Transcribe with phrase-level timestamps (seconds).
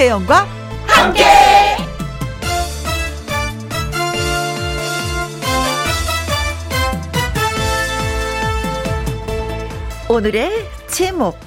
[0.00, 0.46] 김혜영과
[0.86, 1.24] 함께.
[10.08, 11.38] 오늘의 제목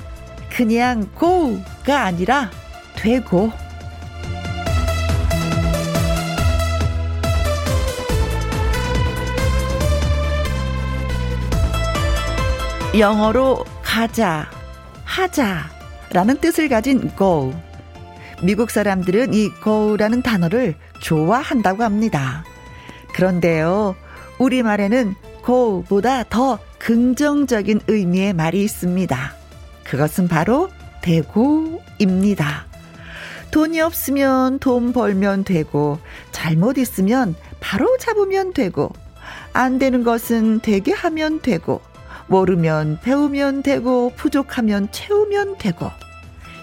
[0.55, 2.51] 그냥 고가 아니라
[2.95, 3.51] 되고
[12.95, 14.47] 영어로 가자,
[15.05, 17.51] 하자라는 뜻을 가진 go.
[18.41, 22.43] 미국 사람들은 이 go라는 단어를 좋아한다고 합니다.
[23.13, 23.95] 그런데요,
[24.39, 25.15] 우리말에는
[25.45, 29.33] go보다 더 긍정적인 의미의 말이 있습니다.
[29.83, 30.69] 그것은 바로
[31.01, 32.65] 되고입니다.
[33.51, 35.99] 돈이 없으면 돈 벌면 되고,
[36.31, 38.91] 잘못 있으면 바로 잡으면 되고,
[39.53, 41.81] 안 되는 것은 되게 하면 되고,
[42.27, 45.91] 모르면 배우면 되고, 부족하면 채우면 되고,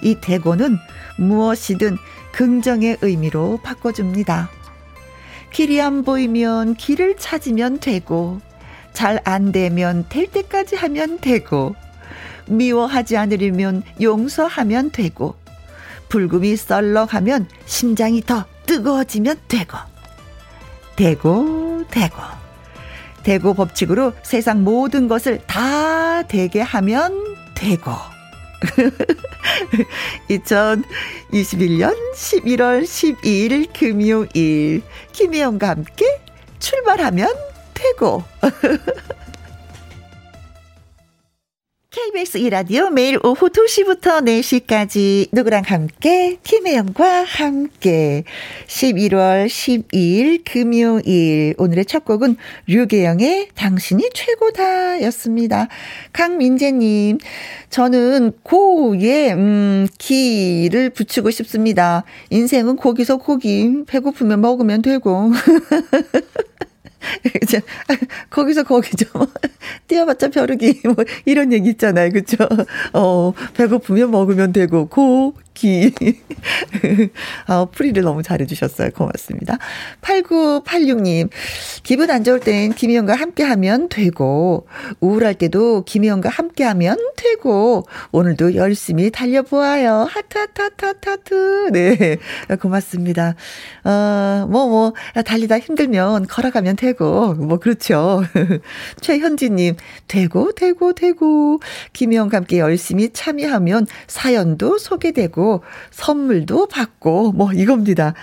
[0.03, 0.79] 이 대고는
[1.21, 1.99] 무엇이든
[2.33, 4.51] 긍정의 의미로 바꿔줍니다.
[5.53, 8.41] 길이 안 보이면 길을 찾으면 되고,
[8.93, 11.75] 잘 안 되면 될 때까지 하면 되고,
[12.49, 15.37] 미워하지 않으려면 용서하면 되고,
[16.09, 19.77] 불금이 썰렁하면 심장이 더 뜨거워지면 되고,
[20.97, 22.17] 되고, 되고.
[23.23, 27.93] 대고 법칙으로 세상 모든 것을 다 되게 하면 되고.
[30.29, 36.21] 2021년 11월 12일 금요일 김혜영과 함께
[36.59, 37.29] 출발하면
[37.75, 38.23] 되고.
[41.93, 46.39] KBS 이라디오 매일 오후 2시부터 4시까지 누구랑 함께?
[46.45, 48.23] 김혜영과 함께.
[48.69, 51.57] 11월 12일 금요일.
[51.59, 52.37] 오늘의 첫 곡은
[52.69, 55.67] 류계영의 당신이 최고다 였습니다.
[56.13, 57.19] 강민재님
[57.71, 62.05] 저는 고에 음, 기를 붙이고 싶습니다.
[62.31, 63.83] 인생은 고기서 고기.
[63.89, 65.33] 배고프면 먹으면 되고
[67.43, 67.61] 이제
[68.29, 69.07] 거기서 거기죠.
[69.89, 72.11] 뛰어봤자 벼룩이 뭐 이런 얘기 있잖아요.
[72.11, 72.37] 그렇죠?
[72.93, 75.93] 어, 배고프면 먹으면 되고 고 기.
[77.47, 78.91] 아, 풀이를 너무 잘해 주셨어요.
[78.93, 79.59] 고맙습니다.
[80.01, 81.29] 8986님.
[81.83, 84.67] 기분 안 좋을 땐 김희영과 함께 하면 되고
[85.01, 90.09] 우울할 때도 김희영과 함께 하면 되고 오늘도 열심히 달려 보아요.
[90.11, 91.71] 하트 하트 하트 하트 하트.
[91.73, 92.17] 네.
[92.61, 93.35] 고맙습니다.
[93.85, 94.93] 어, 뭐 뭐
[95.25, 98.23] 달리다 힘들면 걸어가면 되고, 뭐, 그렇죠.
[99.01, 99.75] 최현지님,
[100.07, 101.59] 되고, 되고, 되고,
[101.93, 105.50] 김희영과 함께 열심히 참여하면 사연도 소개되고,
[105.91, 108.15] 선물도 받고, 뭐, 이겁니다.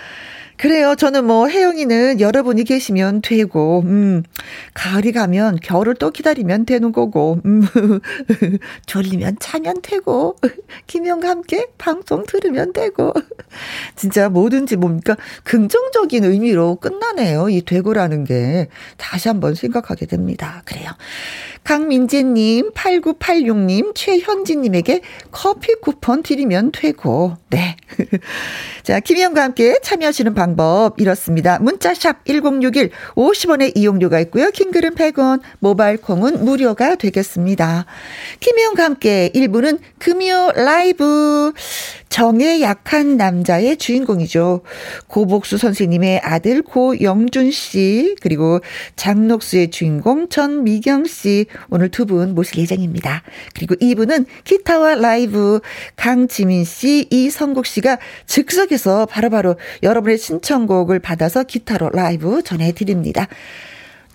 [0.58, 0.96] 그래요.
[0.96, 4.24] 저는 뭐 혜영이는 여러분이 계시면 되고, 음,
[4.74, 7.62] 가을이 가면 겨울을 또 기다리면 되는 거고, 음,
[8.86, 10.36] 졸리면 자면 되고,
[10.88, 13.12] 김영과 함께 방송 들으면 되고,
[13.94, 17.50] 진짜 뭐든지 뭡니까 긍정적인 의미로 끝나네요.
[17.50, 18.66] 이 되고라는 게
[18.96, 20.62] 다시 한번 생각하게 됩니다.
[20.64, 20.90] 그래요.
[21.62, 27.76] 강민재님, 8986님, 최현진님에게 커피 쿠폰 드리면 되고, 네.
[28.82, 31.58] 자, 김희영과 함께 참여하시는 방법 이렇습니다.
[31.58, 34.50] 문자샵 1061 50원의 이용료가 있고요.
[34.50, 37.86] 킹글은 100원, 모바일 콩은 무료가 되겠습니다.
[38.40, 41.52] 김희영과 함께 1부는 금요 라이브
[42.08, 44.62] 정에 약한 남자의 주인공이죠.
[45.06, 48.60] 고복수 선생님의 아들 고영준 씨, 그리고
[48.96, 53.22] 장녹수의 주인공 전미경 씨, 오늘 두 분 모실 예정입니다.
[53.54, 55.60] 그리고 2부는 기타와 라이브
[55.96, 63.28] 강지민 씨, 이성국 씨가 즉석에서 바로 바로 여러분의 신청곡을 받아서 기타로 라이브 전해드립니다.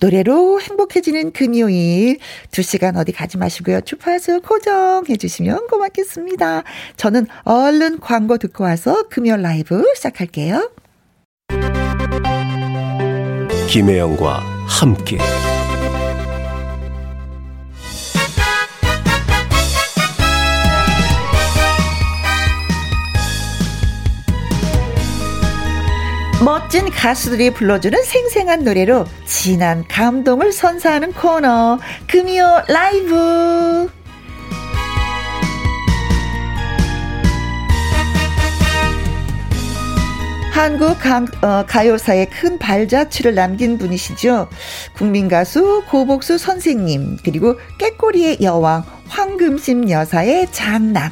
[0.04, 2.18] 노래로 행복해지는 금요일
[2.52, 3.80] 2시간 어디 가지 마시고요.
[3.82, 6.64] 주파수 고정해 주시면 고맙겠습니다.
[6.98, 10.70] 저는 얼른 광고 듣고 와서 금요 라이브 시작할게요.
[13.70, 15.18] 김혜영과 함께
[26.44, 33.90] 멋진 가수들이 불러주는 생생한 노래로 진한 감동을 선사하는 코너 금요 라이브
[40.52, 44.50] 한국 가, 어, 가요사에 큰 발자취를 남긴 분이시죠.
[44.96, 51.12] 국민 가수 고복수 선생님 그리고 깨꼬리의 여왕 황금심 여사의 장남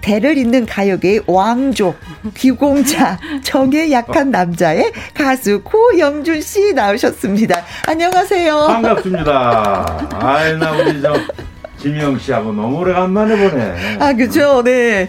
[0.00, 1.96] 대를 잇는 가요계의 왕족,
[2.34, 7.62] 귀공자, 정에 약한 남자의 가수 고영준 씨 나오셨습니다.
[7.86, 8.66] 안녕하세요.
[8.66, 10.08] 반갑습니다.
[10.20, 11.14] 아이, 나 우리 저
[11.78, 13.96] 김영 씨하고 너무 오래간만에 보네.
[13.98, 14.62] 아, 그죠?
[14.62, 15.08] 네.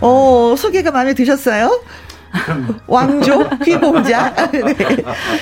[0.00, 1.82] 어, 소개가 마음에 드셨어요?
[2.86, 4.34] 왕조 귀공자.
[4.52, 4.74] 네.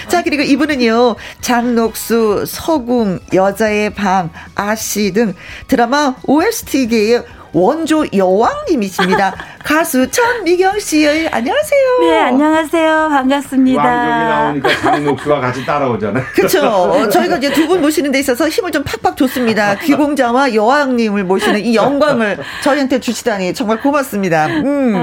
[0.09, 5.35] 자 그리고 이분은요 장녹수, 서궁, 여자의 방, 아씨 등
[5.67, 7.25] 드라마 OST계의
[7.55, 9.35] 원조 여왕님이십니다.
[9.65, 11.99] 가수 천미경 씨, 안녕하세요.
[12.01, 13.09] 네, 안녕하세요.
[13.11, 13.83] 반갑습니다.
[13.83, 16.25] 왕족이 나오니까 장녹수와 같이 따라오잖아요.
[16.35, 17.09] 그렇죠.
[17.11, 19.77] 저희가 이제 두 분 모시는 데 있어서 힘을 좀 팍팍 줬습니다.
[19.77, 24.47] 귀공자와 여왕님을 모시는 이 영광을 저희한테 주시다니 정말 고맙습니다.
[24.47, 24.95] 음.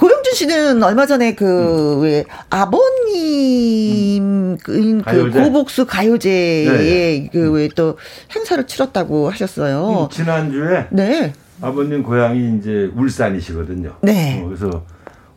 [0.00, 0.06] 아.
[0.06, 2.24] 고영준 씨는 얼마 전에 그왜 음.
[2.48, 4.58] 아버님 음.
[4.62, 7.28] 그, 그 고복수 가요제에 네.
[7.30, 7.98] 그왜 또
[8.34, 10.04] 행사를 치렀다고 하셨어요.
[10.04, 11.32] 음, 지난주에 네.
[11.60, 13.96] 아버님 고향이 이제 울산이시거든요.
[14.02, 14.40] 네.
[14.42, 14.84] 어, 그래서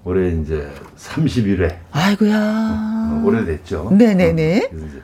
[0.05, 0.67] 올해 이제
[0.97, 1.75] 31회.
[1.91, 2.37] 아이고야.
[2.37, 3.89] 어, 오래됐죠.
[3.91, 4.57] 네네네.
[4.57, 5.01] 어, 그래서 이제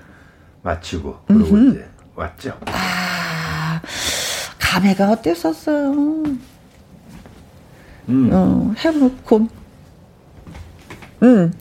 [0.62, 1.72] 마치고 그러고 음흠.
[1.72, 1.86] 이제
[2.16, 2.58] 왔죠.
[2.66, 3.82] 아
[4.60, 6.24] 감회가 어땠었어요?
[8.10, 8.30] 음.
[8.34, 9.48] 어, 해놓고,
[11.24, 11.54] 음,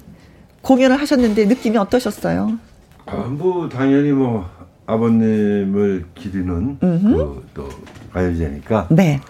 [0.63, 2.59] 공연을 하셨는데 느낌이 어떠셨어요?
[3.07, 4.49] 아, 뭐, 당연히 뭐,
[4.87, 7.69] 아버님을 기리는 그 또
[8.13, 8.89] 가요제니까.
[8.91, 9.21] 네.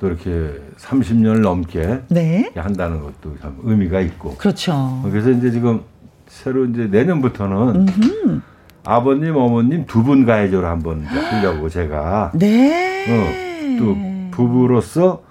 [0.00, 0.30] 또 이렇게
[0.76, 2.50] 30년을 넘게 네.
[2.54, 4.36] 한다는 것도 참 의미가 있고.
[4.36, 5.00] 그렇죠.
[5.10, 5.80] 그래서 이제 지금
[6.28, 7.56] 새로 이제 내년부터는
[7.88, 8.40] 음흠.
[8.84, 12.30] 아버님, 어머님 두 분 가요제로 한번 하려고 제가.
[12.34, 13.04] 네.
[13.10, 13.96] 어, 또
[14.30, 15.22] 부부로서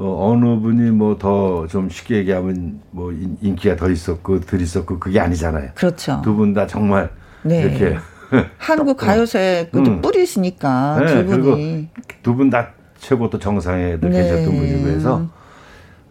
[0.00, 4.98] 또 어느 분이 뭐 더 좀 쉽게 얘기하면 뭐 인 기가 더 있었고 덜 있었고
[4.98, 5.72] 그게 아니잖아요.
[5.74, 6.22] 그렇죠.
[6.24, 7.10] 두 분 다 정말
[7.42, 7.60] 네.
[7.60, 7.98] 이렇게
[8.56, 10.00] 한국 가요세 그 음.
[10.00, 11.88] 뿌리시니까 네, 두 분이
[12.22, 14.08] 두 분 다 최고 또 정상에 네.
[14.10, 15.28] 계셨던 분이고 해서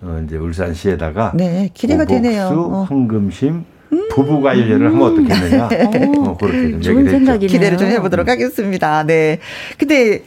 [0.03, 2.44] 어, 이제 울산시에다가 네 기대가 되네요.
[2.44, 2.83] 어.
[2.88, 4.07] 황금심 음.
[4.12, 5.65] 부부 가요제를 하면 어떻겠느냐.
[5.65, 7.47] 어, 그렇게 좀 좋은 생각이네요.
[7.47, 9.03] 기대를 좀 해보도록 하겠습니다.
[9.03, 9.39] 네.
[9.80, 10.19] 근데 어,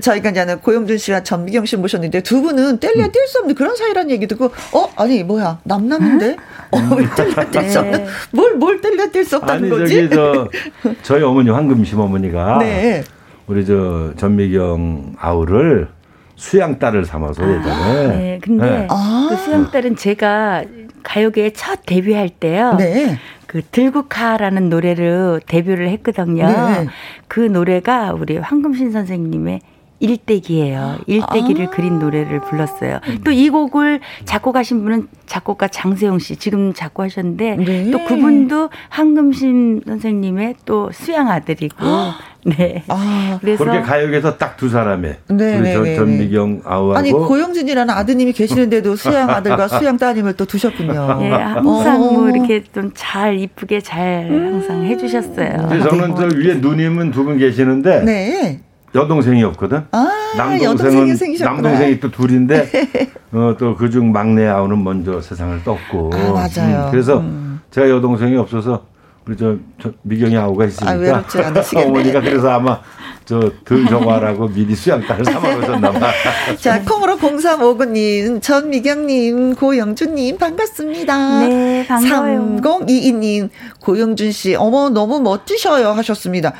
[0.00, 4.10] 저희가 이제는 고영준 씨와 전미경 씨 모셨는데 두 분은 뗄래야 뗄 수 없는 그런 사이라는
[4.10, 6.36] 얘기 듣고 어 아니 뭐야 남남인데
[6.70, 10.08] 어왜 뗄래야 뗄 수 없는 뭘뭘 뗄래야 뗄 수 없다는 아니, 거지?
[10.08, 10.48] 저기 저
[11.02, 13.02] 저희 어머니 황금심 어머니가 네.
[13.46, 15.88] 우리 저 전미경 아우를
[16.36, 18.06] 수양딸을 삼아서 아, 예전에.
[18.08, 18.86] 네, 근데 네.
[18.90, 19.28] 아.
[19.30, 20.64] 그 수양딸은 제가
[21.02, 22.74] 가요계에 첫 데뷔할 때요.
[22.74, 23.18] 네.
[23.54, 26.44] 그 들국화라는 노래를 데뷔를 했거든요.
[26.44, 26.88] 네.
[27.28, 29.60] 그 노래가 우리 황금신 선생님의
[30.00, 30.98] 일대기예요.
[31.06, 31.70] 일대기를 아.
[31.70, 32.98] 그린 노래를 불렀어요.
[33.24, 37.90] 또이 곡을 작곡하신 분은 작곡가 장세용 씨 지금 작곡하셨는데 네.
[37.90, 41.76] 또 그분도 황금신 선생님의 또 수양 아들이고
[42.46, 42.82] 네.
[42.88, 47.92] 아, 그래서 그렇게 가요계에서 딱 두 사람의 네, 우리 네, 네, 전미경 아우하고 아니 고영진이라는
[47.92, 51.18] 아드님이 계시는데도 수양 아들과 수양 따님을 또 두셨군요.
[51.20, 52.12] 네, 항상 어.
[52.12, 55.66] 뭐 이렇게 좀 잘 이쁘게 잘 항상 해주셨어요.
[55.68, 58.60] 그래서 저는 저 위에 누님은 두 분 계시는데 네.
[58.94, 59.84] 여동생이 없거든.
[59.90, 62.70] 아, 남동생은 남동생이 또 둘인데
[63.32, 66.10] 어, 또 그중 막내 아우는 먼저 세상을 떴고.
[66.14, 66.86] 아, 맞아요.
[66.86, 67.60] 음, 그래서 음.
[67.70, 68.86] 제가 여동생이 없어서
[69.26, 72.80] 우리 저, 저 미경이 아우가 있으니까 아, 어머니가 그래서 아마
[73.24, 76.10] 저덜 정화라고 미리 수양딸을 삼아놓으셨나 봐.
[76.60, 81.40] 자, 콩으로 0359님, 전미경님, 고영준님, 반갑습니다.
[81.40, 82.56] 네, 반가워요.
[82.60, 83.48] 3022님,
[83.80, 85.88] 고영준 씨, 어머, 너무 멋지셔요.
[85.92, 86.52] 하셨습니다.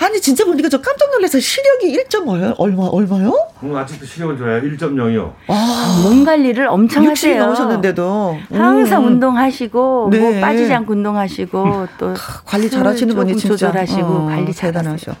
[0.00, 2.54] 아니 진짜 보니까 저 깜짝 놀라서 시력이 1.5요?
[2.58, 3.48] 얼마 얼마요?
[3.64, 4.60] 음, 아직도 시력은 좋아요.
[4.62, 5.32] 1.0이요.
[5.48, 7.42] 아, 몸 관리를 엄청 60 하세요.
[7.44, 9.06] 넘으셨는데도 항상 음.
[9.08, 10.18] 운동하시고 뭐 네.
[10.20, 12.14] 뭐 빠지지 않고 운동하시고 또
[12.44, 15.12] 관리 잘하시는 분이 진짜 조절하시고 어, 관리 대단하셔.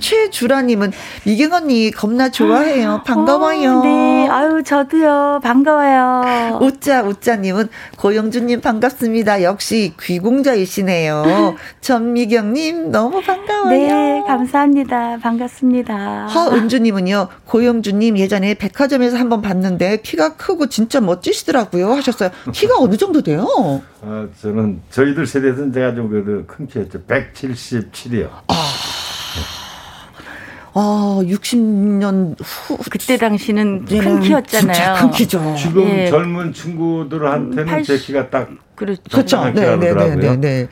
[0.00, 0.90] 최주라님은
[1.24, 3.02] 미경 언니 겁나 좋아해요.
[3.06, 3.78] 반가워요.
[3.78, 5.40] 어, 네, 아유 저도요.
[5.44, 6.58] 반가워요.
[6.60, 9.44] 우짜 우짜님은 고영준님 반갑습니다.
[9.44, 11.54] 역시 귀공자이시네요.
[11.80, 13.68] 전미경님 너무 반가워요.
[13.70, 14.23] 네.
[14.26, 15.18] 감사합니다.
[15.18, 16.26] 반갑습니다.
[16.26, 22.30] 허은주님은요, 고영주님 예전에 백화점에서 한번 봤는데 키가 크고 진짜 멋지시더라고요 하셨어요.
[22.52, 23.46] 키가 어느 정도 돼요?
[24.02, 27.02] 아, 저는 저희들 세대에서는 제가 좀 그래도 큰 키였죠.
[27.04, 28.28] 177이요.
[28.48, 28.54] 아.
[30.76, 32.76] 아, 60년 후.
[32.90, 34.96] 그때 당시는 큰 키였잖아요.
[35.00, 35.54] 큰 키죠.
[35.56, 36.10] 지금 예.
[36.10, 39.02] 젊은 친구들한테는 80, 제 키가 딱 그렇죠.
[39.10, 39.44] 그렇죠.
[39.50, 40.68] 네, 네, 네, 네, 네.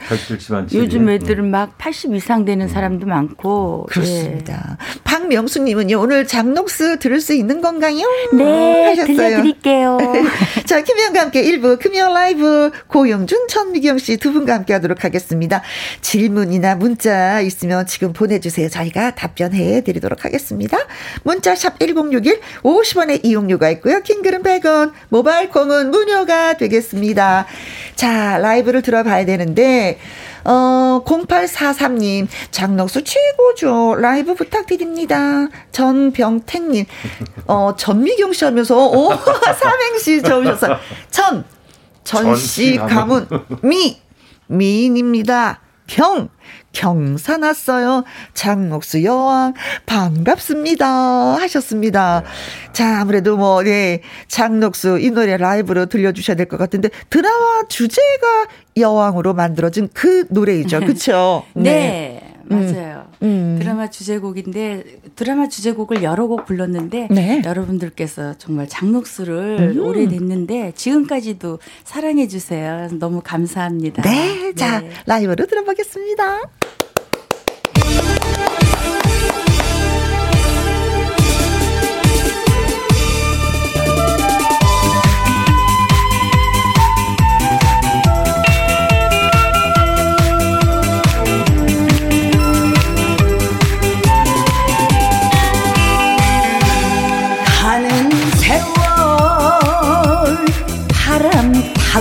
[0.74, 3.86] 요즘 애들은 막80 이상 되는 사람도 많고.
[3.90, 4.78] 그렇습니다.
[4.80, 5.00] 예.
[5.04, 8.06] 박명수님은요, 오늘 장녹스 들을 수 있는 건가요?
[8.32, 9.16] 네, 하셨어요.
[9.16, 9.98] 들려드릴게요.
[10.66, 15.62] 자, 김혜영과 함께 1부 금요 라이브 고영준, 천미경 씨 두 분과 함께 하도록 하겠습니다.
[16.00, 18.68] 질문이나 문자 있으면 지금 보내주세요.
[18.68, 20.78] 저희가 답변해 드리도록 하겠습니다.
[21.24, 24.00] 문자 샵 1061, 50원의 이용료가 있고요.
[24.02, 27.46] 킹글은 100원, 모바일 콩은 무료가 되겠습니다.
[27.94, 29.98] 자, 라이브를 들어봐야 되는데,
[30.44, 33.96] 어, 0843님, 장덕수 최고죠.
[33.96, 35.48] 라이브 부탁드립니다.
[35.70, 36.84] 전병택님,
[37.46, 39.10] 어, 전미경 씨 하면서, 오,
[39.60, 40.78] 삼행시 적으셨어요.
[41.10, 41.44] 전,
[42.04, 43.28] 전씨 가문,
[43.62, 44.00] 미,
[44.48, 45.60] 미인입니다.
[45.86, 46.28] 경,
[46.72, 48.04] 경산 왔어요.
[48.34, 49.54] 장목수 여왕
[49.86, 50.86] 반갑습니다
[51.40, 52.22] 하셨습니다.
[52.72, 59.34] 자 아무래도 뭐 네, 장록수 이 노래 라이브로 들려주셔야 될 것 같은데 드라마 주제가 여왕으로
[59.34, 61.44] 만들어진 그 노래이죠, 그렇죠?
[61.54, 62.20] 네.
[62.44, 62.56] 네.
[62.56, 63.01] 맞아요.
[63.01, 63.01] 음.
[63.22, 63.56] 음.
[63.60, 67.42] 드라마 주제곡인데 드라마 주제곡을 여러 곡 불렀는데 네.
[67.44, 69.84] 여러분들께서 정말 장록수를 음.
[69.84, 72.88] 오래됐는데 지금까지도 사랑해 주세요.
[72.98, 74.02] 너무 감사합니다.
[74.02, 74.90] 네, 자 네.
[75.06, 76.42] 라이브로 들어보겠습니다.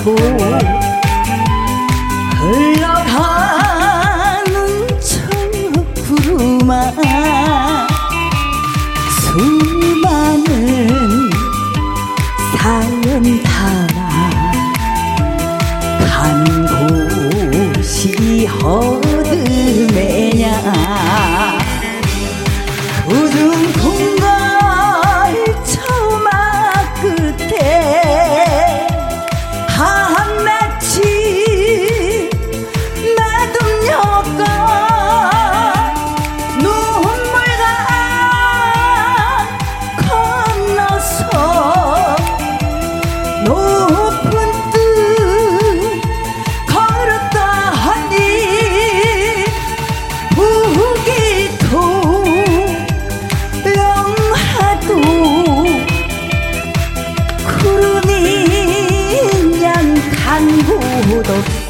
[0.03, 0.31] 타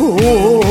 [0.04, 0.71] Oh.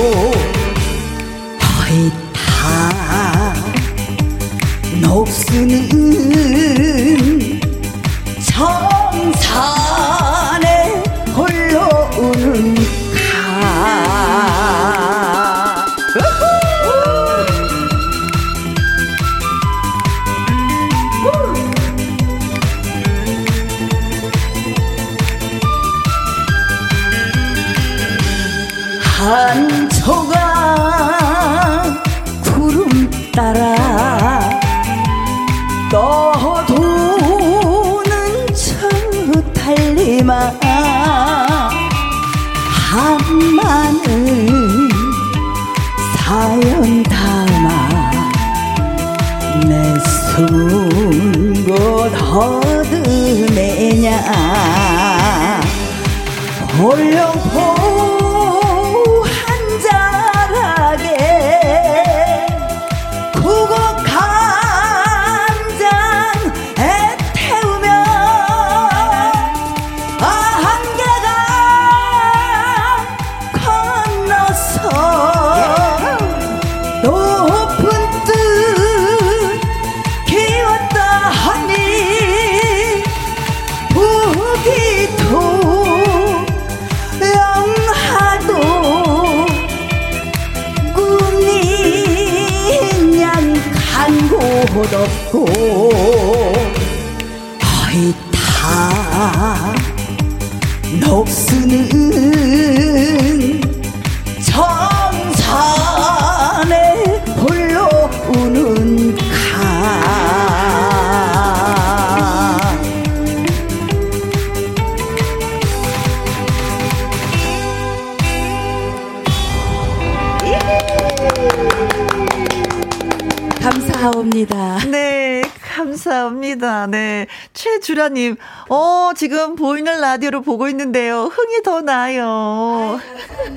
[128.20, 128.36] 주라님,
[128.68, 131.24] 어, 지금 보이는 라디오로 보고 있는데요.
[131.24, 133.00] 흥이 더 나요.
[133.00, 133.56] 아유,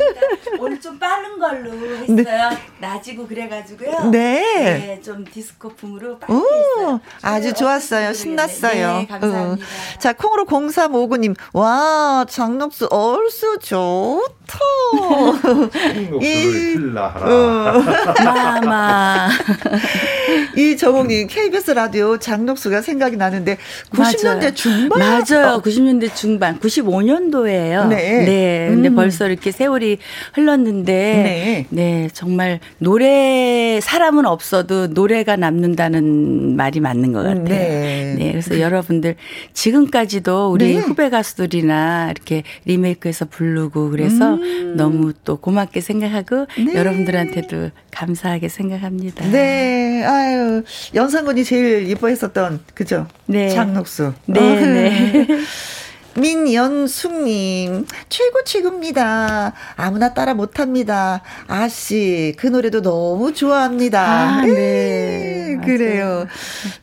[0.60, 2.15] 오늘 좀 빠른 걸로 했어요.
[2.15, 2.25] 네.
[2.79, 4.12] 낮이고 그래가지고요.
[4.12, 4.41] 네.
[4.63, 5.01] 네.
[5.01, 7.01] 좀 디스코풍으로 빨리 했어요.
[7.22, 8.13] 아주 좋았어요.
[8.13, 8.98] 신났어요.
[9.00, 9.65] 네, 감사합니다.
[9.65, 10.00] 응.
[10.00, 14.60] 자, 콩으로 0359님, 와, 장록수 얼쑤 좋다.
[16.22, 16.77] 이,
[18.24, 19.29] 마마.
[20.55, 23.57] 이 저목님, KBS 라디오 또 장녹수가 생각이 나는데
[23.91, 24.53] 90년대 맞아요.
[24.53, 25.55] 중반 맞아요.
[25.55, 25.62] 어.
[25.62, 27.88] 90년대 중반 95년도예요.
[27.88, 28.25] 네.
[28.25, 28.67] 네.
[28.69, 28.95] 근데 음.
[28.95, 29.98] 벌써 이렇게 세월이
[30.33, 31.65] 흘렀는데 네.
[31.69, 32.10] 네.
[32.13, 37.43] 정말 노래 사람은 없어도 노래가 남는다는 말이 맞는 것 같아요.
[37.45, 38.15] 네.
[38.17, 38.31] 네.
[38.31, 39.15] 그래서 여러분들
[39.53, 40.79] 지금까지도 우리 네.
[40.79, 44.75] 후배 가수들이나 이렇게 리메이크해서 부르고 그래서 음.
[44.77, 46.75] 너무 또 고맙게 생각하고 네.
[46.75, 49.25] 여러분들한테도 감사하게 생각합니다.
[49.31, 50.03] 네.
[50.03, 50.42] 아유,
[50.93, 53.07] 연상군이 제일 예뻐했었던 그죠?
[53.25, 53.50] 네.
[53.50, 54.13] 장녹수.
[54.25, 54.65] 네, 어.
[54.65, 55.27] 네.
[56.15, 59.53] 민연숙님, 최고 최고입니다.
[59.75, 61.21] 아무나 따라 못합니다.
[61.47, 64.01] 아씨, 그 노래도 너무 좋아합니다.
[64.01, 64.51] 아, 네.
[64.51, 66.27] 네 그래요.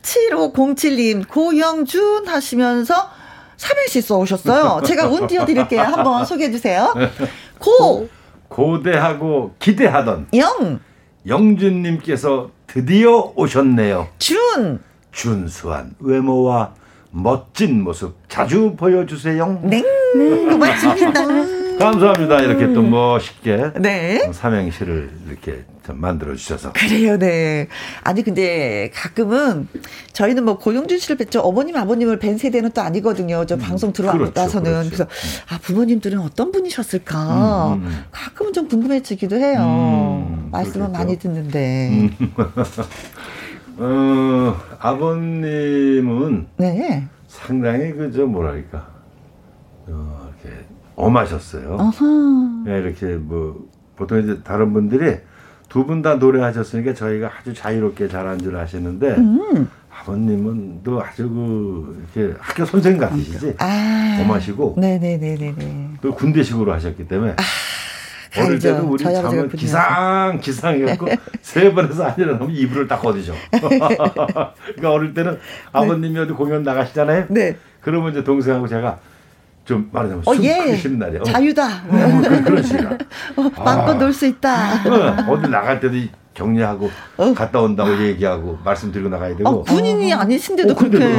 [0.01, 3.09] 7507님, 고영준 하시면서
[3.55, 4.81] 삼행시 써오셨어요.
[4.85, 5.81] 제가 운 띄워드릴게요.
[5.81, 6.93] 한번 소개해주세요.
[7.59, 8.09] 고!
[8.49, 10.27] 고대하고 기대하던.
[10.35, 10.79] 영!
[11.27, 14.07] 영준님께서 드디어 오셨네요.
[14.17, 14.79] 준!
[15.11, 16.73] 준수한 외모와
[17.11, 19.59] 멋진 모습 자주 보여주세요.
[19.63, 19.83] 네,
[20.49, 21.21] 고맙습니다.
[21.77, 22.41] 감사합니다.
[22.41, 24.31] 이렇게 또 멋있게 네.
[24.31, 26.73] 삼행시를 이렇게 만들어 주셔서.
[26.73, 27.67] 그래요, 네.
[28.03, 29.67] 아니 근데 가끔은
[30.13, 31.41] 저희는 뭐 고용준 씨를 뵀죠.
[31.43, 33.45] 어머님, 아버님을 뵌 세대는 또 아니거든요.
[33.45, 34.89] 저 음, 방송 들어와 그렇죠, 나서는 그렇죠.
[34.89, 35.07] 그래서
[35.49, 37.73] 아 부모님들은 어떤 분이셨을까.
[37.73, 38.03] 음, 음.
[38.11, 39.59] 가끔은 좀 궁금해지기도 해요.
[40.29, 40.97] 음, 말씀은 그렇겠죠.
[40.97, 41.89] 많이 듣는데.
[42.19, 42.33] 음.
[43.77, 47.07] 어, 아버님은 네.
[47.27, 48.87] 상당히 그저 뭐랄까
[49.87, 50.59] 어, 이렇게
[50.95, 51.77] 엄하셨어요.
[52.65, 55.17] 네, 이렇게 뭐 보통 이제 다른 분들이
[55.71, 59.69] 두 분 다 노래하셨으니까 저희가 아주 자유롭게 잘한 줄 아시는데 음.
[60.01, 64.17] 아버님은 또 아주 그 이렇게 학교 선생 같으시지 아.
[64.21, 68.41] 엄하시고 네네네네네 또 군대식으로 하셨기 때문에 아.
[68.41, 71.07] 어릴 때도 우리 잠은 기상 기상이었고
[71.41, 73.33] 세 번에서 안 일어나면 이불을 딱 걷으죠.
[73.51, 74.55] 그러니까
[74.91, 75.37] 어릴 때는
[75.73, 77.25] 아버님이 어디 공연 나가시잖아요.
[77.29, 77.57] 네.
[77.81, 78.99] 그러면 이제 동생하고 제가
[79.65, 80.75] 좀 말하자면 어, 예.
[80.75, 81.23] 쉬는 날이에요.
[81.23, 81.65] 자유다.
[81.87, 82.89] 어, 그, 식이야.
[83.35, 83.93] 어, 마음껏 아.
[83.93, 84.73] 놀수 있다.
[85.27, 85.95] 어, 디 나갈 때도
[86.33, 87.33] 격려하고 어.
[87.33, 89.49] 갔다 온다고 얘기하고 말씀드리고 나가야 되고.
[89.49, 91.15] 어, 군인이 아니신데도 어, 그렇게.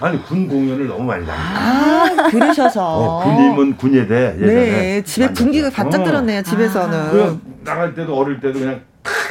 [0.00, 1.44] 아니 군 공연을 너무 많이 다니다.
[1.58, 2.80] 아 그러셔서.
[2.84, 4.36] 어, 군임은 군예대.
[4.38, 6.96] 네 집에 군기가 바짝 들었네요 집에서는.
[6.98, 7.38] 아.
[7.64, 8.80] 나갈 때도 어릴 때도 그냥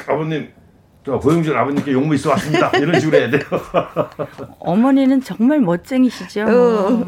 [0.08, 0.50] 아버님
[1.06, 2.70] 고영준 아버님께 용무 있어 왔습니다.
[2.78, 3.42] 이런 식으로 해야 돼요.
[4.60, 6.42] 어머니는 정말 멋쟁이시죠.
[6.42, 7.06] 어.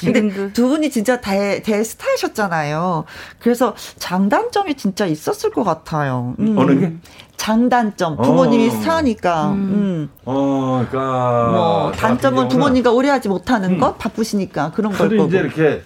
[0.00, 3.04] 근데 두 분이 진짜 대, 대스타이셨잖아요.
[3.40, 6.34] 그래서 장단점이 진짜 있었을 것 같아요.
[6.38, 6.56] 음.
[6.58, 6.92] 어느 게?
[7.36, 8.18] 장단점.
[8.18, 8.70] 부모님이 어.
[8.70, 9.50] 스타니까.
[9.50, 9.54] 음.
[9.54, 10.10] 음.
[10.24, 11.50] 어, 그러니까.
[11.50, 13.78] 뭐, 단점은 부모님과 오래 하지 못하는 음.
[13.78, 13.98] 것?
[13.98, 15.28] 바쁘시니까 그런 걸 거고.
[15.28, 15.82] 이제 이렇게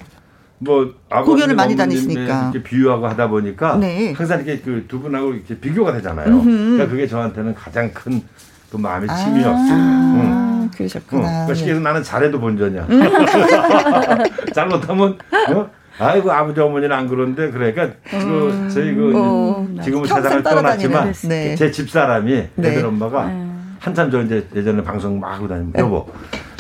[0.59, 4.12] 뭐 공연을 많이 다니시니까 이렇게 비유하고 하다 보니까 네.
[4.12, 6.29] 항상 이렇게 그 두 분하고 이렇게 비교가 되잖아요.
[6.29, 6.45] 음흠.
[6.45, 8.23] 그러니까 그게 저한테는 가장 큰
[8.71, 9.73] 그 마음의 침이었어요.
[9.75, 10.71] 아, 응.
[10.77, 11.23] 그러셨구나.
[11.23, 11.29] 응.
[11.29, 11.79] 그러니까 쉽게 네.
[11.79, 12.87] 나는 잘해도 본전이야.
[14.53, 15.16] 잘못하면
[15.55, 15.71] 어?
[15.99, 21.55] 아이고 아버지 어머니는 안 그런데 그러니까 그 저희 그 어, 지금은 세상을 떠났지만 네.
[21.55, 22.69] 제 집사람이 네.
[22.69, 23.47] 애들 엄마가 네.
[23.79, 26.07] 한참 저 이제 예전에 방송 막 하고 다니면 여보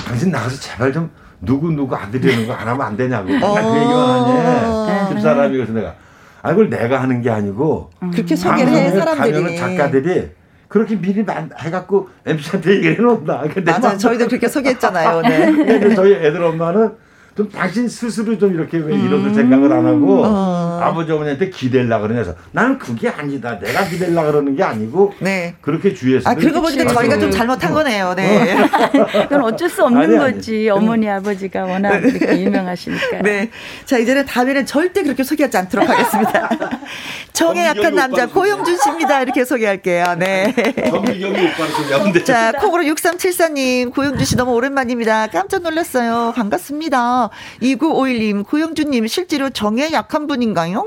[0.06, 4.10] 당신 나가서 제발 좀 누구 누구 아들이라는 거 안 하면 안 되냐고 맨날 그 얘기만
[4.10, 5.94] 하니 집사람이 그래서 내가
[6.42, 10.28] 아 이걸 내가 하는 게 아니고 그렇게 소개를 해 사람들이 가면은 작가들이
[10.68, 11.24] 그렇게 미리
[11.58, 13.44] 해갖고 MC한테 얘기를 해놓는다.
[13.64, 13.96] 맞아요.
[13.96, 15.20] 저희도 그렇게 소개했잖아요.
[15.22, 15.94] 네.
[15.94, 16.90] 저희 애들 엄마는
[17.36, 19.34] 좀 당신 스스로 좀 이렇게 왜 이런 음.
[19.34, 20.80] 생각을 안 하고 어.
[20.82, 23.58] 아버지 어머니한테 기댈라 그러면서 나는 그게 아니다.
[23.58, 25.54] 내가 기댈라 그러는 게 아니고 네.
[25.60, 28.14] 그렇게 주위에서 아 그러고 보니까 저희가 좀 잘못한 거네요.
[28.14, 28.56] 네.
[29.28, 30.34] 그건 어쩔 수 없는 아니, 아니.
[30.34, 30.70] 거지.
[30.70, 33.20] 어머니 아버지가 워낙 이렇게 유명하시니까.
[33.20, 33.50] 네.
[33.84, 36.48] 자 이제는 다음에는 절대 그렇게 소개하지 않도록 하겠습니다.
[37.34, 39.20] 정에 약한 남자 고영준 씨입니다.
[39.20, 40.16] 이렇게 소개할게요.
[40.18, 40.54] 네.
[42.24, 45.26] 자, 콩으로 6374님, 고영준 씨 너무 오랜만입니다.
[45.26, 46.32] 깜짝 놀랐어요.
[46.34, 47.25] 반갑습니다.
[47.62, 50.84] 2951님, 고영주님, 실제로 정에 약한 분인가요?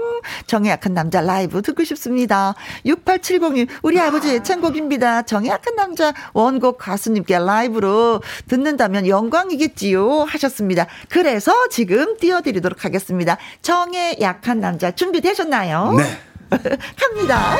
[0.48, 2.56] 정에 약한 남자 라이브 듣고 싶습니다.
[2.86, 5.24] 6870님, 우리 아버지 애창곡입니다.
[5.24, 10.24] 정에 약한 남자 원곡 가수님께 라이브로 듣는다면 영광이겠지요.
[10.24, 10.88] 하셨습니다.
[11.10, 13.38] 그래서 지금 띄워드리도록 하겠습니다.
[13.62, 15.94] 정에 약한 남자 준비되셨나요?
[15.94, 16.04] 네.
[16.96, 17.58] 갑니다.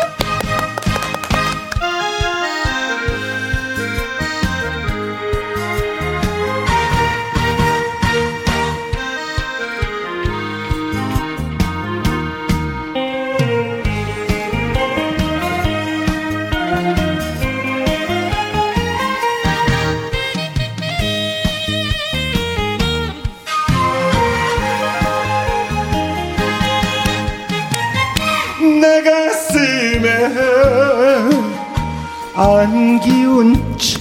[32.40, 34.00] 안기운 채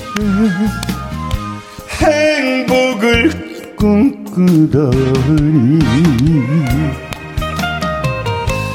[1.91, 5.81] 행복을 꿈꾸더니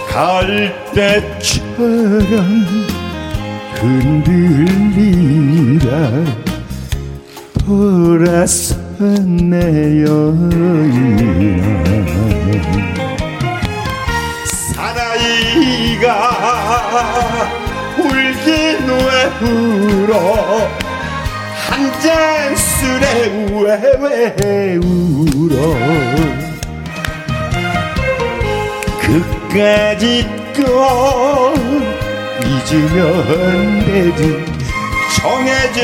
[0.10, 1.64] 갈대처럼
[3.80, 5.88] 흔들리라
[7.66, 8.78] 돌아선
[9.50, 11.64] 내 여인아
[14.76, 16.08] 사나이가
[18.90, 20.70] 왜 울어.
[21.68, 23.06] 한잔 술에
[23.52, 25.58] 왜 왜 울어.
[29.02, 31.54] 그까짓 거
[32.46, 34.46] 잊으면 되지.
[35.22, 35.78] 정해져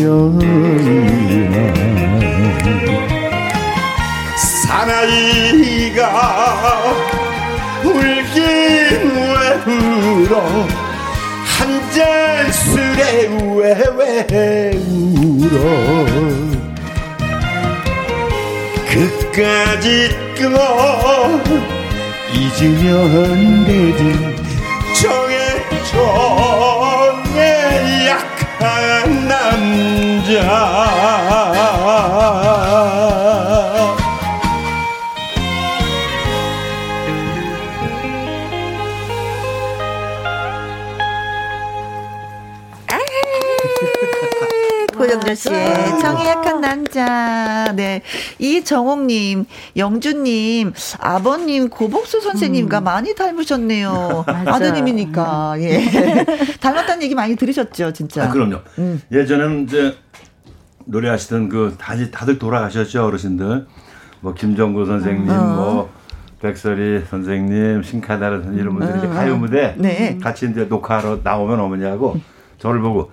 [0.00, 1.56] 여인아
[4.66, 6.00] 사나이가
[7.94, 8.32] 울긴
[9.14, 10.34] 왜 울어
[11.44, 11.58] 한
[11.92, 13.62] 잔 술에 왜
[13.98, 15.56] 왜 울어
[18.88, 21.40] 그까짓 거
[22.32, 24.00] 잊으면 되지.
[25.00, 25.34] 정해
[25.90, 27.40] 정해
[28.08, 30.40] 약한 남자
[45.34, 47.72] 고영준 씨, 정이 약한 남자.
[47.74, 48.02] 네.
[48.38, 52.84] 이정옥님, 영준님, 아버님 고복수 선생님과 음.
[52.84, 54.24] 많이 닮으셨네요.
[54.26, 56.24] 아드님이니까, 예.
[56.60, 58.24] 닮았다는 얘기 많이 들으셨죠, 진짜.
[58.24, 58.58] 아, 그럼요.
[58.78, 59.00] 음.
[59.10, 59.96] 예전에는 이제
[60.84, 63.66] 노래하시던 그, 다시 다들 돌아가셨죠, 어르신들.
[64.20, 65.54] 뭐, 김정구 선생님, 어.
[65.54, 66.02] 뭐,
[66.40, 70.18] 백설이 선생님, 신카다르 선생님 이런 분들이 음, 가요 무대 네.
[70.20, 72.16] 같이 이제 녹화하러 나오면 어머니하고
[72.58, 73.12] 저를 보고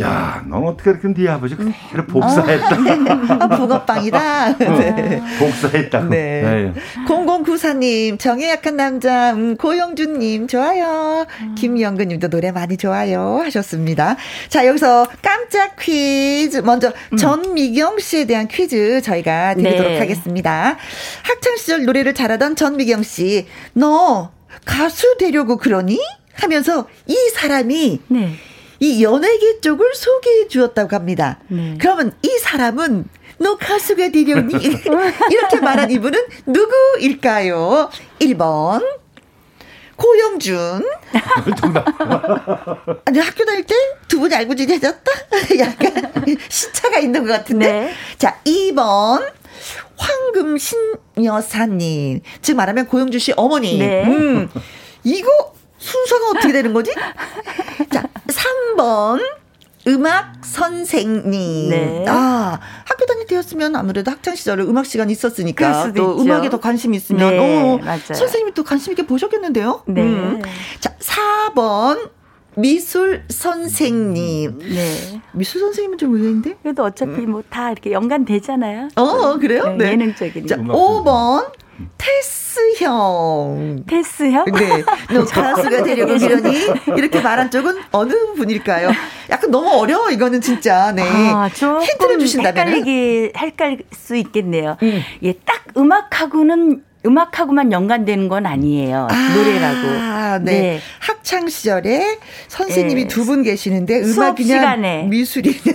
[0.00, 2.68] 야, 넌 어떻게 이렇게 네 아버지 그대로 복사했다.
[3.44, 4.50] 아, 붕어빵이다.
[4.50, 5.22] 어, 네.
[5.38, 6.00] 복사했다.
[6.08, 6.42] 네.
[6.42, 6.72] 네.
[7.06, 11.26] 0094님, 정에 약한 남자, 음, 고영준님, 좋아요.
[11.42, 11.54] 음.
[11.56, 13.40] 김영근님도 노래 많이 좋아요.
[13.44, 14.16] 하셨습니다.
[14.48, 16.58] 자, 여기서 깜짝 퀴즈.
[16.58, 17.16] 먼저, 음.
[17.16, 19.98] 전미경 씨에 대한 퀴즈 저희가 드리도록 네.
[20.00, 20.76] 하겠습니다.
[21.22, 24.32] 학창시절 노래를 잘하던 전미경 씨, 너
[24.64, 26.00] 가수 되려고 그러니?
[26.34, 28.34] 하면서 이 사람이 네.
[28.80, 31.38] 이 연예계 쪽을 소개해 주었다고 합니다.
[31.48, 31.76] 네.
[31.80, 33.04] 그러면 이 사람은
[33.38, 34.54] 너 가수가 되려니?
[35.30, 37.90] 이렇게 말한 이분은 누구일까요?
[38.20, 38.84] 1번.
[39.96, 40.84] 고영준.
[41.60, 41.86] 정답.
[43.06, 43.74] 아니, 학교 다닐 때
[44.08, 45.10] 두 분이 알고 지내졌다?
[45.58, 47.72] 약간 시차가 있는 것 같은데.
[47.72, 47.94] 네.
[48.18, 49.24] 자, 2번.
[49.96, 50.78] 황금신
[51.24, 52.20] 여사님.
[52.42, 53.78] 즉 말하면 고영준 씨 어머니.
[53.78, 54.04] 네.
[54.04, 54.48] 음.
[55.04, 55.28] 이거
[55.84, 56.92] 순서가 어떻게 되는 거지?
[57.90, 59.20] 자, 3번.
[59.86, 61.68] 음악 선생님.
[61.68, 62.04] 네.
[62.08, 66.22] 아, 학교 다닐 때였으면 아무래도 학창 시절에 음악 시간이 있었으니까 또 있죠.
[66.22, 68.14] 음악에 더 관심 있으면 네, 어, 맞아요.
[68.14, 69.82] 선생님이 또 관심 있게 보셨겠는데요.
[69.86, 70.00] 네.
[70.02, 70.42] 음.
[70.80, 72.10] 자, 4번
[72.56, 74.58] 미술 선생님.
[74.58, 75.20] 네.
[75.32, 76.56] 미술 선생님은 좀 의외인데?
[76.62, 77.32] 그래도 어차피 음.
[77.32, 78.88] 뭐다 이렇게 연관되잖아요.
[78.96, 79.74] 어, 그래요?
[79.76, 79.90] 네.
[79.90, 80.46] 예능적인.
[80.46, 81.50] 자, 5번
[81.98, 83.84] 테스형.
[83.86, 84.44] 테스형?
[84.46, 84.84] 네.
[85.12, 86.58] 너 가수가 되려고 그러니?
[86.96, 88.90] 이렇게 말한 쪽은 어느 분일까요?
[89.30, 90.92] 약간 너무 어려워, 이거는 진짜.
[90.92, 91.02] 네.
[91.02, 92.66] 아, 힌트를 주신다면.
[92.68, 94.76] 헷갈리기, 헷갈릴 수 있겠네요.
[94.82, 95.02] 음.
[95.22, 99.08] 예, 딱 음악하고는 음악하고만 연관되는 건 아니에요.
[99.10, 100.44] 아, 노래라고.
[100.44, 100.52] 네.
[100.60, 100.80] 네.
[101.00, 103.08] 학창 시절에 선생님이 네.
[103.08, 104.76] 두분 계시는데 음악이냐
[105.08, 105.58] 미술이냐.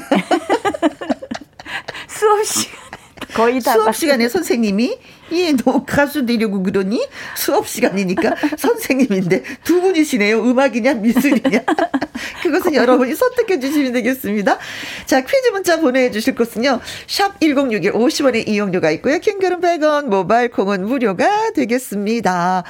[2.07, 2.88] 수업 시간에
[3.33, 4.97] 거의 다 수업 시간에 선생님이
[5.31, 7.07] 예, 너 가수 되려고 그러니?
[7.35, 10.39] 수업 시간이니까 선생님인데 두 분이시네요.
[10.41, 11.61] 음악이냐 미술이냐.
[12.43, 14.57] 그것은 여러분이 선택해 주시면 되겠습니다.
[15.05, 16.79] 자, 퀴즈 문자 보내 주실 곳은요.
[17.07, 19.19] 샵 1061 50원의 이용료가 있고요.
[19.19, 22.63] 킹글은 100원, 모바일 콩은 무료가 되겠습니다.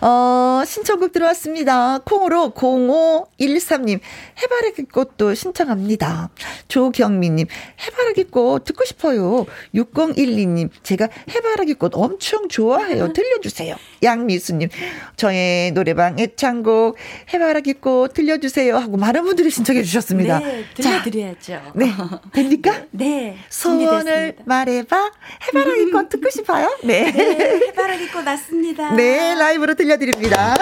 [0.00, 1.98] 어, 신청곡 들어왔습니다.
[2.04, 4.00] 콩으로 0513님,
[4.40, 6.30] 해바라기 꽃도 신청합니다.
[6.68, 7.46] 조경민님,
[7.84, 9.46] 해바라기 꽃 듣고 싶어요.
[9.74, 13.12] 6012님, 제가 해바라기 꽃 엄청 좋아해요.
[13.12, 13.76] 들려주세요.
[14.02, 14.68] 양미수님,
[15.16, 16.96] 저의 노래방 애창곡,
[17.32, 18.76] 해바라기 꽃 들려주세요.
[18.76, 20.38] 하고 많은 분들이 신청해 주셨습니다.
[20.38, 21.40] 네, 들려드려야죠.
[21.40, 21.92] 자, 네.
[22.32, 22.84] 됩니까?
[22.92, 23.36] 네.
[23.48, 25.12] 소원을 말해봐.
[25.48, 26.76] 해바라기 꽃 듣고 싶어요?
[26.84, 27.10] 네.
[27.10, 28.94] 네 해바라기 꽃 났습니다.
[28.94, 30.56] 네, 라이브로 들려 들려드립니다.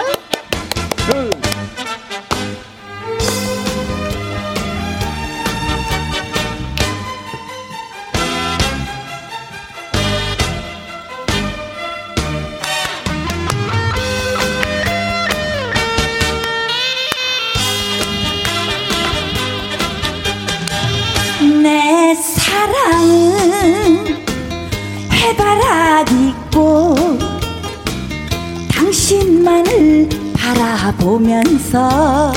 [21.61, 24.05] 내 사랑은
[25.11, 27.26] 해바라기 꽃
[28.87, 32.31] 당신만을 바라보면서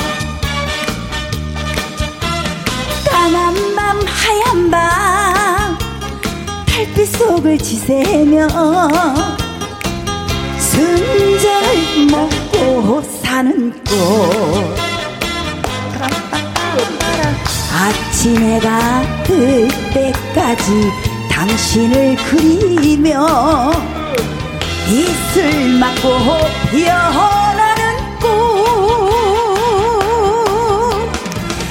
[3.08, 5.78] 까만 밤 하얀 밤
[6.66, 8.48] 달빛 속을 지새며
[10.58, 14.74] 순정을 먹고 사는 꽃
[17.72, 20.90] 아침 해가 뜰 때까지
[21.30, 23.70] 당신을 그리며
[24.88, 26.08] 이슬 맞고
[26.70, 27.80] 피어나는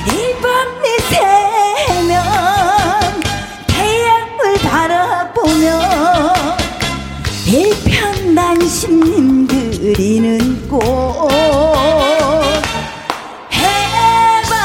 [0.06, 2.13] 꽃이밤 미새면
[3.67, 5.67] 태양을 바라보며
[7.45, 10.80] 일편단심님 그리는 꽃.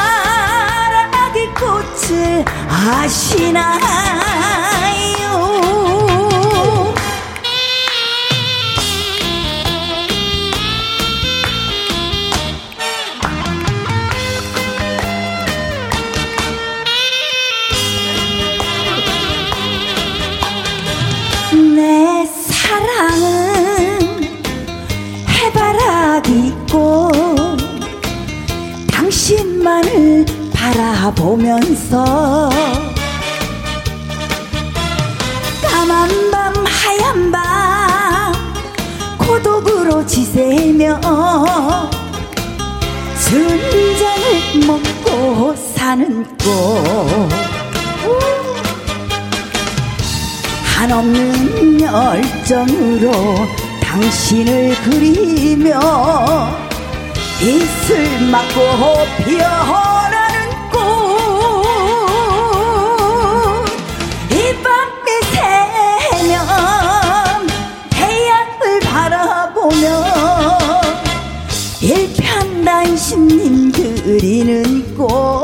[0.07, 3.77] 해바라기 꽃을 아시나
[26.75, 27.09] 꽃
[28.91, 32.49] 당신만을 바라보면서
[35.63, 38.33] 까만 밤 하얀 밤
[39.17, 40.99] 고독으로 지새며
[43.15, 47.29] 순정을 먹고 사는 꽃
[50.75, 53.13] 한없는 열정으로
[53.81, 56.64] 당신을 그리며
[57.41, 60.35] 이슬 맞고 피어나는
[60.71, 60.79] 꽃.
[64.31, 65.07] 이밤이
[66.13, 67.47] 새면
[67.91, 69.85] 태양을 바라보며
[71.81, 75.34] 일편단심 님 그리는 꽃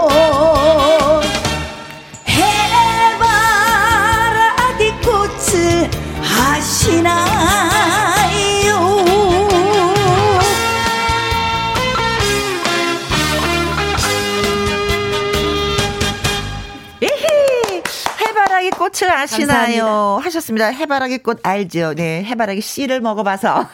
[19.22, 19.48] 아시나요?
[19.48, 20.26] 감사합니다.
[20.26, 20.66] 하셨습니다.
[20.68, 21.94] 해바라기 꽃 알죠?
[21.96, 23.68] 네, 해바라기 씨를 먹어봐서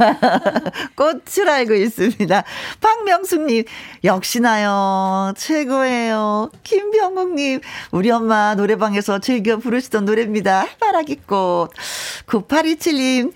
[0.96, 2.44] 꽃을 알고 있습니다.
[2.82, 3.64] 박명숙님,
[4.04, 5.34] 역시나요.
[5.38, 6.52] 최고예요.
[6.64, 10.62] 김병국님, 우리 엄마 노래방에서 즐겨 부르시던 노래입니다.
[10.62, 11.70] 해바라기 꽃.
[12.28, 13.32] 9827님,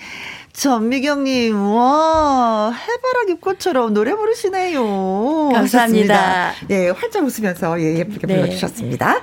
[0.54, 5.50] 전미경님, 와, 해바라기 꽃처럼 노래 부르시네요.
[5.54, 6.52] 감사합니다.
[6.68, 8.36] 네, 활짝 웃으면서 예, 예쁘게 네.
[8.36, 9.22] 불러주셨습니다.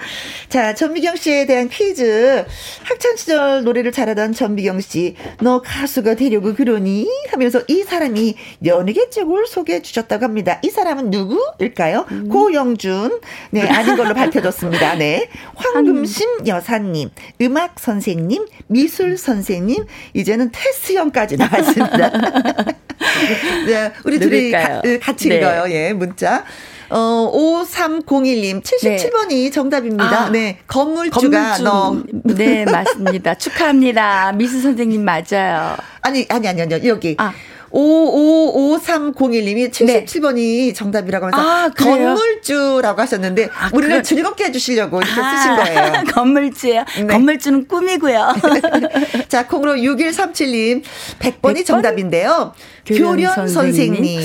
[0.48, 2.44] 자, 전미경 씨에 대한 퀴즈.
[2.82, 7.06] 학창시절 노래를 잘하던 전미경 씨, 너 가수가 되려고 그러니?
[7.30, 10.58] 하면서 이 사람이 연예계 쪽을 소개해 주셨다고 합니다.
[10.64, 12.06] 이 사람은 누구일까요?
[12.10, 12.28] 음.
[12.30, 13.20] 고영준.
[13.50, 14.94] 네, 아닌 걸로 밝혀졌습니다.
[14.94, 15.28] 네.
[15.54, 17.10] 황금심 여사님,
[17.42, 22.10] 음악 선생님, 미술 선생님, 이제는 테스형까지 까지 나왔습니다.
[23.66, 25.38] 네, 우리 둘이 가, 같이 네.
[25.38, 25.64] 읽어요.
[25.68, 26.44] 예, 문자.
[26.90, 29.50] 어, 5301님, 77번이 네.
[29.50, 30.26] 정답입니다.
[30.26, 30.58] 아, 네.
[30.68, 31.62] 건물주가 건물주.
[31.64, 32.02] 너.
[32.34, 33.34] 네, 맞습니다.
[33.34, 34.32] 축하합니다.
[34.32, 35.76] 미수 선생님 맞아요.
[36.02, 37.16] 아니, 아니, 아니, 아니, 여기.
[37.18, 37.34] 아.
[37.70, 44.02] 5553 5301님이 77번이 정답이라고 하면서 아, 건물주라고 하셨는데 아, 우리를 그래.
[44.02, 46.04] 즐겁게 해주시려고 이렇게 아, 쓰신 거예요.
[46.14, 46.84] 건물주요.
[46.98, 47.06] 네.
[47.06, 48.34] 건물주는 꿈이고요.
[49.28, 50.82] 자, 콩으로 6137님
[51.18, 51.66] 100번이 100번?
[51.66, 52.52] 정답인데요.
[52.86, 53.94] 교련, 교련 선생님.
[53.94, 54.20] 선생님.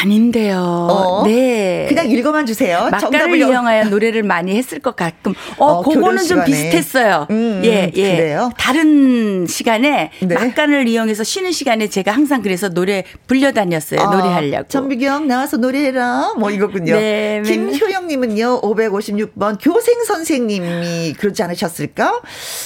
[0.00, 0.58] 아닌데요.
[0.58, 1.22] 어?
[1.24, 1.86] 네.
[1.88, 2.88] 그냥 읽어만 주세요.
[2.90, 5.34] 막간을 이용하여 노래를 많이 했을 것 같끔.
[5.58, 7.26] 어, 어 그거는 좀 비슷했어요.
[7.30, 8.16] 음, 예, 예.
[8.16, 8.50] 그래요?
[8.56, 10.34] 다른 시간에 네.
[10.34, 14.00] 막간을 이용해서 쉬는 시간에 제가 항상 그래서 노래 불려다녔어요.
[14.00, 14.68] 아, 노래하려고.
[14.68, 16.34] 전비경 나와서 노래해라.
[16.38, 16.94] 뭐 이거군요.
[16.94, 17.42] 네.
[17.44, 22.20] 김효영 님은요, 556번 교생 선생님이 그러지 않으셨을까?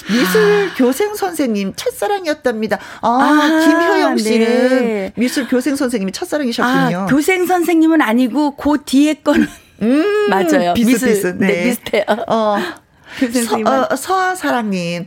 [0.08, 0.74] 미술 아.
[0.76, 2.78] 교생 선생님 첫사랑이었답니다.
[3.02, 5.12] 아, 아 김효영 씨는 네.
[5.16, 7.06] 미술 교생 선생님이 첫사랑이셨군요.
[7.16, 9.48] 아, 교생 선생님은 아니고 그 뒤에 거는
[9.80, 10.74] 음, 맞아요.
[10.74, 11.36] 비슷, 비슷.
[11.36, 11.46] 네.
[11.46, 12.04] 네, 비슷해요.
[12.26, 12.58] 어.
[13.48, 15.06] 서, 어, 서하사랑님,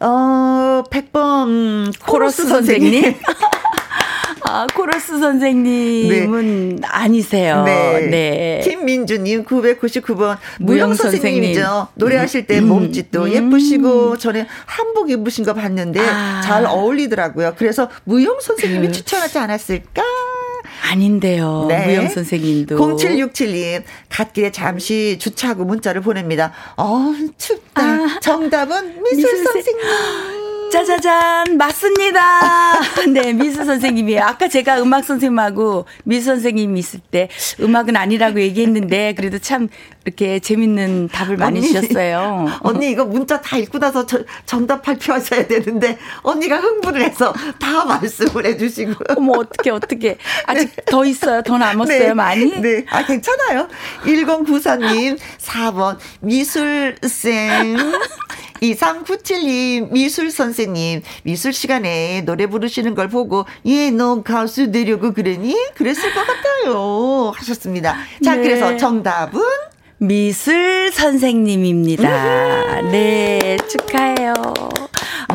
[0.00, 3.02] 어, 100번 코러스, 코러스 선생님.
[3.02, 3.20] 선생님.
[4.46, 6.82] 아, 코러스 선생님은 네.
[6.86, 7.64] 아니세요.
[7.64, 8.08] 네.
[8.10, 8.60] 네.
[8.64, 11.60] 김민주님 999번 무용 선생님이죠.
[11.60, 11.86] 선생님.
[11.94, 12.68] 노래하실 때 음.
[12.68, 13.32] 몸짓도 음.
[13.32, 16.40] 예쁘시고 전에 한복 입으신 거 봤는데 아.
[16.42, 17.54] 잘 어울리더라고요.
[17.56, 18.92] 그래서 무용 선생님이 그.
[18.92, 20.02] 추천하지 않았을까?
[20.82, 21.66] 아닌데요.
[21.68, 21.86] 네.
[21.86, 22.76] 무영 선생님도.
[22.76, 26.52] 0767님, 갓길에 잠시 주차하고 문자를 보냅니다.
[26.76, 27.82] 어, 춥다.
[27.82, 28.18] 아.
[28.20, 29.84] 정답은 미술, 미술 선생님.
[30.70, 32.80] 짜자잔 맞습니다.
[33.12, 34.22] 네 미수 선생님이에요.
[34.22, 37.28] 아까 제가 음악 선생님하고 미수 선생님 있을 때
[37.60, 39.68] 음악은 아니라고 얘기했는데 그래도 참
[40.04, 42.46] 이렇게 재밌는 답을 많이 언니, 주셨어요.
[42.62, 48.46] 언니 이거 문자 다 읽고 나서 저, 정답 발표하셔야 되는데 언니가 흥분을 해서 다 말씀을
[48.46, 48.94] 해주시고.
[49.16, 50.82] 어머 어떻게 어떻게 아직 네.
[50.86, 51.42] 더 있어요.
[51.42, 52.14] 더 남았어요 네.
[52.14, 52.60] 많이.
[52.60, 52.84] 네.
[52.90, 53.68] 아 괜찮아요.
[54.04, 57.76] 1094님 4번 미술생
[58.62, 65.56] 2397님, 미술 선생님, 미술 시간에 노래 부르시는 걸 보고, 예, 너 가수 되려고 그러니?
[65.74, 67.32] 그랬을 것 같아요.
[67.36, 67.96] 하셨습니다.
[68.24, 68.42] 자, 네.
[68.42, 69.40] 그래서 정답은?
[69.98, 72.80] 미술 선생님입니다.
[72.90, 74.32] 네, 축하해요.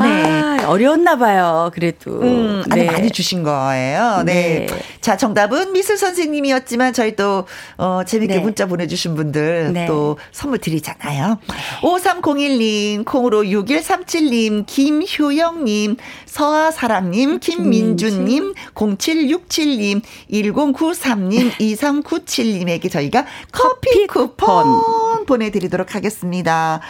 [0.01, 0.31] 네.
[0.31, 1.71] 아, 어려웠나 봐요.
[1.73, 2.21] 그래도.
[2.21, 2.85] 음, 네.
[2.85, 4.23] 많이 주신 거예요.
[4.25, 4.65] 네.
[4.69, 4.83] 네.
[5.01, 7.45] 자, 정답은 미술 선생님이었지만 저희 또
[7.77, 8.41] 어, 재밌게 네.
[8.41, 9.85] 문자 보내 주신 분들 네.
[9.85, 11.39] 또 선물 드리잖아요.
[11.81, 23.25] 5301님, 콩으로 6137님, 김효영 님, 서하사랑 님, 김민주님, 0767 님, 1093 님, 2397 님에게 저희가
[23.51, 26.81] 커피, 커피 쿠폰, 쿠폰 보내 드리도록 하겠습니다.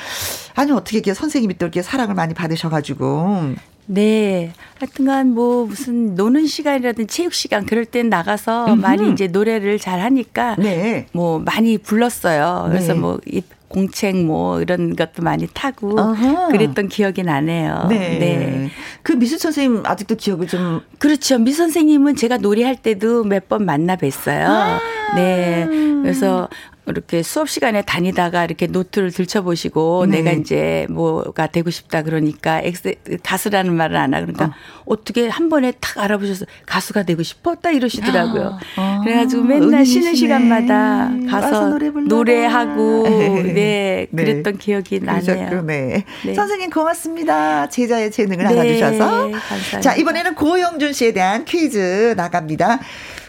[0.55, 3.55] 아니 어떻게 이렇게 선생님이 또 이렇게 사랑을 많이 받으셔가지고.
[3.87, 4.51] 네.
[4.79, 8.81] 하여튼간 뭐 무슨 노는 시간이라든 체육 시간 그럴 땐 나가서 음흠.
[8.81, 11.07] 많이 이제 노래를 잘 하니까 네.
[11.11, 12.65] 뭐 많이 불렀어요.
[12.69, 12.99] 그래서 네.
[12.99, 13.19] 뭐
[13.67, 16.47] 공책 뭐 이런 것도 많이 타고 아하.
[16.47, 17.87] 그랬던 기억이 나네요.
[17.89, 17.97] 네.
[18.19, 18.69] 네.
[19.01, 21.37] 그 미술 선생님 아직도 기억을 좀 그렇죠.
[21.39, 24.45] 미 선생님은 제가 노래할 때도 몇 번 만나 뵀어요.
[24.47, 24.79] 아.
[25.15, 25.67] 네.
[26.01, 26.47] 그래서
[26.87, 30.21] 이렇게 수업 시간에 다니다가 이렇게 노트를 들춰보시고 네.
[30.21, 32.93] 내가 이제 뭐가 되고 싶다 그러니까 엑스,
[33.23, 38.57] 가수라는 말을 안 하고 그러니까 어떻게 한 번에 탁 알아보셔서 가수가 되고 싶었다 이러시더라고요.
[38.75, 39.01] 아.
[39.03, 39.85] 그래가지고 맨날.
[39.85, 45.61] 쉬는 시간마다 가서 노래하고 네, 네, 그랬던 기억이 나네요.
[45.63, 46.03] 네.
[46.25, 46.33] 네.
[46.33, 47.69] 선생님 고맙습니다.
[47.69, 48.59] 제자의 재능을 네.
[48.59, 49.29] 알아주셔서.
[49.31, 49.81] 감사합니다.
[49.81, 52.79] 자 이번에는 고영준 씨에 대한 퀴즈 나갑니다.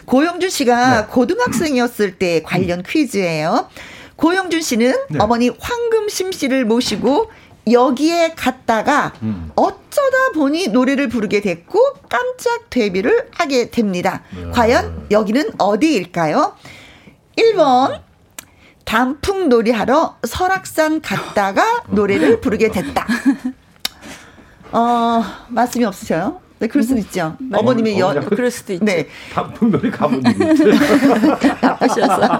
[0.07, 1.07] 고영준 씨가 네.
[1.07, 3.67] 고등학생이었을 때 관련 퀴즈예요.
[4.15, 5.19] 고영준 씨는 네.
[5.19, 7.29] 어머니 황금심 씨를 모시고
[7.69, 9.51] 여기에 갔다가 음.
[9.55, 14.23] 어쩌다 보니 노래를 부르게 됐고 깜짝 데뷔를 하게 됩니다.
[14.33, 14.49] 네.
[14.51, 16.55] 과연 여기는 어디일까요?
[17.37, 18.01] 1번
[18.85, 23.05] 단풍 놀이하러 설악산 갔다가 노래를 부르게 됐다.
[24.71, 26.46] 어, 말씀이 없으셔요?
[26.59, 27.35] 네, 그럴 수도 있죠.
[27.39, 27.57] 네.
[27.57, 28.85] 어머님의 여, 그럴 수도 있죠.
[28.85, 29.07] 네.
[29.33, 30.33] 단풍놀이 가본 적
[31.61, 32.21] 바쁘셔서.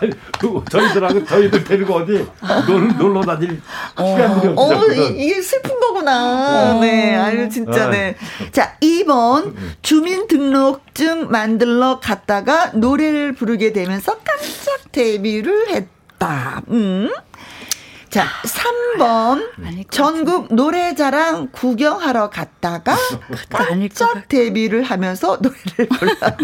[0.00, 2.26] 아니, 그 저희들하고 저희들 데리고 어디
[2.66, 3.60] 놀, 놀러 다닐
[3.96, 4.04] 어.
[4.04, 4.78] 시간들이 없어.
[4.80, 6.76] 어, 이게 슬픈 거구나.
[6.76, 6.80] 어.
[6.80, 8.16] 네, 아유, 진짜, 네.
[8.50, 9.54] 자, 2번.
[9.82, 16.62] 주민등록증 만들러 갔다가 노래를 부르게 되면서 깜짝 데뷔를 했다.
[16.70, 17.10] 음.
[18.14, 19.90] 자, 3번.
[19.90, 22.96] 전국 노래자랑 구경하러 갔다가
[23.48, 26.36] 깜짝 데뷔를 하면서 노래를 불렀다.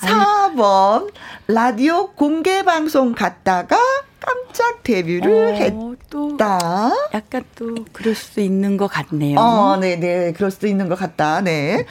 [0.00, 1.10] 4번.
[1.48, 3.76] 라디오 공개 방송 갔다가
[4.20, 5.98] 깜짝 데뷔를 어, 했다.
[6.08, 6.38] 또
[7.12, 9.40] 약간 또 그럴 수도 있는 것 같네요.
[9.40, 10.32] 어, 네, 네.
[10.36, 11.40] 그럴 수도 있는 것 같다.
[11.40, 11.84] 네.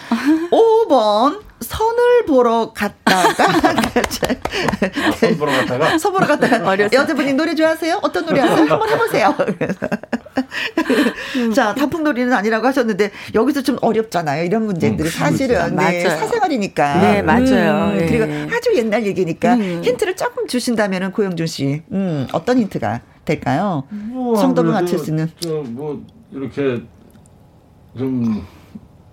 [0.52, 1.42] 5번.
[1.66, 8.00] 선을 보러 갔다가 아, 선 보러 갔다가 선 보러 갔다가 여자분이 노래 좋아하세요?
[8.04, 8.68] 어떤 노래 하세요?
[8.68, 9.36] 한번 해보세요.
[11.56, 14.44] 자 단풍놀이는 아니라고 하셨는데 여기서 좀 어렵잖아요.
[14.44, 17.02] 이런 문제들이 음, 사실은 네, 사생활이니까.
[17.02, 17.92] 네 맞아요.
[17.94, 18.06] 음, 네.
[18.06, 19.82] 그리고 아주 옛날 얘기니까 음.
[19.84, 23.84] 힌트를 조금 주신다면은 고영준 씨 음, 어떤 힌트가 될까요?
[23.90, 25.32] 뭐, 성도를 맞출 수 있는.
[25.70, 26.02] 뭐
[26.32, 26.82] 이렇게
[27.98, 28.46] 좀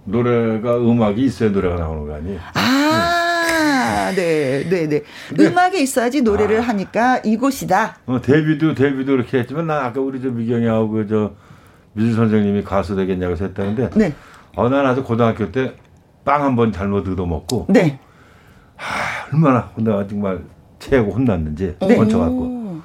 [0.05, 2.41] 노래가 음악이 있어야 노래가 나오는 거 아니에요?
[2.55, 5.03] 아, 네, 네, 네.
[5.37, 5.47] 네.
[5.47, 6.63] 음악이 있어야지 노래를 아.
[6.69, 7.97] 하니까 이곳이다.
[8.07, 11.33] 어, 데뷔도 데뷔도 이렇게 했지만 난 아까 우리 저 미경이하고 그저
[11.95, 14.15] 미주 선생님이 가수 되겠냐고 했다는데, 네.
[14.57, 15.75] 어, 난 아주 고등학교 때
[16.25, 17.99] 빵 한 번 잘못 얻어 먹고, 네.
[18.77, 20.39] 하, 얼마나 내가 정말
[20.79, 21.99] 체하고 혼났는지 네.
[21.99, 22.81] 얹혀갖고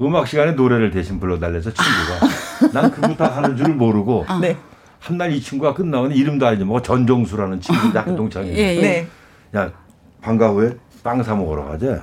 [0.00, 4.24] 음악 시간에 노래를 대신 불러달래서 친구가 난 그거 다 하는 줄 모르고.
[4.28, 4.38] 아.
[4.40, 4.56] 네.
[5.00, 8.50] 한날 이 친구가 끝나고 이름도 알지 뭐 전종수라는 친구다 그 동창이.
[8.50, 8.80] 예, 예.
[8.80, 9.06] 네.
[9.56, 9.70] 야
[10.20, 12.00] 방과 후에 빵 사 먹으러 가자.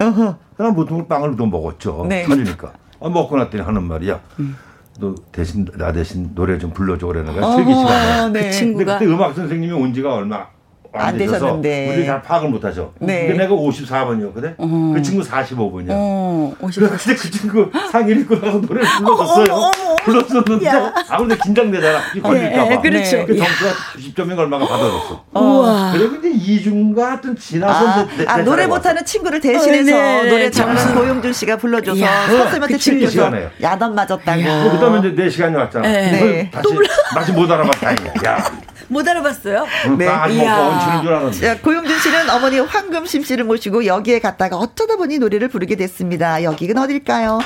[0.58, 2.06] 그럼 보통 빵을 또 먹었죠.
[2.08, 2.24] 네.
[2.24, 2.72] 터지니까.
[3.02, 4.20] 아, 먹고 났더니 하는 말이야.
[4.40, 4.56] 음.
[5.00, 7.56] 너 대신 나 대신 노래 좀 불러줘 그러는 거야.
[7.56, 8.30] 슬기 시간에.
[8.32, 8.46] 네.
[8.48, 8.98] 그 친구가.
[9.00, 10.48] 그때 음악 선생님이 온 지가 얼마
[10.98, 12.94] 안, 되셨는데 우리 잘 파악을 못하죠.
[13.00, 13.28] 네.
[13.28, 14.56] 근데 내가 54번이었거든.
[14.58, 14.92] 어.
[14.96, 15.88] 그 친구 45번이야.
[15.90, 19.46] 어, 그런데 그 친구 상의를 입고 나서 노래를 불러줬어요.
[19.54, 20.70] 어, 어, 어, 불렀었는데
[21.10, 22.00] 아무래도 긴장되잖아.
[22.22, 22.70] 걸릴까봐.
[22.70, 23.26] 네, 그렇죠.
[23.26, 25.26] 그 점수가 90점인가 얼마가 받아줬어.
[25.34, 25.92] 우와.
[25.94, 30.30] 그래 근데 이중과 하여튼 지나서 아, 내, 내 아 노래 못하는 친구를 대신해서 네, 네,
[30.30, 33.32] 노래 정수 고용준 씨가 불러줘서 선생님한테 그 즐겨서
[33.62, 34.72] 야단 맞았다고.
[34.72, 35.88] 그다음에 이제 내 시간이 왔잖아.
[35.88, 36.50] 네.
[36.52, 36.68] 다시
[37.14, 37.96] 다시 못 알아봤다.
[37.96, 38.44] 다행이야.
[38.86, 38.88] 야.
[38.88, 39.66] 못 알아봤어요?
[39.98, 40.06] 네.
[40.32, 41.32] 이야.
[41.32, 46.44] 자, 고용준 씨는 어머니 황금심 씨를 모시고 여기에 갔다가 어쩌다 보니 노래를 부르게 됐습니다.
[46.44, 47.40] 여기는 어딜까요?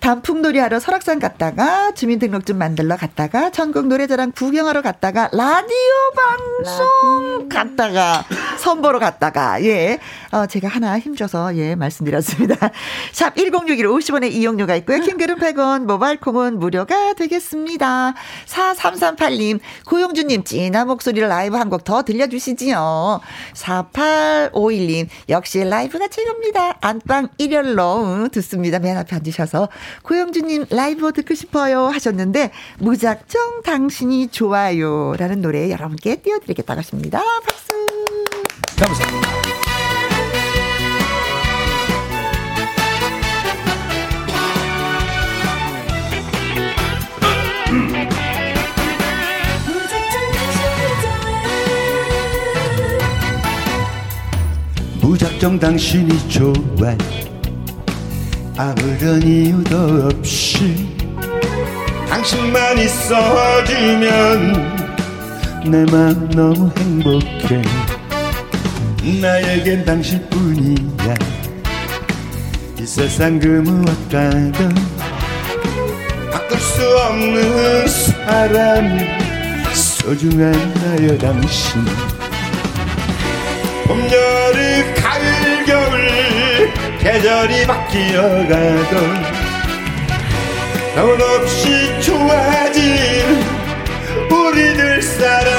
[0.00, 5.76] 단풍놀이 하러 설악산 갔다가 주민등록증 만들러 갔다가 전국 노래자랑 구경하러 갔다가 라디오
[6.14, 7.48] 방송 라디오.
[7.48, 8.24] 갔다가
[8.58, 9.98] 선보러 갔다가 예.
[10.30, 12.70] 어, 제가 하나 힘줘서 예, 말씀드렸습니다.
[13.12, 15.00] 샵 1061 50원의 이용료가 있고요.
[15.00, 18.14] 킹글은 100원, 모바일 콩은 무료가 되겠습니다.
[18.46, 23.20] 4338님, 고용준 님 찐한 목소리를 라이브 한 곡 더 들려주시지요.
[23.54, 26.78] 4851님, 역시 라이브가 최고입니다.
[26.80, 28.78] 안방 일열로 듣습니다.
[28.78, 29.68] 맨 앞에 앉으셔서.
[30.02, 37.22] 고영주님 라이브 듣고 싶어요 하셨는데, 무작정 당신이 좋아요 라는 노래 여러분께 띄워드리겠다고 하십니다.
[37.44, 37.74] 박수!
[38.78, 39.43] 감사합니다.
[55.34, 56.96] 무작정 당신이 좋아
[58.56, 60.88] 아무런 이유도 없이
[62.08, 64.04] 당신만 있어주면
[65.66, 67.62] 내 마음 너무 행복해.
[69.20, 71.14] 나에겐 당신뿐이야.
[72.80, 74.68] 이 세상 그 무엇과도
[76.30, 78.98] 바꿀 수 없는 사람
[79.72, 81.84] 소중한 나의 당신.
[83.86, 84.94] 봄, 여름,
[85.66, 88.96] 겨울 계절이 바뀌어가도
[90.94, 92.84] 변 없이 좋아진
[94.30, 95.52] 우리들 사랑.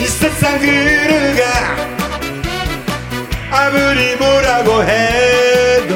[0.00, 1.42] 이 세상 그르가
[3.50, 5.94] 아무리 뭐라고 해도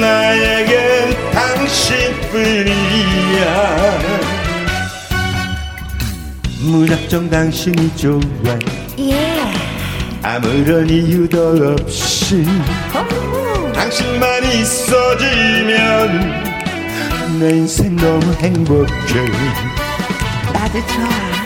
[0.00, 2.68] 나에겐 당신뿐이야
[6.60, 8.20] 무작정 당신이 좋아
[8.98, 9.58] yeah.
[10.22, 12.44] 아무런 이유도 없이
[12.94, 13.72] oh.
[13.72, 15.78] 당신만 있어지면
[17.38, 19.28] 내 인생 너무 행복해
[20.52, 21.37] 나도 좋아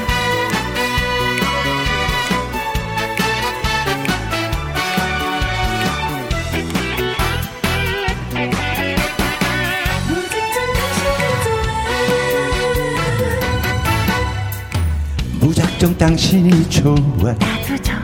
[15.82, 16.94] 무작정 당신이 좋아.
[17.32, 17.96] 나도 좋아.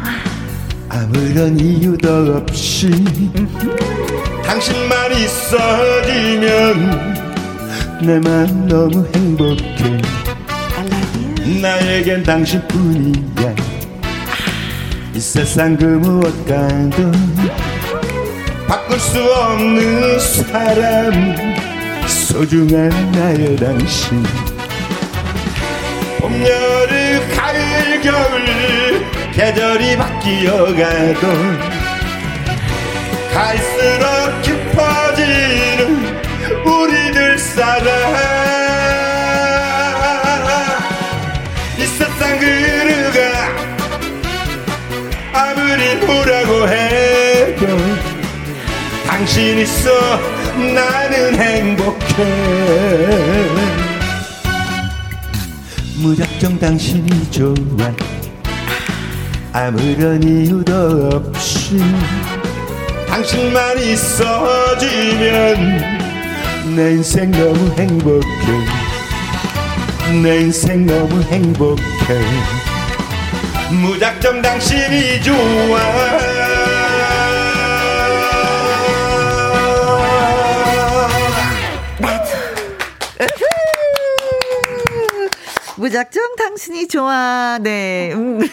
[0.89, 2.91] 아무런 이유도 없이.
[4.45, 6.49] 당신만 있어지면
[8.03, 10.01] 내 맘 너무 행복해.
[11.63, 13.55] 나에겐 당신뿐이야.
[15.15, 17.13] 이 세상 그 무엇과도
[18.67, 21.37] 바꿀 수 없는 사람.
[22.07, 24.23] 소중한 나의 당신.
[26.21, 26.98] 봄, 여름,
[27.99, 28.45] 올 겨울
[29.33, 31.29] 계절이 바뀌어가도
[33.33, 36.19] 갈수록 깊어지는
[36.65, 37.89] 우리들 사랑.
[41.77, 43.19] 이 세상 그루가
[45.33, 47.67] 아무리 보라고 해도
[49.07, 49.91] 당신 있어
[50.57, 52.19] 나는 행복해.
[56.01, 57.55] 무작정 당신이 좋아.
[59.53, 61.81] 아무런 이유도 없이
[63.09, 65.57] 당신만 있어주면
[66.77, 68.27] 내 인생 너무 행복해.
[70.23, 71.83] 내 인생 너무 행복해.
[73.71, 76.38] 무작정 당신이 좋아
[85.89, 87.59] 무작정 당신이 좋아.
[87.63, 88.13] 네.
[88.13, 88.41] 음.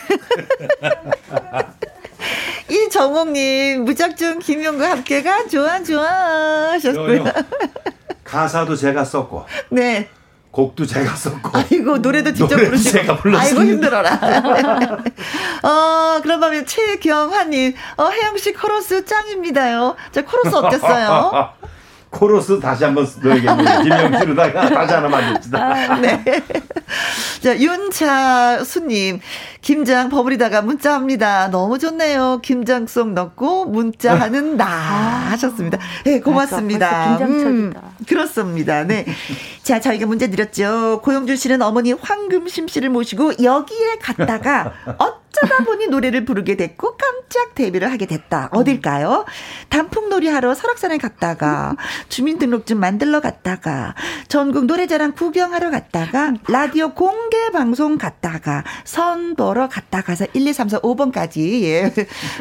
[2.70, 6.08] 이정옥님, 무작정 김용과 함께가 좋아, 좋아
[6.72, 7.26] 하셨고요.
[8.24, 9.46] 가사도 제가 썼고.
[9.70, 10.08] 네.
[10.52, 11.52] 곡도 제가 썼고.
[11.54, 12.92] 아이고, 노래도 직접 부르시고.
[13.00, 13.62] 제가 불렀습니다.
[13.62, 14.20] 아이고, 힘들어라.
[15.64, 19.98] 어, 그러면 최경환님, 어, 혜영 씨 코러스 짱입니다요.
[20.14, 21.54] 저 코러스 어땠어요?
[22.16, 23.84] 코러스 다시 한번 넣어야겠네요.
[23.84, 25.60] 김영씨로다가 다시 하나 만듭시다.
[25.60, 26.24] 아, 네.
[27.44, 29.20] 자, 윤차수님,
[29.62, 31.50] 김장 버무리다가 문자합니다.
[31.50, 32.40] 너무 좋네요.
[32.42, 35.78] 김장송 넣고 문자하는 나 아, 하셨습니다.
[36.06, 37.18] 네, 고맙습니다.
[37.18, 37.74] 음,
[38.08, 38.86] 그렇습니다.
[38.86, 39.06] 네.
[39.62, 41.02] 자, 저희가 문제 드렸죠.
[41.04, 47.56] 고영준 씨는 어머니 황금심 씨를 모시고 여기에 갔다가 어 쩌다 보니 노래를 부르게 됐고 깜짝
[47.56, 48.50] 데뷔를 하게 됐다.
[48.52, 49.26] 어딜까요?
[49.70, 51.76] 단풍놀이 하러 설악산에 갔다가
[52.10, 53.96] 주민등록증 만들러 갔다가
[54.28, 60.70] 전국 노래자랑 구경하러 갔다가 라디오 공개 방송 갔다가 선 보러 갔다 가서 1, 2, 3,
[60.70, 61.94] 4, 5번까지 예.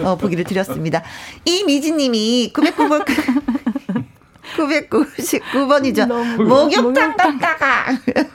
[0.03, 1.03] 어, 보기를 드렸습니다.
[1.45, 3.05] 이미진 님이 909번
[4.57, 6.07] 999번이죠.
[6.45, 7.87] 목욕탕 갔다가.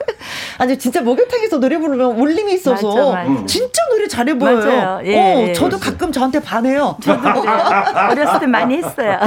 [0.57, 3.11] 아니, 진짜 목욕탕에서 노래 부르면 울림이 있어서.
[3.13, 3.45] 맞아, 맞아.
[3.45, 4.99] 진짜 노래 잘해 보여요.
[5.05, 5.53] 예, 어, 예.
[5.53, 6.97] 저도 가끔 저한테 반해요.
[7.01, 7.29] 저도
[8.11, 9.19] 어렸을 때 많이 했어요.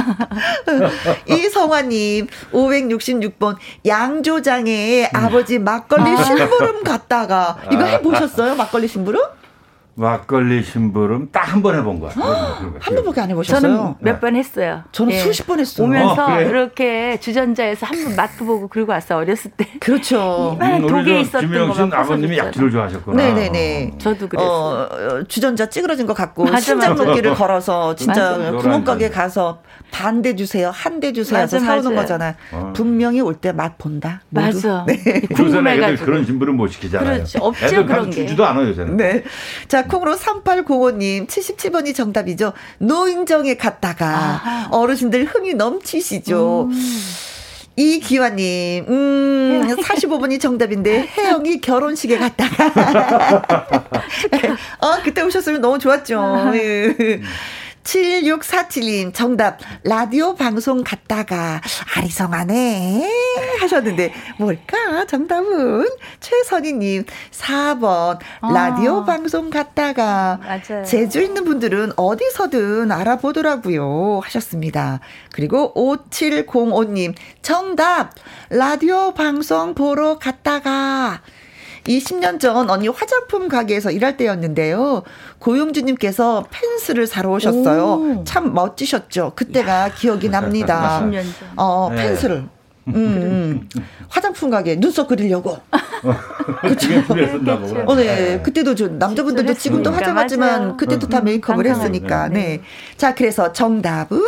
[1.27, 3.55] 이성화님, 566번.
[3.85, 7.57] 양조장에 아버지 막걸리 심부름 갔다가.
[7.71, 8.55] 이거 해보셨어요?
[8.55, 9.21] 막걸리 심부름?
[9.95, 12.11] 막걸리 심부름 딱 한 번 해본 거야.
[12.79, 13.61] 한 번밖에 안 해보셨어요?
[13.61, 14.39] 저는 몇번 네.
[14.39, 14.81] 했어요.
[14.91, 15.19] 저는 예.
[15.19, 15.85] 수십 번 했어요.
[15.85, 16.49] 오면서 어, 그래?
[16.49, 19.67] 이렇게 주전자에서 한 번 맛도 보고 그러고 왔어 어렸을 때.
[19.79, 20.57] 그렇죠.
[20.59, 23.21] 음, 독에 있었던 김영신 아버님이 약주를 좋아하셨구나.
[23.23, 23.91] 네네네.
[23.93, 23.97] 어.
[23.99, 24.49] 저도 그랬어요.
[24.89, 30.99] 어, 주전자 찌그러진 것 같고 신장 높기를 걸어서 진짜 구멍가게 가서 반 대 주세요, 한
[30.99, 32.33] 대 주세요 해서 사오는 거잖아요.
[32.51, 32.73] 어.
[32.75, 34.21] 분명히 올 때 맛 본다.
[34.29, 34.45] 모두.
[34.67, 34.85] 맞아.
[34.87, 35.21] 네.
[35.35, 37.13] 궁금해가지고 그런 심부름 못 시키잖아요.
[37.17, 37.37] 그렇지.
[37.39, 38.15] 없죠 그런 게.
[38.23, 38.97] 주지도 않아요 요새는.
[38.97, 39.23] 네.
[39.67, 42.53] 자 콩으로 3805님 77번이 정답이죠.
[42.79, 44.67] 노인정에 갔다가 아하.
[44.71, 46.69] 어르신들 흥이 넘치시죠.
[46.71, 47.01] 음.
[47.75, 53.41] 이기환님, 음, 45번이 정답인데, 혜영이 결혼식에 갔다가.
[54.79, 56.51] 어, 그때 오셨으면 너무 좋았죠.
[57.83, 57.93] 음.
[57.93, 59.59] 7647님, 정답.
[59.83, 61.61] 라디오 방송 갔다가,
[61.95, 63.09] 아리성하네.
[63.59, 65.05] 하셨는데, 뭘까?
[65.05, 65.87] 정답은?
[66.19, 68.19] 최선희님, 4번.
[68.41, 69.05] 라디오 아.
[69.05, 70.85] 방송 갔다가, 맞아요.
[70.85, 74.21] 제주 있는 분들은 어디서든 알아보더라고요.
[74.23, 75.01] 하셨습니다.
[75.31, 78.11] 그리고 5705님, 정답.
[78.49, 81.21] 라디오 방송 보러 갔다가,
[81.87, 85.03] 이 10년 전 언니 화장품 가게에서 일할 때였는데요.
[85.39, 87.83] 고용주님께서 펜스를 사러 오셨어요.
[87.85, 88.23] 오.
[88.23, 89.33] 참 멋지셨죠.
[89.35, 89.89] 그때가 야.
[89.93, 91.01] 기억이 납니다.
[91.03, 91.49] 10년 전.
[91.57, 92.03] 어, 네.
[92.03, 92.45] 펜스를.
[92.85, 93.69] 음, 음.
[94.09, 95.57] 화장품 가게 눈썹 그리려고.
[96.61, 96.89] 그쵸.
[97.85, 98.03] 어, 네.
[98.03, 98.41] 네.
[98.41, 100.77] 그때도 저 남자분들도 지금도 화장 하지만 맞아요.
[100.77, 102.27] 그때도 다 메이크업을 했으니까.
[102.29, 102.33] 네.
[102.39, 102.61] 네.
[102.97, 104.21] 자, 그래서 정답은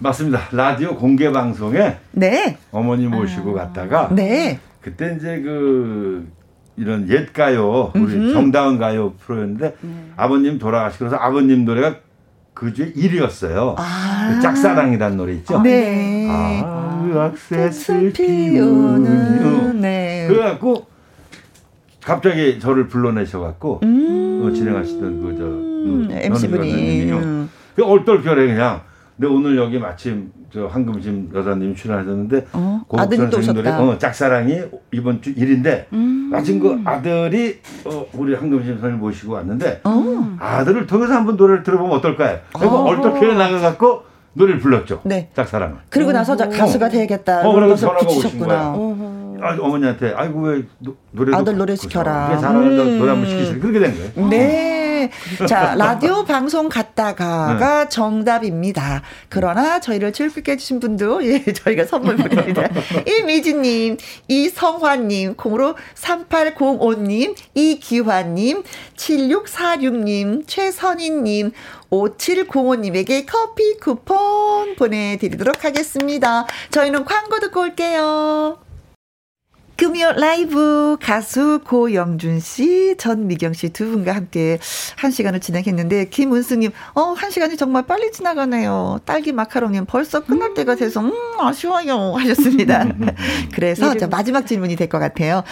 [0.00, 0.48] 맞습니다.
[0.52, 2.56] 라디오 공개 방송에 네.
[2.72, 3.64] 어머니 모시고 아.
[3.64, 4.58] 갔다가 네.
[4.80, 6.26] 그때 이제 그
[6.76, 8.32] 이런 옛 가요 우리 음흠.
[8.32, 10.12] 정다은 가요 프로였는데 음.
[10.16, 11.96] 아버님 돌아가시고 그래서 아버님 노래가
[12.54, 13.74] 그 주에 1위였어요.
[13.78, 14.32] 아.
[14.34, 15.62] 그 짝사랑이라는 노래 있죠?
[15.62, 16.28] 네.
[16.30, 19.80] 아, 악세스 피우는.
[19.80, 20.26] 네.
[20.28, 20.86] 그래갖고
[22.02, 24.42] 갑자기 저를 불러내셔갖고 음.
[24.44, 27.10] 어, 진행하시던 그저 음, MC분이.
[27.12, 27.50] 음.
[27.74, 28.82] 그 얼떨결에 그냥
[29.16, 32.80] 근데 오늘 여기 마침 저 황금심 여사님 출연하셨는데 어?
[32.92, 33.80] 아드님도 오셨다.
[33.82, 36.28] 어, 짝사랑이 이번 주 일인데 음.
[36.32, 40.36] 마침 그 아들이 어, 우리 황금심 선생님 모시고 왔는데 어.
[40.40, 42.38] 아들을 통해서 한번 노래를 들어보면 어떨까요?
[42.58, 42.84] 그리고 어.
[42.86, 45.02] 얼떨결에 나가갖고 노래를 불렀죠.
[45.04, 45.28] 네.
[45.34, 45.76] 짝사랑을.
[45.88, 47.48] 그리고 나서 가수가 되겠다.
[47.48, 49.38] 어, 그래서 전화가 오신 거예요.
[49.42, 52.36] 아, 어머니한테 아이고 왜 노, 래 아들 노래 시켜라.
[52.38, 52.98] 잘하는 음.
[52.98, 54.28] 노래 한번 시키시라 그렇게 된 거예요.
[54.28, 54.89] 네.
[55.38, 55.46] 네.
[55.46, 57.88] 자, 라디오 방송 갔다가가 네.
[57.88, 59.02] 정답입니다.
[59.28, 62.68] 그러나 저희를 즐겁게 해주신 분도, 예, 저희가 선물 보냅니다.
[63.06, 63.96] 이미진님,
[64.28, 68.62] 이성환님, 콩으로 3805님, 이기환님,
[68.96, 71.52] 7646님, 최선희님,
[71.90, 76.46] 5705님에게 커피 쿠폰 보내드리도록 하겠습니다.
[76.70, 78.69] 저희는 광고 듣고 올게요.
[79.80, 84.58] 금요 라이브 가수 고영준 씨, 전미경 씨 두 분과 함께
[84.96, 89.00] 한 시간을 진행했는데 김은수님, 어, 한 시간이 정말 빨리 지나가네요.
[89.06, 92.88] 딸기 마카롱님 벌써 끝날 때가 돼서 음 아쉬워요 하셨습니다.
[93.54, 95.44] 그래서 자 마지막 질문이 될 것 같아요.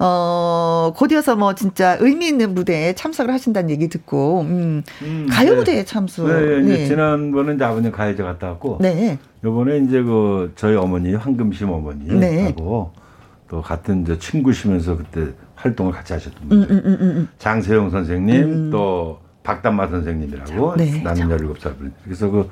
[0.00, 5.56] 어, 곧이어서 뭐 진짜 의미 있는 무대에 참석을 하신다는 얘기 듣고 음, 음 가요 네.
[5.58, 6.26] 무대에 참석.
[6.26, 6.86] 네, 네.
[6.86, 9.18] 지난번은 이제 아버님 가요제 갔다 왔고, 네.
[9.44, 13.05] 요번에 이제 그 저희 어머니 황금심 어머니하고.
[13.46, 13.48] 네.
[13.48, 16.70] 또 같은 이제 친구시면서 그때 활동을 같이 하셨던 음, 분들.
[16.70, 17.28] 음, 음, 음, 음.
[17.38, 18.70] 장세용 선생님, 음.
[18.70, 21.92] 또 박담마 선생님이라고 네, 나는 열일곱 살 분.
[22.04, 22.50] 그래서 그,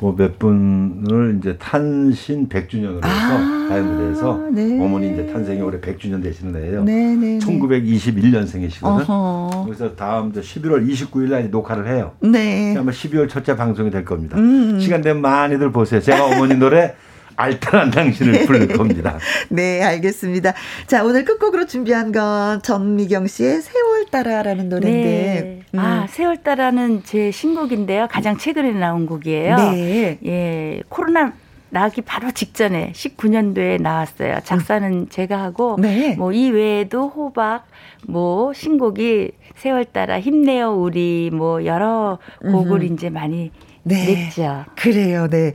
[0.00, 4.78] 그몇 분을 이제 탄신 100주년으로 해서 아, 가요 무대에서 네.
[4.78, 6.84] 어머니 이제 탄생이 올해 100주년 되시는 해예요.
[6.84, 9.08] 네, 네, 1921년생이시거든.
[9.08, 9.64] 어허.
[9.64, 12.12] 그래서 다음 저 11월 29일 날 녹화를 해요.
[12.20, 12.76] 네.
[12.76, 14.36] 아마 12월 첫째 방송이 될 겁니다.
[14.78, 16.00] 시간 되면 많이들 보세요.
[16.00, 16.94] 제가 어머니 노래
[17.36, 19.18] 알뜰한 당신을 부를 겁니다.
[19.48, 20.54] 네, 알겠습니다.
[20.86, 25.02] 자, 오늘 끝곡으로 준비한 건 전미경 씨의 세월 따라라는 노래인데.
[25.02, 25.60] 네.
[25.74, 25.78] 음.
[25.78, 28.08] 아, 세월 따라는 제 신곡인데요.
[28.10, 29.56] 가장 최근에 나온 곡이에요.
[29.56, 30.18] 네.
[30.24, 31.32] 예, 코로나
[31.68, 34.38] 나기 바로 직전에 19년도에 나왔어요.
[34.44, 35.08] 작사는 음.
[35.08, 36.14] 제가 하고 네.
[36.16, 37.66] 뭐 이 외에도 호박
[38.06, 42.94] 뭐 신곡이 세월 따라 힘내요 우리 뭐 여러 곡을 음.
[42.94, 43.50] 이제 많이
[43.86, 44.30] 네.
[44.34, 44.64] 냈죠.
[44.74, 45.54] 그래요, 네.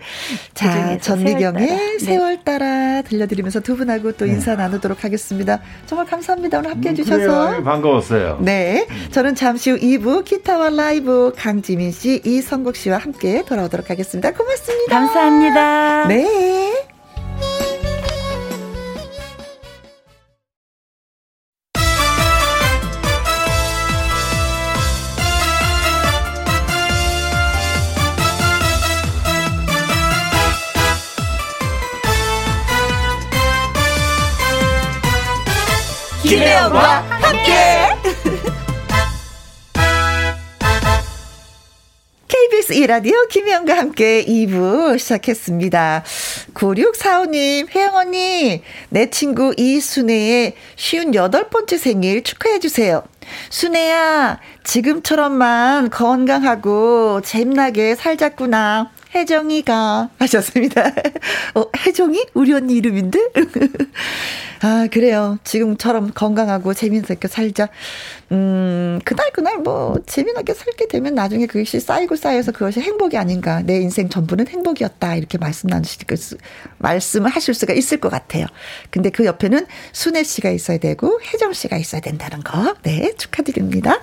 [0.53, 4.31] 자, 전미경의 세월, 세월 따라 들려드리면서 두 분하고 또 네.
[4.31, 5.59] 인사 나누도록 하겠습니다.
[5.85, 6.59] 정말 감사합니다.
[6.59, 7.57] 오늘 함께 해주셔서.
[7.57, 8.39] 음, 반가웠어요.
[8.41, 8.87] 네.
[9.11, 14.31] 저는 잠시 후 2부 기타와 라이브 강지민 씨, 이성국 씨와 함께 돌아오도록 하겠습니다.
[14.31, 14.97] 고맙습니다.
[14.97, 16.07] 감사합니다.
[16.07, 16.87] 네.
[36.61, 37.89] 김혜영과 함께.
[42.27, 46.03] KBS 이라디오 김혜영과 함께 2부 시작했습니다.
[46.53, 53.03] 9645님, 혜영 언니, 내 친구 이순애의 58번째 생일 축하해주세요.
[53.49, 58.91] 순애야, 지금처럼만 건강하고 재미나게 살자꾸나.
[59.13, 60.93] 혜정이가 하셨습니다.
[61.55, 62.27] 어, 혜정이?
[62.33, 63.19] 우리 언니 이름인데?
[64.63, 65.39] 아, 그래요.
[65.43, 67.67] 지금처럼 건강하고 재미있게 살자.
[68.31, 73.61] 음, 그날 그날 뭐, 재미나게 살게 되면 나중에 그것이 쌓이고 쌓여서 그것이 행복이 아닌가.
[73.63, 75.15] 내 인생 전부는 행복이었다.
[75.15, 76.37] 이렇게 말씀 나누실 수,
[76.77, 78.45] 말씀을 하실 수가 있을 것 같아요.
[78.91, 82.75] 근데 그 옆에는 순애 씨가 있어야 되고, 혜정 씨가 있어야 된다는 거.
[82.83, 83.99] 네, 축하드립니다.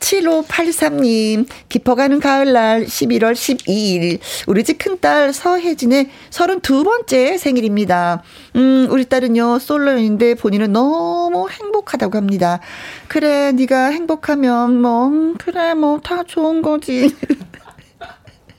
[0.00, 8.22] 7583님, 깊어가는 가을날 11월 12일, 우리 집 큰딸 서혜진의 32번째 생일입니다.
[8.56, 12.60] 음, 우리 딸은요, 솔로인데 본인은 너무 행복하다고 합니다.
[13.08, 17.14] 그래, 네가 행복하면 뭐, 음, 그래, 뭐, 다 좋은 거지.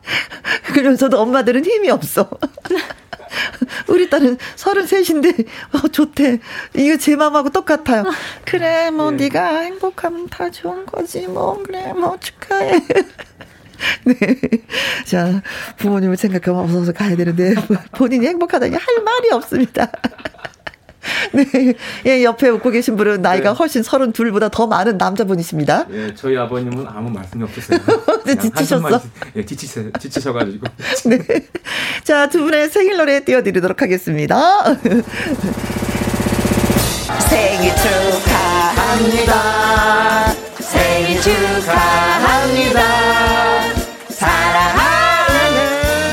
[0.73, 2.29] 그러면서도 엄마들은 힘이 없어.
[3.87, 6.39] 우리 딸은 33인데 어, 좋대.
[6.75, 8.03] 이거 제 마음하고 똑같아요.
[8.45, 9.23] 그래 뭐 네.
[9.25, 12.81] 네가 행복하면 다 좋은 거지 뭐 그래 뭐 축하해.
[14.05, 14.15] 네.
[15.05, 15.41] 자,
[15.77, 17.55] 부모님을 생각하면 어서 가야 되는데,
[17.93, 19.91] 본인이 행복하다니 할 말이 없습니다.
[21.33, 21.73] 네.
[22.05, 23.55] 예, 옆에 웃고 계신 분은 나이가 네.
[23.57, 25.87] 훨씬 서른 둘보다 더 많은 남자분이십니다.
[25.91, 27.79] 예, 저희 아버님은 아무 말씀이 없었어요.
[28.39, 29.01] 지치셨어?
[29.35, 30.67] 예, 지치셔, 지치셔가지고.
[31.09, 31.17] 네.
[32.03, 34.75] 자, 두 분의 생일 노래 띄워드리도록 하겠습니다.
[37.29, 39.31] 생일 축하합니다.
[40.59, 42.81] 생일 축하합니다.
[44.09, 45.59] 사랑하는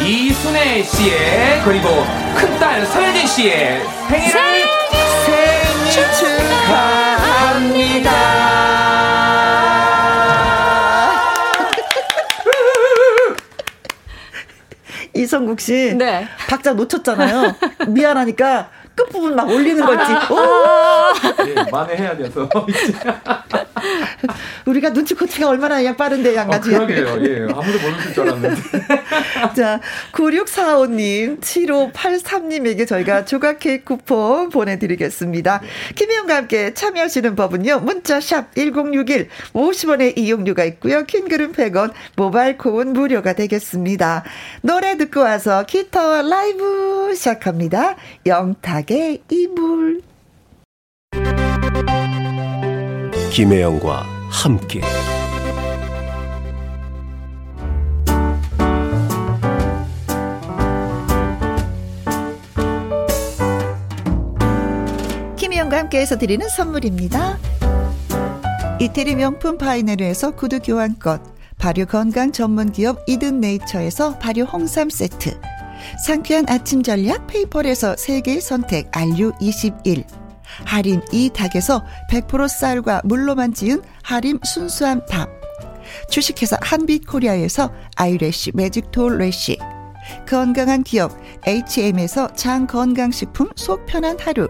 [0.06, 1.88] 이순애 씨의 그리고
[2.36, 4.67] 큰딸 서예진 씨의 생일을
[6.18, 7.58] 축하합니다.
[15.14, 15.94] 이성국 씨.
[15.96, 16.28] 네.
[16.48, 17.54] 박자 놓쳤잖아요.
[17.88, 20.12] 미안하니까 끝부분 막 올리는 거지.
[20.12, 21.12] 아~
[21.46, 22.48] 예, 만회해야 돼서.
[24.66, 26.74] 우리가 눈치코치가 얼마나 양 빠른데 양가지.
[26.74, 27.06] 어, 그러게요.
[27.24, 27.42] 예.
[27.44, 28.60] 아무도 모르실 줄 알았는데.
[29.56, 29.80] 자,
[30.12, 35.60] 9645님, 7583님에게 저희가 조각 케이크 쿠폰 보내드리겠습니다.
[35.94, 37.80] 김혜영과 함께 참여하시는 법은요.
[37.80, 41.04] 문자샵 1061 50원의 이용료가 있고요.
[41.04, 44.24] 킹글은 100원, 모바일 콩은 무료가 되겠습니다.
[44.62, 47.96] 노래 듣고 와서 기타와 라이브 시작합니다.
[48.26, 50.00] 영탁 의 이불.
[53.30, 54.80] 김혜영과 함께
[65.36, 67.38] 김혜영과 함께해서 드리는 선물입니다.
[68.80, 71.20] 이태리 명품 파이네르에서 구두 교환권
[71.58, 75.38] 발효 건강 전문 기업 이든 네이처에서 발효 홍삼 세트
[76.04, 80.04] 상쾌한 아침 전략 페이퍼에서 세계 선택 RU21
[80.64, 85.28] 하림 이 닭에서 100% 쌀과 물로만 지은 하림 순수한 밥.
[86.10, 89.58] 주식회사 한빛코리아에서 아이래쉬 매직톨 래쉬.
[90.26, 91.12] 건강한 기업
[91.46, 94.48] H&M에서 장건강식품 속 편한 하루.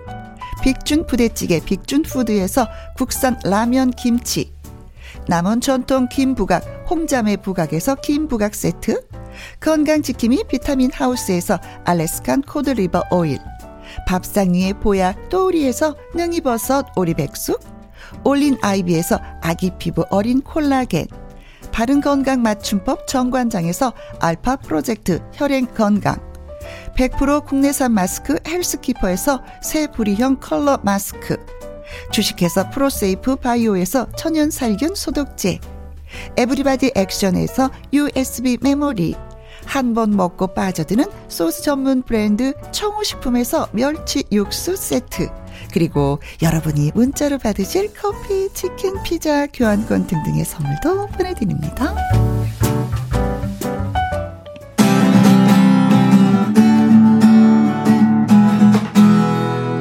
[0.62, 4.52] 빅준 부대찌개 빅준푸드에서 국산 라면 김치.
[5.26, 9.06] 남원 전통 김부각 홍자매 부각에서 김부각 세트
[9.60, 13.38] 건강지킴이 비타민 하우스에서 Alaskan cod liver oil
[14.06, 17.60] 밥상 위의 보약 또우리에서 능이버섯 오리백숙
[18.24, 21.06] 올린 아이비에서 아기 피부 어린 콜라겐
[21.72, 26.16] 바른 건강 맞춤법 정관장에서 알파 프로젝트 혈행 건강
[26.96, 31.36] 100% 국내산 마스크 헬스키퍼에서 새 부리형 컬러 마스크
[32.10, 35.60] 주식회사 프로세이프 바이오에서 천연 살균 소독제
[36.36, 39.14] 에브리바디 액션에서 USB 메모리
[39.66, 45.28] 한 번 먹고 빠져드는 소스 전문 브랜드 청우식품에서 멸치 육수 세트
[45.72, 51.94] 그리고 여러분이 문자로 받으실 커피, 치킨, 피자, 교환권 등등의 선물도 보내드립니다.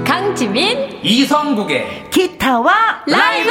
[0.06, 3.50] 강지민 이성국의 기타와 라이브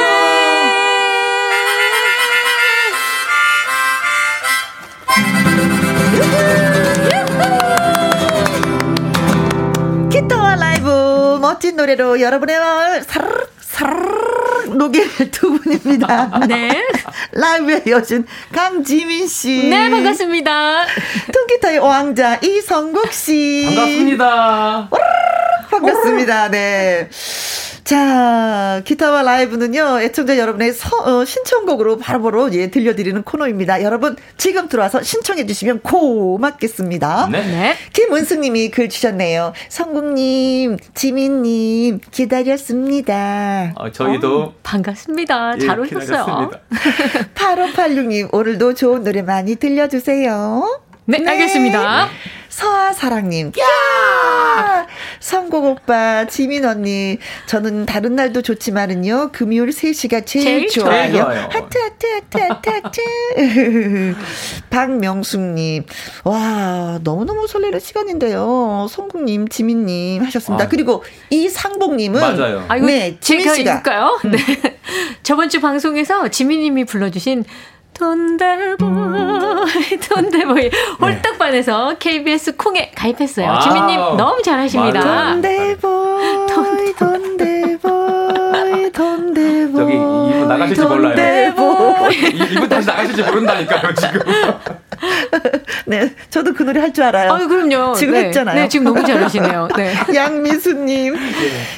[10.11, 13.45] 기타와 라이브 멋진 노래로 여러분의 마음을 사르르
[13.77, 16.41] 사르르 녹일 두 분입니다.
[16.49, 16.71] 네.
[17.31, 19.69] 라이브에 여신 강지민 씨.
[19.69, 20.85] 네, 반갑습니다.
[21.31, 23.65] 통기타의 왕자 이성국 씨.
[23.67, 24.89] 반갑습니다.
[25.69, 26.49] 반갑습니다.
[26.49, 27.09] 네.
[27.87, 33.81] 자, 기타와 라이브는요, 애청자 여러분의 서, 어, 신청곡으로 바로바로 예, 들려드리는 코너입니다.
[33.81, 37.29] 여러분, 지금 들어와서 신청해주시면 고맙겠습니다.
[37.31, 37.45] 네.
[37.45, 37.75] 네.
[37.93, 39.53] 김은숙 님이 글 주셨네요.
[39.69, 43.66] 성국님, 지민님, 기다렸습니다.
[43.75, 45.55] 어, 저희도 어, 반갑습니다.
[45.61, 46.49] 예, 잘 오셨어요.
[46.49, 46.59] 기다렸습니다.
[47.35, 50.81] 8586님, 오늘도 좋은 노래 많이 들려주세요.
[51.05, 52.07] 네, 알겠습니다.
[52.49, 54.87] 서아 사랑님, 야!
[55.19, 61.11] 성국 오빠, 지민 언니, 저는 다른 날도 좋지만은요, 금요일 3시가 제일, 제일 좋아요.
[61.11, 61.49] 좋아요.
[61.51, 64.15] 하트, 하트, 하트, 하트, 하트.
[64.69, 65.85] 박명숙님,
[66.23, 68.87] 와, 너무너무 설레는 시간인데요.
[68.89, 70.65] 성국님, 지민님 하셨습니다.
[70.65, 70.67] 아.
[70.67, 72.65] 그리고 이상복님은, 맞아요.
[72.67, 73.71] 아, 이거 네, 지민 씨가.
[73.73, 74.19] 읽을까요?
[74.25, 74.37] 네.
[75.23, 77.43] 저번 주 방송에서 지민님이 불러주신
[77.97, 78.77] Donde voy
[80.07, 80.69] Donde voy
[81.01, 83.47] 홀딱 반해서 KBS 콩에 가입했어요.
[83.47, 83.61] Wow.
[83.61, 85.03] 지민님 너무 잘하십니다.
[85.03, 85.41] 맞아요.
[85.41, 89.77] Donde voy, Donde voy, Donde voy.
[89.77, 91.53] 저기 이분 나가실지 몰라요.
[92.11, 94.21] 이- 이분 다시 나가실지 모른다니까요 지금.
[95.85, 97.31] 네, 저도 그 노래 할 줄 알아요.
[97.33, 97.93] 아유, 그럼요.
[97.93, 98.25] 지금 네.
[98.25, 98.55] 했잖아요.
[98.61, 99.67] 네, 지금 너무 잘하시네요.
[99.77, 99.93] 네.
[100.15, 101.15] 양미수님,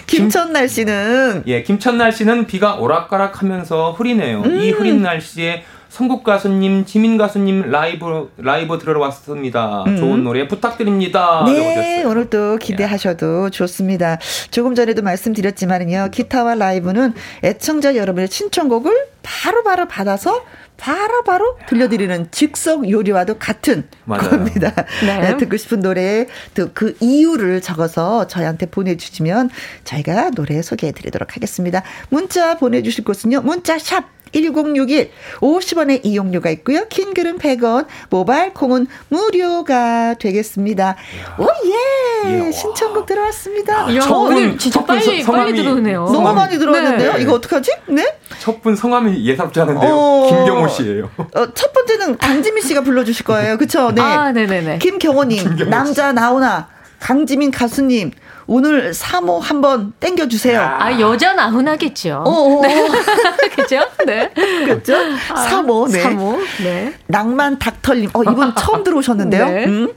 [0.08, 4.42] 김천날 씨는 예, 김천날 씨는 비가 오락가락하면서 흐리네요.
[4.46, 4.62] 음.
[4.62, 9.84] 이 흐린 날씨에 성국 가수님, 지민 가수님 라이브 라이브 들으러 왔습니다.
[9.98, 11.44] 좋은 노래 부탁드립니다.
[11.46, 12.04] 네.
[12.04, 14.20] 오늘 또 기대하셔도 좋습니다.
[14.52, 17.14] 조금 전에도 말씀드렸지만요, 기타와 라이브는
[17.44, 20.46] 애청자 여러분의 신청곡을 바로바로 받아서
[20.78, 24.30] 바로 바로 들려드리는 즉석 요리와도 같은 맞아요.
[24.30, 24.74] 겁니다.
[25.06, 25.20] 네.
[25.20, 29.50] 네, 듣고 싶은 노래, 또그 이유를 적어서 저희한테 보내주시면
[29.84, 31.84] 저희가 노래 소개해드리도록 하겠습니다.
[32.10, 36.86] 문자 보내주실 곳은요, 문자 샵 1061 50원의 이용료가 있고요.
[36.90, 40.96] 긴 글은 100원, 모바일 콩은 무료가 되겠습니다.
[41.38, 42.48] 오 예.
[42.48, 42.52] 예.
[42.52, 43.86] 신청곡 들어왔습니다.
[43.86, 46.06] 분, 오늘 진짜 빨리, 성- 빨리 들어오네요.
[46.12, 47.14] 너무 많이 들어왔는데요.
[47.14, 47.22] 네.
[47.22, 47.72] 이거 어떡하지?
[47.90, 48.16] 네?
[48.40, 49.90] 첫 분 성함이 예사롭지 않은데요.
[49.94, 50.28] 어.
[50.30, 51.10] 김경호 씨예요.
[51.18, 53.58] 어, 첫 번째는 강지민 씨가 불러 주실 거예요.
[53.58, 53.92] 그쵸?
[53.92, 54.02] 네.
[54.02, 54.78] 아, 네네 네.
[54.80, 56.68] 김경호 님, 남자 나오나,
[57.00, 58.12] 강지민 가수님,
[58.50, 60.60] 오늘 3호 한번 땡겨주세요.
[60.60, 62.24] 아, 여자 나훈아겠죠.
[62.26, 62.62] 어, 어, 어.
[62.64, 62.90] 네.
[63.56, 63.82] 그죠?
[64.08, 64.32] 네.
[64.66, 64.96] 그죠?
[64.96, 66.04] 3호, 네.
[66.04, 66.94] 3호, 네.
[67.06, 68.10] 낭만 닥털님.
[68.12, 69.46] 어, 이분 처음 들어오셨는데요.
[69.54, 69.66] 네.
[69.66, 69.94] 음.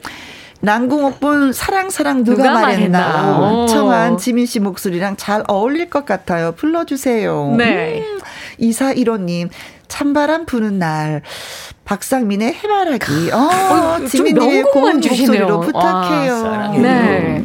[0.61, 3.67] 난궁옥분 사랑 사랑 누가, 누가 말했나, 말했나.
[3.67, 6.53] 청한 지민 씨 목소리랑 잘 어울릴 것 같아요.
[6.53, 7.55] 불러주세요.
[7.57, 8.05] 네.
[8.07, 8.21] 음,
[8.61, 9.49] 2415님
[9.89, 11.23] 찬바람 부는 날
[11.85, 13.31] 박상민의 해바라기.
[13.33, 16.43] 어, 지민님의 고운 목소리로 부탁해요.
[16.45, 17.45] 와, 네.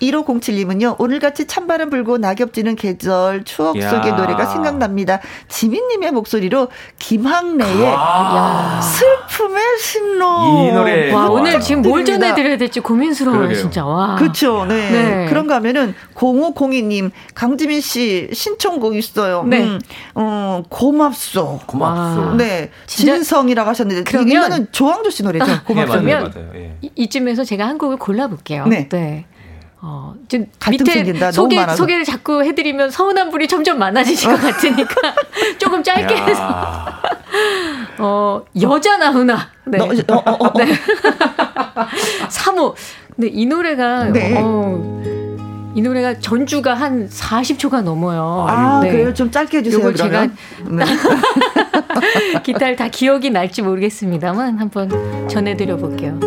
[0.00, 3.90] 1507님은요, 오늘같이 찬바람 불고 낙엽 지는 계절, 추억 야.
[3.90, 5.20] 속의 노래가 생각납니다.
[5.48, 6.68] 지민님의 목소리로
[6.98, 8.80] 김학래의 야.
[8.82, 10.68] 슬픔의 신로.
[10.68, 11.12] 이 노래.
[11.12, 13.58] 와, 오늘 지금 뭘 전해드려야 될지 고민스러워요, 그러게요.
[13.58, 13.84] 진짜.
[13.84, 14.16] 와.
[14.16, 14.90] 그쵸, 네.
[14.90, 15.26] 네.
[15.28, 19.44] 그런가 하면은, 0502님, 강지민 씨 신청곡 있어요.
[19.44, 19.62] 네.
[19.62, 19.80] 음,
[20.14, 21.60] 어, 고맙소.
[21.66, 22.34] 고맙소.
[22.34, 22.70] 네.
[22.86, 25.44] 진성이라고 하셨는데, 그러면, 이거는 조항조 씨 노래죠.
[25.50, 26.00] 아, 고맙소.
[26.00, 26.50] 네, 맞아요, 맞아요.
[26.54, 26.76] 예.
[26.94, 28.66] 이쯤에서 제가 한 곡을 골라볼게요.
[28.66, 28.88] 네.
[28.88, 29.26] 네.
[29.80, 31.32] 어, 지금 밑에 생긴다.
[31.32, 34.94] 소개, 소개를 자꾸 해드리면 서운한 분이 점점 많아지실 것 같으니까
[35.58, 36.42] 조금 짧게 해서.
[37.98, 39.48] 어, 여자 나훈아.
[39.66, 39.78] 네.
[39.78, 40.52] 너, 어, 어, 어, 어.
[40.56, 40.66] 네.
[42.28, 42.74] 3호.
[43.14, 44.34] 근데 이 노래가, 네.
[44.38, 45.02] 어,
[45.74, 48.46] 이 노래가 전주가 한 40초가 넘어요.
[48.48, 48.90] 아, 네.
[48.90, 49.12] 그래요?
[49.12, 49.80] 좀 짧게 해주세요.
[49.80, 50.26] 이걸 제가
[50.64, 50.84] 네.
[52.42, 56.18] 기타를 다 기억이 날지 모르겠습니다만 한번 전해드려 볼게요.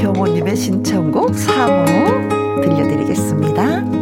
[0.00, 3.99] 경호님의 신청곡 3호 들려드리겠습니다.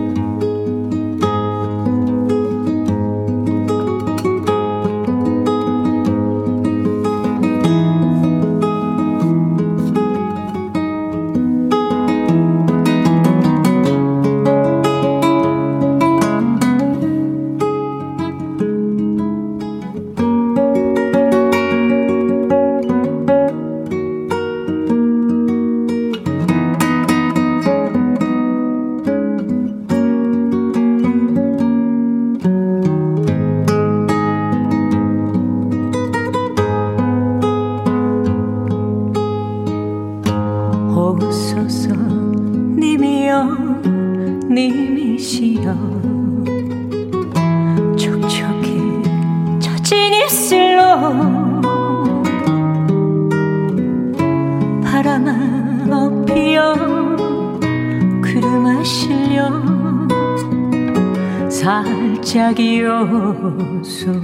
[63.83, 64.18] so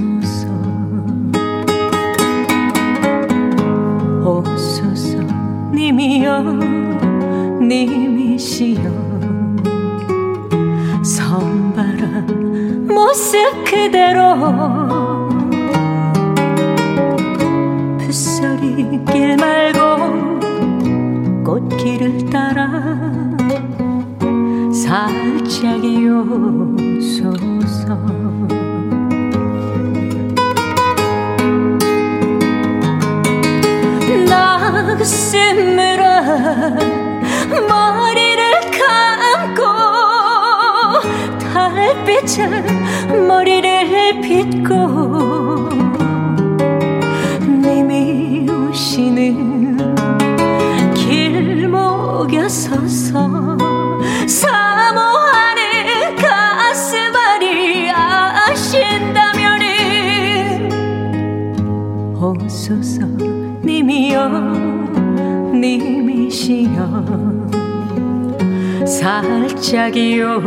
[69.94, 70.42] Dios,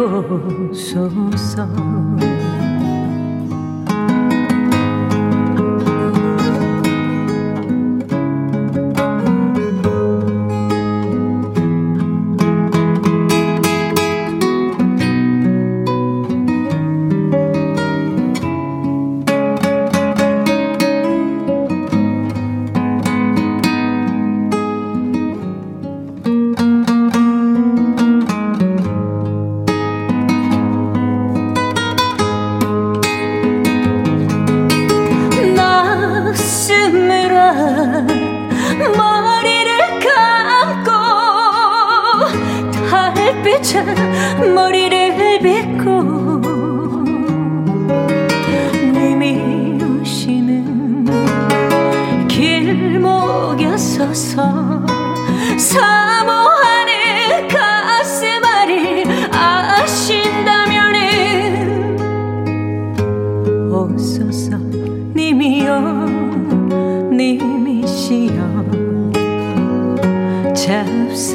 [0.77, 2.06] so son.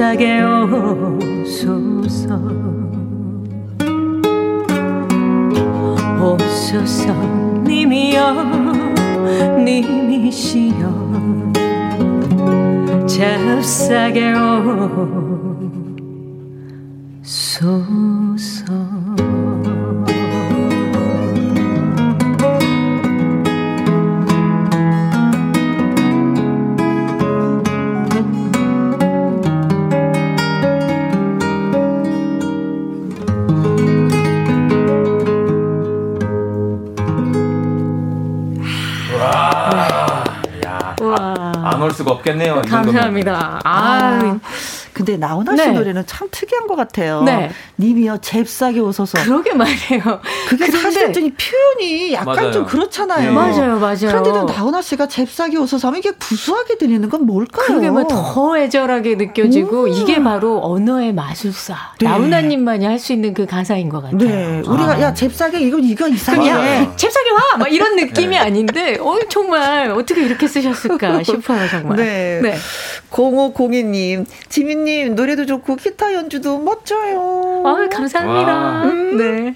[0.03, 2.35] 잽싸게 오소서.
[6.21, 7.15] 오소서
[7.63, 8.35] 님이여
[9.65, 10.83] 님이시여.
[13.07, 14.33] 잽싸게
[17.23, 18.02] 오소서
[42.03, 42.63] 수가 없겠네요.
[42.69, 43.61] 감사합니다.
[43.65, 44.39] 아, 아.
[45.05, 45.73] 근데 나훈아 씨 네.
[45.73, 47.23] 노래는 참 특이한 것 같아요.
[47.23, 47.51] 네.
[47.79, 49.23] 님이요 잽싸게 웃어서.
[49.25, 50.21] 그러게 말해요.
[50.49, 52.53] 그게 사실 좀 표현이 약간 맞아요.
[52.53, 53.29] 좀 그렇잖아요.
[53.29, 53.35] 네.
[53.35, 53.97] 맞아요, 맞아요.
[53.99, 57.67] 그런데도 나훈아 씨가 잽싸게 웃어서 하면 이게 구수하게 들리는 건 뭘까요?
[57.67, 59.89] 그게 뭐더 애절하게 느껴지고 음.
[59.89, 61.77] 이게 바로 언어의 마술사.
[62.01, 62.09] 네.
[62.09, 64.19] 나훈아님만이 할 수 있는 그 가사인 것 같아요.
[64.19, 64.63] 네.
[64.65, 65.01] 우리가 아.
[65.01, 66.89] 야 잽싸게 이거 이거 이상해.
[66.95, 67.59] 잽싸게 와.
[67.59, 68.39] 막 이런 느낌이 네.
[68.39, 71.97] 아닌데, 어 정말 어떻게 이렇게 쓰셨을까 싶어요 정말.
[71.97, 72.55] 네.
[73.13, 73.17] 네.
[73.17, 77.63] 0502님, 지민님 노래도 좋고 기타 연주도 멋져요.
[77.67, 78.85] 아 감사합니다.
[78.85, 79.17] 음.
[79.19, 79.55] 네.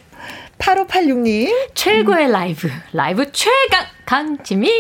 [0.58, 1.52] 8586님.
[1.74, 2.68] 최고의 라이브.
[2.92, 4.70] 라이브 최강 강지민.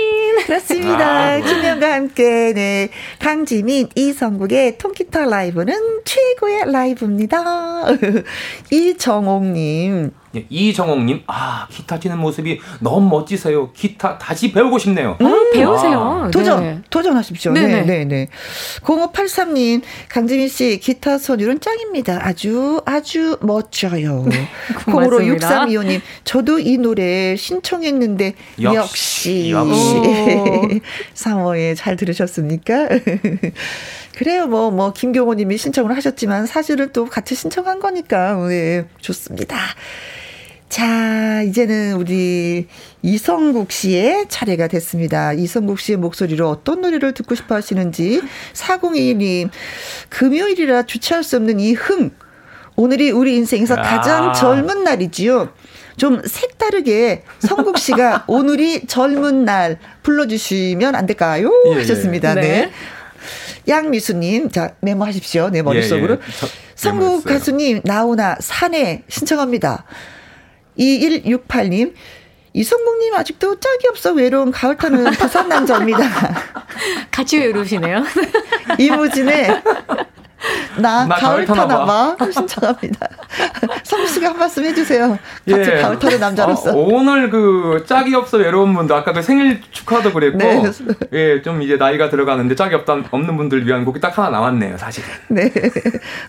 [0.46, 1.34] 그렇습니다.
[1.34, 2.88] 아, 김현과 함께, 네.
[3.18, 5.74] 강지민, 이성국의 통기타 라이브는
[6.04, 7.86] 최고의 라이브입니다.
[8.70, 10.12] 이정옥님.
[10.36, 13.72] 예, 이정옥님, 아, 기타 치는 모습이 너무 멋지세요.
[13.72, 15.16] 기타 다시 배우고 싶네요.
[15.20, 16.00] 음, 아, 배우세요.
[16.24, 16.80] 아, 도전, 네.
[16.90, 17.52] 도전하십시오.
[17.52, 17.82] 네네.
[17.82, 18.28] 네, 네.
[18.82, 22.20] 0583님, 강지민 씨, 기타 선율은 짱입니다.
[22.22, 24.24] 아주, 아주 멋져요.
[24.28, 24.48] 네,
[24.84, 29.50] 콩으로 6325님, 저도 이 노래 신청했는데, 역시.
[29.50, 30.82] 역시.
[31.14, 32.88] 3호에 잘 들으셨습니까?
[34.16, 39.56] 그래요, 뭐, 뭐, 김경호 님이 신청을 하셨지만, 사실은 또 같이 신청한 거니까, 네, 좋습니다.
[40.68, 42.66] 자, 이제는 우리
[43.02, 45.32] 이성국 씨의 차례가 됐습니다.
[45.32, 48.20] 이성국 씨의 목소리로 어떤 노래를 듣고 싶어 하시는지
[48.52, 49.48] 4021님
[50.08, 52.10] 금요일이라 주체할 수 없는 이 흥.
[52.74, 55.50] 오늘이 우리 인생에서 가장 젊은 날이지요.
[55.96, 61.50] 좀 색다르게 성국 씨가 오늘이 젊은 날 불러주시면 안 될까요?
[61.68, 61.74] 예, 예.
[61.78, 62.34] 하셨습니다.
[62.34, 62.40] 네.
[62.42, 62.70] 네.
[63.66, 65.48] 양미수님, 자, 메모하십시오.
[65.50, 66.14] 내 머릿속으로.
[66.14, 66.48] 예, 예.
[66.74, 69.84] 성국 가수님, 나오나 산에 신청합니다.
[70.78, 71.92] 2168님,
[72.52, 75.98] 이성국님 아직도 짝이 없어 외로운 가을 타는 부산 남자입니다.
[77.12, 78.02] 같이 외로우시네요.
[78.78, 79.62] 이무진의
[80.78, 82.16] 나, 나 가을, 가을 타나 봐.
[82.32, 83.08] 신청합니다.
[83.82, 85.18] 성우 씨가 한 말씀 해주세요.
[85.48, 85.80] 같이 예.
[85.80, 86.72] 가을 타는 남자로서.
[86.72, 90.62] 어, 오늘 그 짝이 없어 외로운 분도 아까 그 생일 축하도 그랬고, 네.
[91.12, 95.04] 예, 좀 이제 나이가 들어가는데 짝이 없다, 없는 분들 위한 곡이 딱 하나 나왔네요, 사실.
[95.28, 95.50] 네.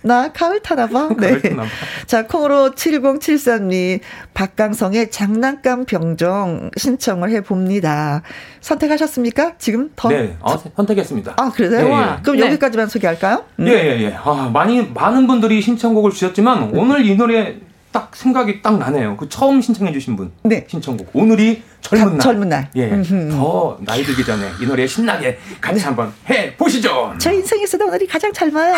[0.02, 1.10] 나 가을 타나 봐.
[1.18, 1.30] 네.
[1.30, 1.70] 가을 타나 봐.
[2.06, 4.00] 자, 콩으로 7073님,
[4.34, 8.22] 박강성의 장난감 병정 신청을 해봅니다.
[8.62, 9.54] 선택하셨습니까?
[9.58, 10.10] 지금 더?
[10.10, 11.36] 네, 어, 선택했습니다.
[11.38, 11.88] 아, 그래요?
[11.88, 12.46] 예, 그럼 네.
[12.48, 13.46] 여기까지만 소개할까요?
[13.60, 13.68] 음.
[13.68, 14.18] 예, 예, 예.
[14.24, 17.56] 아, 많이, 많은 분들이 신청곡을 주셨지만, 오늘 이 노래
[17.92, 19.18] 딱 생각이 딱 나네요.
[19.18, 20.32] 그 처음 신청해주신 분.
[20.44, 20.66] 네.
[20.68, 21.10] 신청곡.
[21.14, 22.20] 오늘이 젊은 날.
[22.20, 22.70] 젊은 날.
[22.76, 22.92] 예.
[22.92, 23.30] 음흠.
[23.32, 25.86] 더 나이 들기 전에 이 노래 신나게 같이 네.
[25.86, 27.16] 한번 해 보시죠.
[27.18, 28.76] 저 인생에서도 오늘이 가장 젊어요.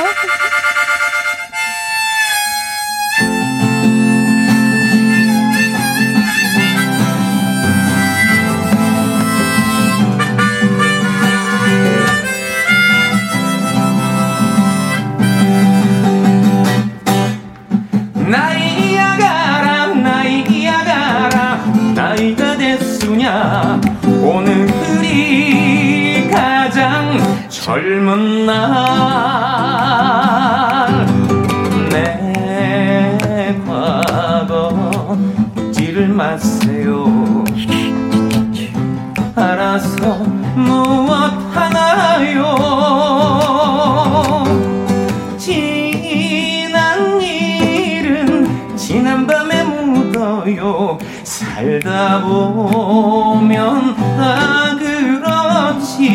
[22.09, 23.79] 나이가 됐으냐?
[24.23, 28.57] 오늘이 가장 젊은 날내
[33.63, 35.15] 과거
[35.53, 37.05] 묻지를 마세요.
[39.35, 40.15] 알아서
[40.55, 42.68] 무엇 하나요
[51.59, 56.07] 살다 보면 다 그렇지.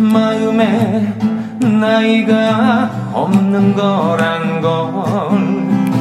[0.00, 1.14] 마음에
[1.60, 5.92] 나이가 없는 거란 건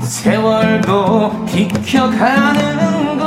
[0.00, 3.26] 세월도 비켜가는 걸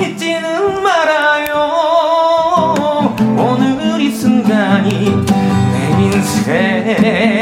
[0.00, 1.66] 잊지는 말아요.
[3.36, 5.12] 오늘 이 순간이
[5.98, 7.40] 인생의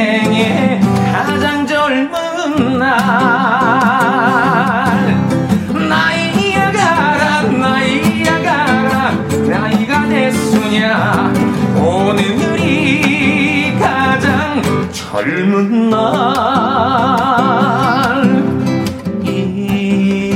[15.10, 15.98] 젊은 날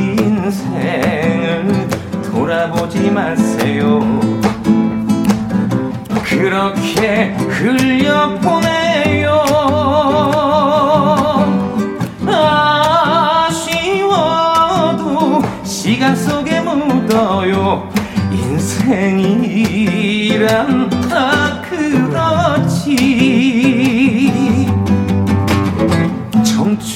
[0.09, 0.49] 인생을
[2.33, 4.01] 돌아보지 마세요.
[6.25, 9.43] 그렇게 흘려보내요.
[13.85, 17.91] 아쉬워도 시간 속에 묻어요.
[18.33, 19.68] 인생이란
[21.11, 22.93] 다 그렇지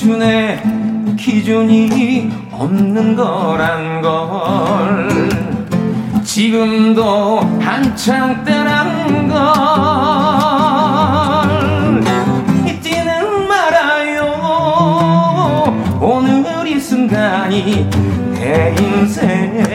[0.07, 0.63] 청춘의
[1.19, 5.09] 기준이 없는 거란 걸.
[6.23, 9.37] 지금도 한창 때란 걸.
[12.69, 14.23] 잊지는 말아요.
[16.01, 17.91] 오늘 이 순간이
[18.35, 19.67] 내 인생의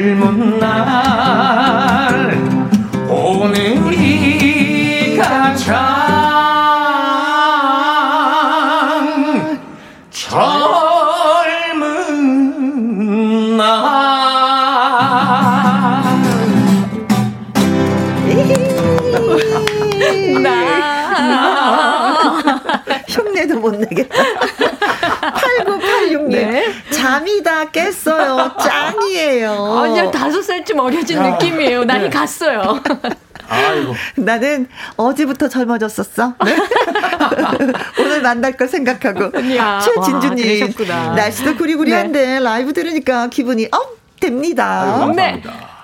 [0.00, 2.38] 젊은 날
[3.06, 5.76] 오늘이 가장
[10.08, 10.40] 젊은
[23.06, 24.14] 흉내도 못 내겠다.
[24.14, 26.28] 8986님.
[26.30, 26.64] 네.
[26.90, 27.64] 잠이 다.
[28.58, 29.52] 짱이에요.
[29.52, 31.30] 완전 다섯 살쯤 어려진 야.
[31.30, 31.84] 느낌이에요.
[31.84, 32.10] 나이 네.
[32.10, 32.80] 갔어요.
[33.48, 33.94] 아이고.
[34.16, 36.34] 나는 어제부터 젊어졌었어.
[36.44, 36.56] 네?
[37.98, 39.32] 오늘 만날 걸 생각하고.
[39.82, 40.72] 최진주님.
[41.16, 42.40] 날씨도 구리구리한데 네.
[42.40, 45.00] 라이브 들으니까 기분이 up 됩니다.
[45.00, 45.42] 아이고, 네.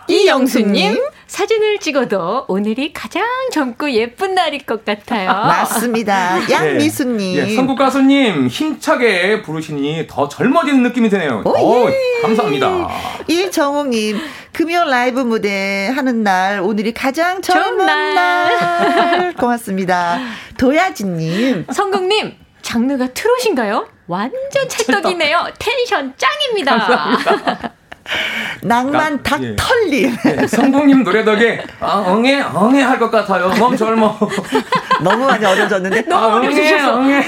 [0.09, 0.98] 이영수님.
[1.27, 5.29] 사진을 찍어도 오늘이 가장 젊고 예쁜 날일 것 같아요.
[5.47, 6.51] 맞습니다.
[6.51, 7.37] 양미수님.
[7.37, 11.43] 예, 예, 선곡 가수님 힘차게 부르시니 더 젊어지는 느낌이 드네요.
[11.45, 12.22] 오, 오 예.
[12.22, 12.89] 감사합니다.
[13.27, 14.18] 이정옥님
[14.53, 18.14] 금요 라이브 무대 하는 날 오늘이 가장 젊은 날.
[18.14, 19.33] 날.
[19.39, 20.18] 고맙습니다.
[20.57, 21.66] 도야지님.
[21.72, 23.89] 성국님 장르가 트롯인가요?
[24.07, 25.49] 완전 찰떡이네요.
[25.59, 26.79] 텐션 짱입니다.
[26.79, 27.72] 감사합니다.
[28.62, 30.16] 낭만 닭털님.
[30.26, 30.36] 예.
[30.42, 30.46] 예.
[30.46, 33.48] 성공님 노래 덕에 아, 엉해 엉해 할 것 같아요.
[33.54, 34.16] 너무 젊어.
[35.02, 36.02] 너무 많이 어려졌는데.
[36.02, 36.94] 너무 아, 어려지셨어.
[36.96, 37.22] 엉해.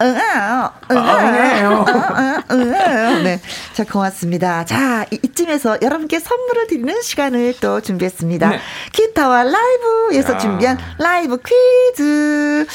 [0.00, 1.84] 응아, 응아요.
[2.50, 3.22] 응아요.
[3.22, 3.40] 네,
[3.72, 4.64] 자 고맙습니다.
[4.64, 8.48] 자 이쯤에서 여러분께 선물을 드리는 시간을 또 준비했습니다.
[8.48, 8.60] 네.
[8.92, 10.38] 기타와 라이브에서 야.
[10.38, 12.66] 준비한 라이브 퀴즈.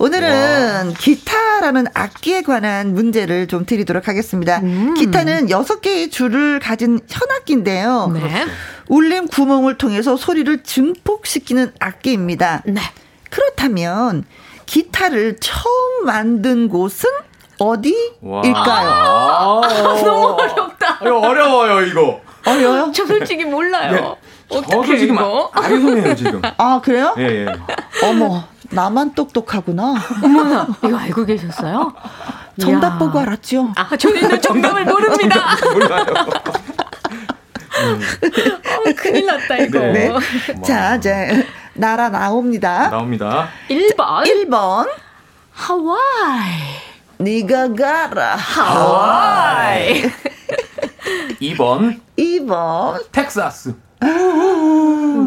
[0.00, 0.94] 오늘은 와.
[0.98, 4.60] 기타라는 악기에 관한 문제를 좀 드리도록 하겠습니다.
[4.60, 4.94] 음.
[4.94, 8.10] 기타는 6개의 줄을 가진 현악기인데요.
[8.14, 8.46] 네.
[8.88, 12.62] 울림 구멍을 통해서 소리를 증폭시키는 악기입니다.
[12.64, 12.80] 네.
[13.28, 14.24] 그렇다면
[14.64, 17.10] 기타를 처음 만든 곳은
[17.58, 18.90] 어디일까요?
[18.90, 19.60] 아,
[20.02, 20.98] 너무 어렵다.
[21.02, 22.22] 이거 어려워요, 이거.
[22.46, 22.90] 어려워요?
[22.94, 23.92] 저 솔직히 몰라요.
[24.48, 24.60] 네.
[24.62, 25.18] 저도 지금
[25.52, 26.40] 아리송이에요, 지금.
[26.56, 27.14] 아, 그래요?
[27.18, 27.46] 예, 예.
[28.02, 28.42] 어머.
[28.70, 31.92] 나만 똑똑하고,나 어머나, 이거 알고 계셨어요?
[32.60, 33.72] 정답 보고 알았죠?
[33.76, 35.56] 아, 저희는 정답을 모릅니다.
[35.72, 36.04] 몰라요.
[37.80, 39.78] 어, 큰일 났다, 이거.
[39.78, 40.10] 네.
[40.64, 42.88] 자, 이제, 나라 나옵니다.
[42.90, 43.48] 나옵니다.
[43.68, 44.24] 1번.
[44.24, 44.88] 1번.
[45.52, 46.52] 하와이.
[47.20, 48.36] 니가 가라.
[48.36, 50.02] 하와이.
[51.40, 52.00] 2번.
[52.18, 53.10] 2번.
[53.12, 53.74] 텍사스.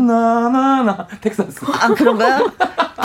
[0.06, 1.66] 나나나 텍사스.
[1.82, 2.51] 아 그런가요?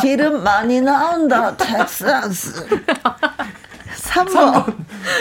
[0.00, 2.66] 기름 많이 나온다 텍사스.
[3.96, 4.74] 3번.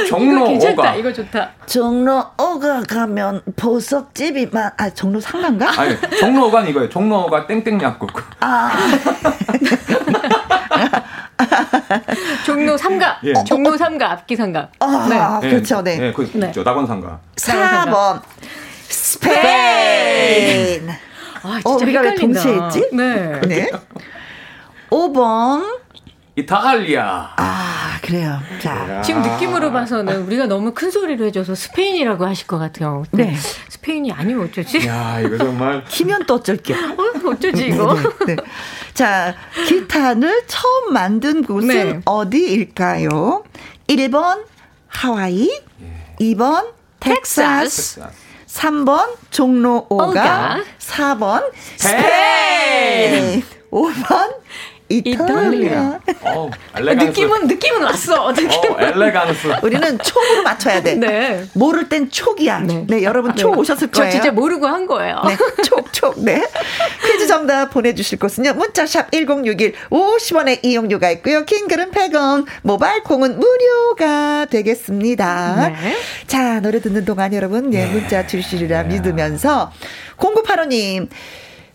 [0.07, 0.95] 종로 이거 괜찮다.
[0.95, 1.51] 이거 좋다.
[1.65, 4.71] 종로 오가 가면 보석집이 많.
[4.77, 5.79] 아 종로 상가인가?
[5.79, 6.89] 아니 종로가 이거예요.
[6.89, 8.11] 종로가 땡땡 약국.
[8.39, 8.71] 아.
[12.45, 13.19] 종로 삼가.
[13.23, 13.33] 예.
[13.45, 14.69] 종로 삼가 앞기 삼가.
[14.79, 15.49] 아, 네.
[15.49, 15.81] 그렇죠.
[15.81, 15.97] 네.
[15.97, 16.51] 네, 그 네.
[16.63, 17.19] 낙원 삼가.
[17.35, 18.21] 4번.
[18.89, 20.89] 스페인.
[21.43, 22.89] 아, 어, 우리가 왜 동시에 했지?
[22.93, 23.39] 네.
[23.41, 23.69] 네.
[24.89, 25.77] 5번.
[26.35, 27.31] 이탈리아.
[27.35, 28.39] 아, 그래요.
[28.61, 29.01] 자.
[29.01, 33.03] 지금 느낌으로 봐서는 우리가 너무 큰 소리로 해줘서 스페인이라고 하실 것 같아요.
[33.11, 33.35] 네.
[33.69, 34.85] 스페인이 아니면 어쩌지?
[34.87, 35.83] 야, 이거 정말.
[35.89, 36.75] 키면 또 어쩔게.
[36.75, 36.95] 어,
[37.31, 37.95] 어쩌지, 이거?
[37.95, 38.43] 네, 네, 네.
[38.93, 39.33] 자,
[39.67, 42.01] 기타를 처음 만든 곳은 네.
[42.05, 43.43] 어디일까요?
[43.87, 44.43] 1번
[44.87, 46.15] 하와이, 예.
[46.19, 46.67] 2번
[46.99, 47.95] 텍사스.
[47.95, 48.26] 텍사스.
[48.47, 54.35] 3번 종로 5가, 4번 스페인, 5번
[54.89, 55.99] 이탈리아.
[56.21, 58.33] 어, 느낌은 느낌은 왔어.
[58.33, 58.71] 느낌.
[58.71, 59.47] 어, 엘레강스.
[59.61, 60.95] 우리는 촉으로 맞춰야 돼.
[60.95, 61.43] 네.
[61.53, 62.59] 모를 땐 촉이야.
[62.59, 63.57] 네, 네 여러분 촉 네.
[63.57, 64.09] 오셨을 거예요.
[64.09, 65.21] 저 진짜 모르고 한 거예요.
[65.27, 66.19] 네, 촉, 촉.
[66.23, 66.41] 네.
[67.05, 68.53] 퀴즈 정답 보내주실 곳은요.
[68.53, 71.43] 문자샵 1061 50원의 이용료가 있고요.
[71.45, 75.69] 킹글은 100원, 모바일 콩은 무료가 되겠습니다.
[75.69, 75.95] 네.
[76.27, 79.71] 자, 노래 듣는 동안 여러분, 예, 문자 주시리라 믿으면서
[80.17, 81.09] 0985님.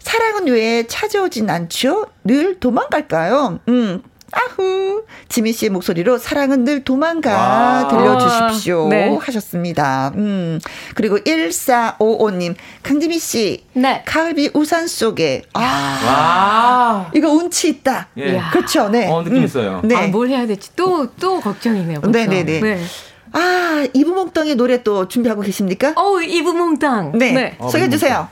[0.03, 2.07] 사랑은 왜 찾아오진 않죠?
[2.25, 3.61] 늘 도망갈까요?
[3.69, 4.03] 음,
[4.33, 5.05] 아후.
[5.29, 8.89] 지민 씨의 목소리로 사랑은 늘 도망가 들려주십시오.
[8.89, 9.17] 네.
[9.21, 10.13] 하셨습니다.
[10.17, 10.59] 음.
[10.95, 13.65] 그리고 1455님, 강지민 씨.
[13.75, 14.03] 네.
[14.07, 15.43] 가을비 우산 속에.
[15.53, 15.61] 아.
[15.61, 17.11] 와.
[17.15, 18.09] 이거 운치 있다.
[18.17, 18.41] 예.
[18.53, 18.89] 그렇죠.
[18.89, 19.09] 네.
[19.09, 19.45] 어, 느낌 음.
[19.45, 19.81] 있어요.
[19.85, 19.95] 네.
[19.95, 22.01] 아, 뭘 해야 될지 또, 또 걱정이네요.
[22.01, 22.61] 네네네.
[22.61, 22.85] 네.
[23.33, 25.93] 아, 이브몽땅의 노래 또 준비하고 계십니까?
[25.97, 27.19] 어, 이브몽땅.
[27.19, 27.33] 네.
[27.33, 27.59] 네.
[27.61, 28.29] 소개해 주세요.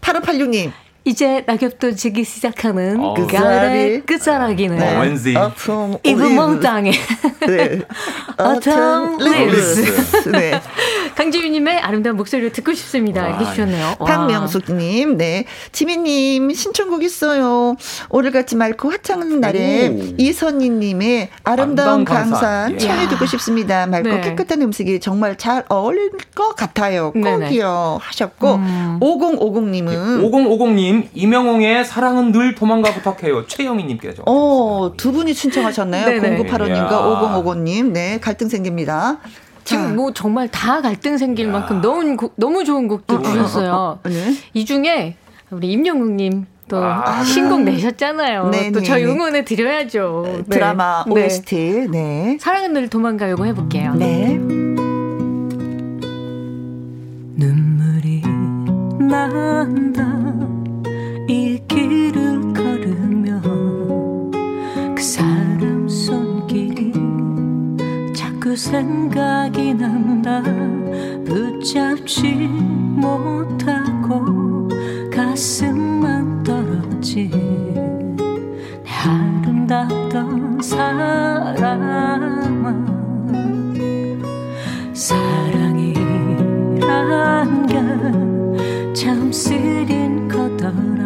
[0.00, 0.72] 8586님.
[1.04, 3.14] 이제 낙엽도 지기 시작하는 어.
[3.14, 4.78] 그 가을의 끝자락이네요.
[4.78, 5.00] 네.
[5.00, 5.34] 왠지.
[6.02, 6.92] 이브 몽땅의.
[7.46, 7.80] 네.
[8.36, 10.28] Autumn Leaves.
[10.30, 10.60] 네.
[11.16, 13.28] 강지윤님의 아름다운 목소리를 듣고 싶습니다.
[13.28, 13.96] 이렇게 주셨네요.
[13.98, 15.44] 박명숙님, 네.
[15.72, 17.76] 지민님, 신청곡 있어요.
[18.10, 20.14] 오늘같이 맑고 화창한 날에 오.
[20.16, 23.86] 이선희님의 아름다운 강산 청해 듣고 싶습니다.
[23.86, 24.20] 맑고 네.
[24.20, 27.12] 깨끗한 음색이 정말 잘 어울릴 것 같아요.
[27.12, 27.98] 꼭이요.
[28.02, 28.98] 하셨고, 음.
[29.00, 30.22] 5050님은.
[30.30, 30.89] 5050님.
[31.14, 33.46] 이명홍의 사랑은 늘 도망가 부탁해요.
[33.46, 34.22] 최영희 님께서.
[34.26, 36.20] 어, 두 분이 신청하셨네요.
[36.20, 37.92] 0985 님과 5055님.
[37.92, 39.18] 네, 갈등 생깁니다.
[39.64, 41.52] 지금 뭐 정말 다 갈등 생길 야.
[41.52, 43.98] 만큼 너무, 너무 좋은 곡들 어, 어, 어, 주셨어요.
[44.04, 44.34] 네.
[44.54, 45.16] 이 중에
[45.50, 47.22] 우리 임영웅 님 또 아.
[47.24, 48.48] 신곡 내셨잖아요.
[48.50, 49.12] 네, 또 저희 네, 네.
[49.12, 50.22] 응원해 드려야죠.
[50.24, 50.42] 네.
[50.48, 51.88] 드라마 OST.
[51.90, 52.38] 네.
[52.40, 53.94] 사랑은 늘 도망가요고 해볼게요.
[53.94, 54.38] 네.
[57.36, 58.22] 눈물이
[59.00, 60.29] 난다.
[68.60, 70.42] 생각이 난다.
[71.24, 72.46] 붙잡지
[72.96, 74.68] 못하고
[75.10, 77.30] 가슴만 떨어진
[78.16, 78.22] 내
[78.84, 82.20] 아름답던 사람아
[84.92, 85.96] 사랑이란
[87.66, 87.80] 게
[88.92, 91.00] 참 쓰린 거더라.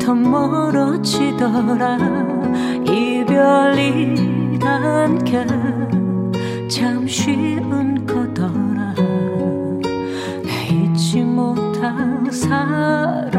[0.00, 1.98] 더 멀어지더라.
[1.98, 2.39] 이
[3.40, 8.94] 별이란 게참 쉬운 거더라.
[10.44, 13.30] 내 잊지 못할 사람아.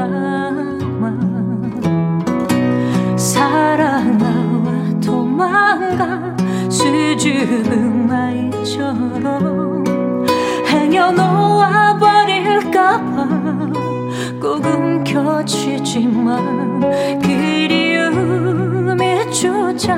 [3.15, 6.35] 사랑아 도망가
[6.67, 9.83] 수줍은 아이처럼
[10.65, 12.47] 행여 놓아버릴까봐
[14.41, 15.19] 꼭 움켜쥐지만
[17.21, 17.90] 그리
[19.71, 19.95] 조차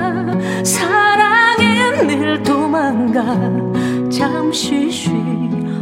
[0.64, 3.24] 사랑은 늘 도망가.
[4.12, 4.92] 잠시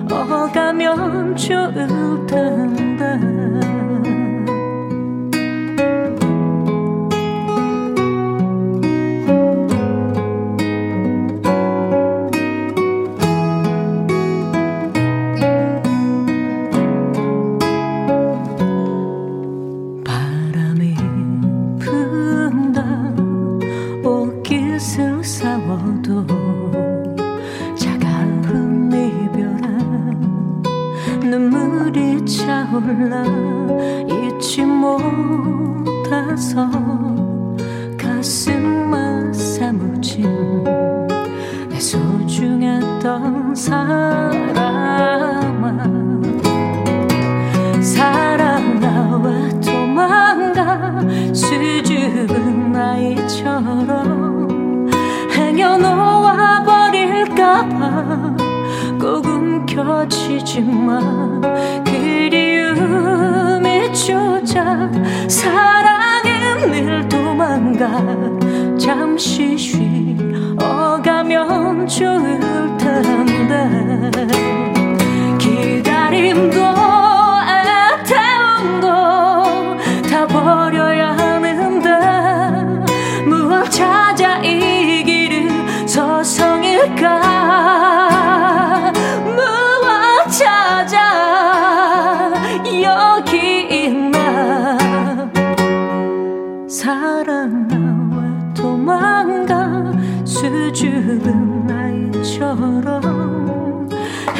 [0.07, 2.90] 쉬어가면 좋을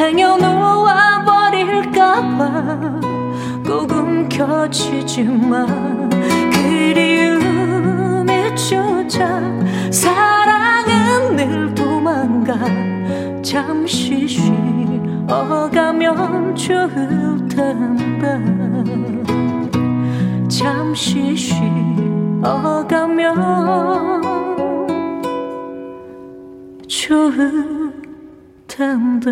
[0.02, 1.61] 행여 놓아버릴까봐
[3.64, 5.68] 꼭 움켜쥐지 마
[6.52, 8.26] 그리움의
[8.56, 9.40] 주자
[9.91, 12.57] 사랑은 늘 도망가
[13.44, 14.28] 잠시
[15.28, 15.76] 쉬어가면
[16.56, 18.41] 좋을 텐데
[20.49, 22.41] 잠시 쉬어가면
[26.88, 27.81] 좋을
[28.82, 29.32] 텐데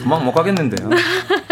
[0.00, 0.90] 도망 못 가겠는데요.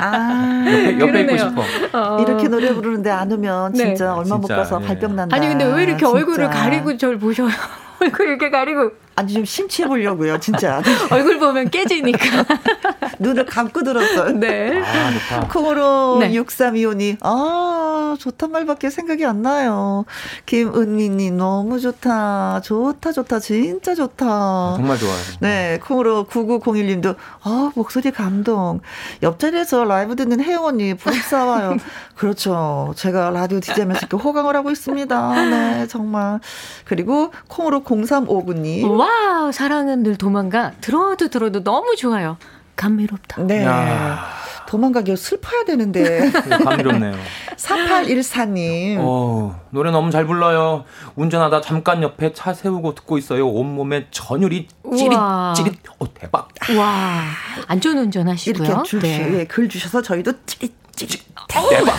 [0.00, 1.62] 아, 옆에, 옆에 있고 싶어.
[1.92, 2.20] 어.
[2.22, 3.78] 이렇게 노래 부르는데 안 오면 네.
[3.78, 4.86] 진짜 얼마 진짜, 못 가서 예.
[4.86, 5.36] 발병 난다.
[5.36, 6.12] 아니 근데 왜 이렇게 진짜.
[6.12, 7.48] 얼굴을 가리고 저를 보셔요?
[8.00, 8.92] 얼굴 이렇게 가리고.
[9.16, 10.80] 아니 좀 심취해 보려고요, 진짜.
[11.10, 12.44] 얼굴 보면 깨지니까.
[13.18, 14.32] 눈을 감고 들었어요.
[14.32, 14.80] 네.
[14.82, 15.48] 아, 좋다.
[15.48, 16.32] 콩으로 네.
[16.32, 20.04] 6325님, 아, 좋단 말밖에 생각이 안 나요.
[20.46, 22.60] 김은미님, 너무 좋다.
[22.62, 23.40] 좋다, 좋다.
[23.40, 24.26] 진짜 좋다.
[24.28, 25.16] 아, 정말 좋아요.
[25.40, 25.78] 네.
[25.82, 28.80] 콩으로 9901님도, 아, 목소리 감동.
[29.22, 31.76] 옆자리에서 라이브 듣는 혜영 언니, 부럽사와요.
[32.16, 32.92] 그렇죠.
[32.96, 35.44] 제가 라디오 디자이면서 이렇게 호강을 하고 있습니다.
[35.50, 36.40] 네, 정말.
[36.84, 38.98] 그리고 콩으로 0359님.
[38.98, 40.72] 와 사랑은 늘 도망가.
[40.80, 42.36] 들어도 들어도 너무 좋아요.
[42.78, 43.42] 감미롭다.
[43.42, 43.64] 네.
[43.64, 44.28] 야.
[44.68, 46.30] 도망가기 슬퍼야 되는데.
[46.64, 47.14] 감미롭네요.
[47.56, 48.98] 3814님.
[49.00, 50.84] 어, 노래 너무 잘 불러요.
[51.16, 53.48] 운전하다 잠깐 옆에 차 세우고 듣고 있어요.
[53.48, 55.18] 온몸에 전율이 찌릿
[55.56, 55.74] 찌릿.
[55.98, 56.48] 어, 대박.
[56.78, 57.22] 와.
[57.66, 58.64] 안전 운전 하시고요.
[58.64, 59.40] 이렇게 줄, 네.
[59.40, 61.22] 예, 글 주셔서 저희도 찌릿 찌릿.
[61.48, 61.96] 대박.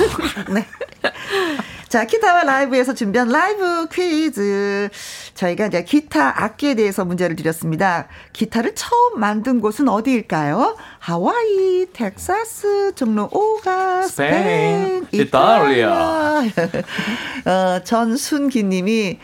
[0.53, 0.65] 네.
[1.89, 4.89] 자, 기타와 라이브에서 준비한 라이브 퀴즈.
[5.33, 8.07] 저희가 이제 기타 악기에 대해서 문제를 드렸습니다.
[8.31, 10.77] 기타를 처음 만든 곳은 어디일까요?
[10.99, 16.43] 하와이, 텍사스, 종로 5가, 스페인, 이탈리아.
[17.45, 19.17] 어, 전순기 님이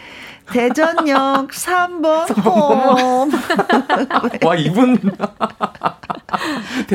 [0.51, 3.31] 대전역 3번 홈.
[4.43, 4.97] 와, 이분.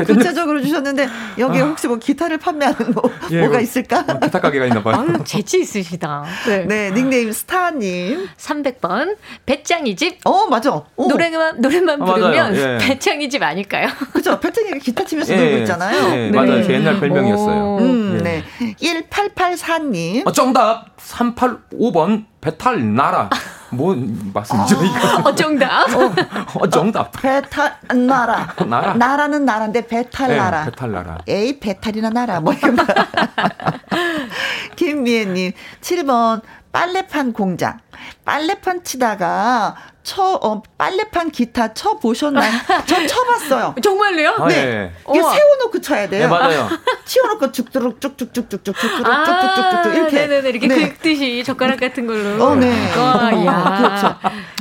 [0.05, 1.07] 구체적으로 주셨는데,
[1.37, 1.65] 여기에 아.
[1.65, 4.05] 혹시 뭐 기타를 판매하는 뭐, 예, 뭐가 뭐, 있을까?
[4.07, 4.95] 어, 기타 가게가 있나 봐요.
[4.97, 6.25] 아유, 재치 있으시다.
[6.47, 6.65] 네.
[6.65, 8.27] 네, 닉네임 스타님.
[8.37, 9.17] 300번.
[9.45, 10.19] 배짱이 집.
[10.25, 10.83] 어, 맞아.
[10.95, 11.07] 오.
[11.07, 12.77] 노래만, 노래만 아, 부르면 예.
[12.79, 13.87] 배짱이 집 아닐까요?
[14.13, 14.39] 그죠.
[14.39, 16.11] 배짱이가 기타 치면서 예, 놀고 있잖아요.
[16.15, 16.31] 예, 네.
[16.31, 16.63] 맞아요.
[16.63, 17.77] 제 옛날 별명이었어요.
[17.77, 18.23] 음, 예.
[18.23, 18.43] 네.
[18.81, 20.27] 1884님.
[20.27, 20.95] 어, 정답.
[20.97, 22.30] 385번.
[22.41, 23.29] 배탈 나라.
[23.69, 23.95] 뭐
[24.33, 25.29] 말씀이죠 아, 이거?
[25.29, 25.87] 어 정답.
[25.93, 26.13] 어,
[26.55, 27.11] 어 정답.
[27.13, 27.77] 배탈
[28.07, 28.53] 나라.
[28.67, 28.93] 나라.
[28.95, 30.65] 나라는 나라인데 배탈 네, 나라.
[30.65, 31.17] 배탈 나라.
[31.27, 32.71] 에이 배탈이나 나라 뭐 이거.
[34.75, 35.51] 김미애님
[35.81, 36.41] 7번
[36.71, 37.79] 빨래판 공장.
[38.25, 42.51] 빨래판 치다가 쳐, 어, 빨래판 기타 쳐 보셨나요?
[42.87, 43.75] 전 쳐봤어요.
[43.81, 44.35] 정말요?
[44.39, 44.55] 아, 네.
[44.55, 44.91] 예.
[45.09, 45.21] 이게.
[45.21, 46.21] 세워놓고 쳐야 돼요.
[46.21, 46.69] 네, 맞아요.
[47.05, 50.27] 치워놓고 쭉쭉 쭉쭉쭉쭉쭉 쭉쭉 쭉쭉쭉쭉 이렇게.
[50.27, 50.89] 네네네 이렇게 네.
[50.89, 52.43] 긁듯이 젓가락 같은 걸로.
[52.43, 52.71] 어, 네.
[52.97, 53.77] 와, 야.
[53.77, 54.15] 그렇죠.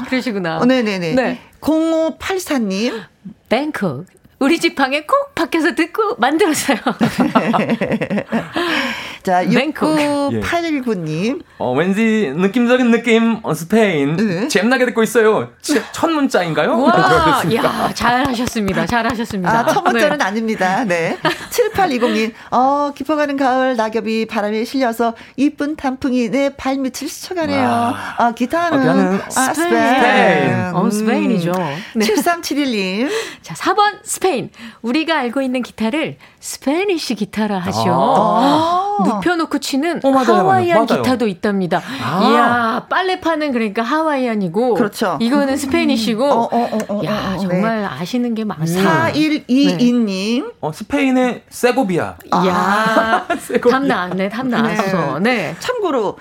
[0.09, 0.59] 그러시구나.
[0.59, 1.15] 어, 네네네.
[1.15, 1.41] 네.
[1.61, 3.03] 0584님.
[3.49, 4.07] 뱅콕.
[4.41, 6.79] 우리 집 방에 꼭 밖에서 듣고 만들었어요.
[9.23, 11.43] 자, 6989님.
[11.59, 14.17] 어, 왠지 느낌적인 느낌, 어, 스페인.
[14.17, 14.49] 네.
[14.49, 15.51] 잼나게 듣고 있어요.
[15.93, 16.81] 첫 문자인가요?
[16.81, 18.87] 와, 야, 잘하셨습니다.
[18.87, 19.59] 잘하셨습니다.
[19.59, 20.25] 아, 첫 문자는 네.
[20.25, 20.85] 아닙니다.
[20.85, 21.19] 네.
[21.51, 27.69] 7820님, 어, 깊어가는 가을 낙엽이 바람에 실려서 이쁜 단풍이 내 발밑을 스쳐가네요.
[27.69, 28.15] 와.
[28.17, 29.21] 아, 기타는.
[29.37, 29.95] 아, 스페인.
[29.95, 30.75] 스페인.
[30.75, 31.53] 어, 스페인이죠.
[31.97, 32.07] 네.
[32.07, 33.11] 7371님.
[33.43, 34.51] 자, 4번 스페인.
[34.81, 37.85] 우리가 알고 있는 기타를 Spanish 기타라 하셔.
[37.87, 41.03] 아~ 눕혀놓고 치는 어, 맞아요, 하와이안 맞아요.
[41.03, 41.81] 기타도 있답니다.
[42.03, 44.75] 아~ 이야, 빨래판은 그러니까 Hawaiian이고.
[44.75, 45.19] 그렇죠.
[45.21, 46.25] 이거는 Spanish고.
[46.25, 47.87] 어, 어, 어, 어, 야, 정말 네.
[47.87, 48.83] 아시는 게 많네요.
[48.83, 50.45] 4122님.
[50.45, 50.51] 네.
[50.61, 52.17] 어, 스페인의 세고비아.
[52.45, 53.27] 이야,
[53.71, 55.19] 답 나왔네, 답 나왔어.
[55.21, 55.31] 네.
[55.31, 55.57] 네.
[55.59, 56.19] 참고로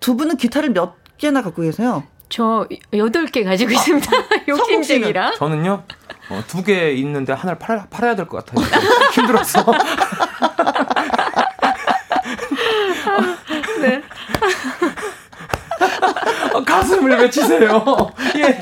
[0.00, 2.04] 두 분은 기타를 몇 개나 갖고 계세요?
[2.28, 4.08] 저 8개 가지고 있습니다.
[4.48, 5.32] 욕심쟁이라.
[5.36, 5.82] 저는요,
[6.30, 8.64] 어, 두 개 있는데 하나를 팔아, 팔아야 될 것 같아요.
[9.12, 9.64] 힘들었어.
[13.80, 14.02] 네.
[16.70, 18.10] 어, 가슴을 외치세요.
[18.36, 18.58] 예.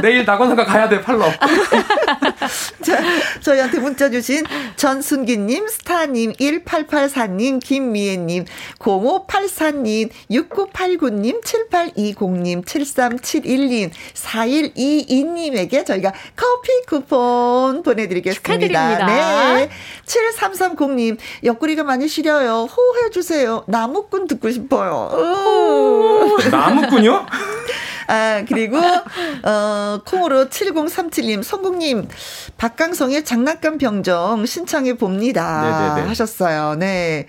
[0.00, 1.24] 내일 낙원사가 가야 돼, 팔러.
[2.82, 2.98] 자,
[3.40, 4.44] 저희한테 문자 주신
[4.76, 8.44] 전순기님, 스타님, 1884님, 김미애님,
[8.78, 18.38] 0584님, 6989님, 7820님, 7371님, 4122님에게 저희가 커피 쿠폰 보내드리겠습니다.
[18.38, 19.06] 축하드립니다.
[19.06, 19.68] 네.
[20.06, 22.68] 7330님, 옆구리가 많이 시려요.
[22.70, 23.64] 호호해주세요.
[23.66, 25.10] 나무꾼 듣고 싶어요.
[26.50, 27.26] 나무꾼 요?
[28.08, 32.08] 아, 그리고, 어, 콩으로 7037님, 성국님,
[32.56, 35.90] 박강성의 장난감 병정 신청해 봅니다.
[35.94, 36.08] 네네네.
[36.08, 36.76] 하셨어요.
[36.76, 37.26] 네.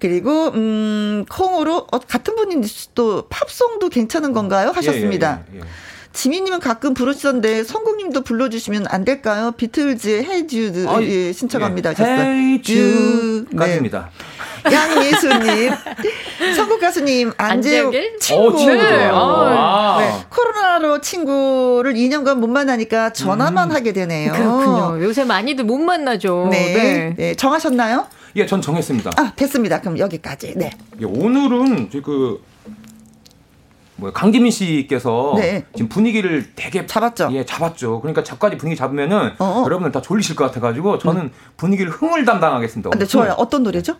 [0.00, 4.70] 그리고 음 콩으로 어, 같은 분이 또 팝송도 괜찮은 건가요?
[4.74, 5.44] 하셨습니다.
[5.52, 5.64] 예, 예, 예, 예.
[6.14, 9.52] 지민님은 가끔 부르시던데 성국님도 불러주시면 안 될까요?
[9.56, 11.90] 비틀즈의 Hey Jude 어, 예, 신청합니다.
[11.90, 12.02] 예.
[12.02, 14.10] Hey Jude까지입니다.
[14.64, 14.72] 네.
[14.72, 15.72] 양예수님,
[16.56, 18.46] 성국 가수님 안재욱 친구.
[18.46, 18.74] 어, 친구.
[18.74, 19.08] 네.
[19.10, 19.96] 어.
[19.98, 20.24] 네.
[20.30, 23.76] 코로나로 친구를 2년간 못 만나니까 전화만 음.
[23.76, 24.32] 하게 되네요.
[24.32, 25.04] 그렇군요.
[25.04, 26.48] 요새 많이들 못 만나죠.
[26.50, 26.72] 네.
[26.74, 27.14] 네.
[27.16, 27.34] 네.
[27.34, 28.06] 정하셨나요?
[28.36, 29.10] 예, 전 정했습니다.
[29.16, 29.80] 아, 됐습니다.
[29.80, 30.54] 그럼 여기까지.
[30.56, 30.70] 네.
[31.00, 32.40] 예, 오늘은 그
[33.96, 35.64] 뭐 강기민 씨께서 네.
[35.74, 37.28] 지금 분위기를 되게 잡았죠.
[37.32, 38.00] 예, 잡았죠.
[38.00, 39.64] 그러니까 저까지 분위기 잡으면은 어어.
[39.64, 41.30] 여러분들 다 졸리실 것 같아가지고 저는 음.
[41.56, 42.90] 분위기를 흥을 담당하겠습니다.
[42.92, 43.32] 아, 네, 좋아요.
[43.38, 43.96] 어떤 노래죠?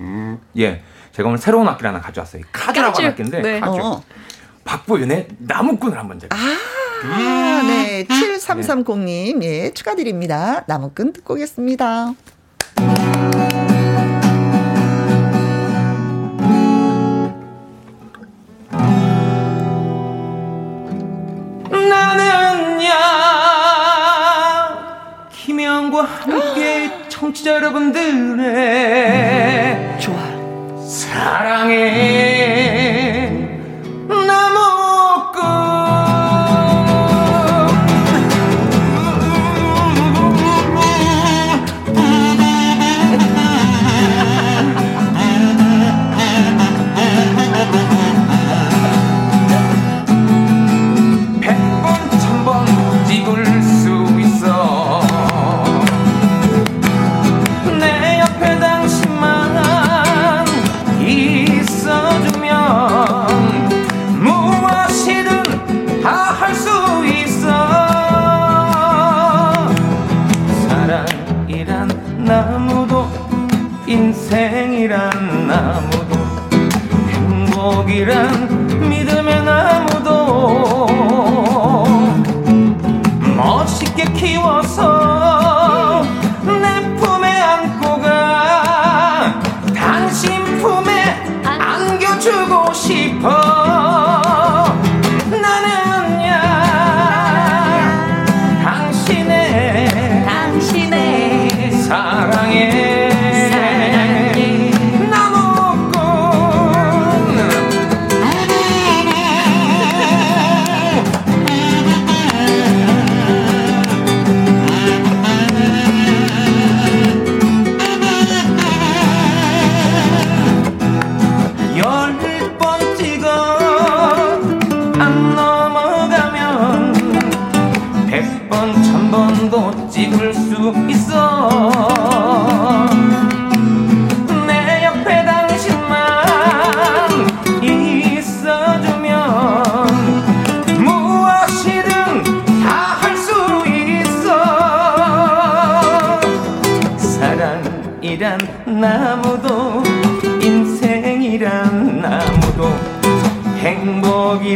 [0.00, 0.82] 음, 예,
[1.12, 2.42] 제가 오늘 새로운 악기를 하나 가져왔어요.
[2.52, 3.60] 카드라고 하는 악기인데 네.
[3.60, 3.78] 카드.
[3.78, 4.02] 어.
[4.64, 6.36] 박보윤의 나무꾼을 한번 제가.
[6.36, 6.40] 아,
[7.04, 8.04] 아 네.
[8.04, 10.64] 7330님, 예, 축하드립니다.
[10.66, 12.14] 나무꾼 듣고 오겠습니다.
[27.28, 28.46] 청취자 여러분들의
[30.00, 30.16] 좋아.
[30.88, 32.27] 사랑해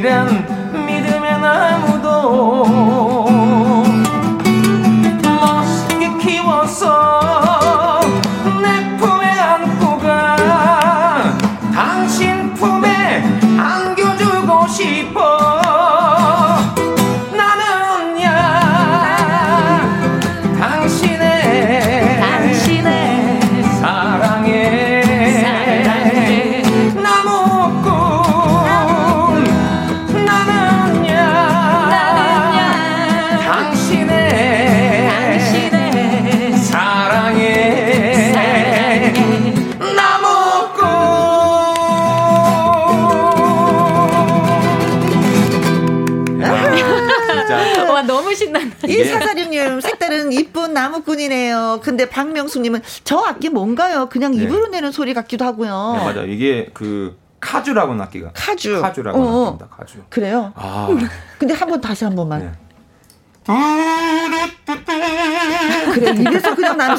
[0.00, 0.61] 행
[51.12, 51.80] 나무꾼이네요.
[51.82, 54.08] 근데 박명숙님은 저 악기 뭔가요?
[54.08, 54.42] 그냥 네.
[54.44, 55.96] 입으로 내는 소리 같기도 하고요.
[55.98, 56.22] 네, 맞아.
[56.22, 58.30] 이게 그 카주라고 하는 악기가.
[58.34, 58.80] 카주.
[58.80, 59.40] 카주라고 하는 어.
[59.42, 59.66] 악기입니다.
[59.76, 59.98] 카주.
[60.08, 60.52] 그래요?
[60.56, 60.88] 아.
[61.38, 62.40] 근데 한번 다시 한 번만.
[62.40, 62.50] 네.
[65.94, 66.96] 그래 입에서 그냥 같아.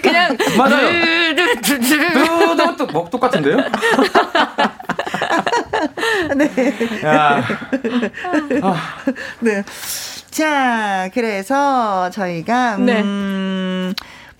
[0.00, 0.88] 그냥 맞아요.
[2.76, 3.56] 또, 뭐, 똑같은데요?
[6.36, 7.02] 네.
[7.04, 7.42] 야.
[8.62, 8.76] 아.
[9.40, 9.64] 네.
[10.36, 13.02] 자, 그래서 저희가 네.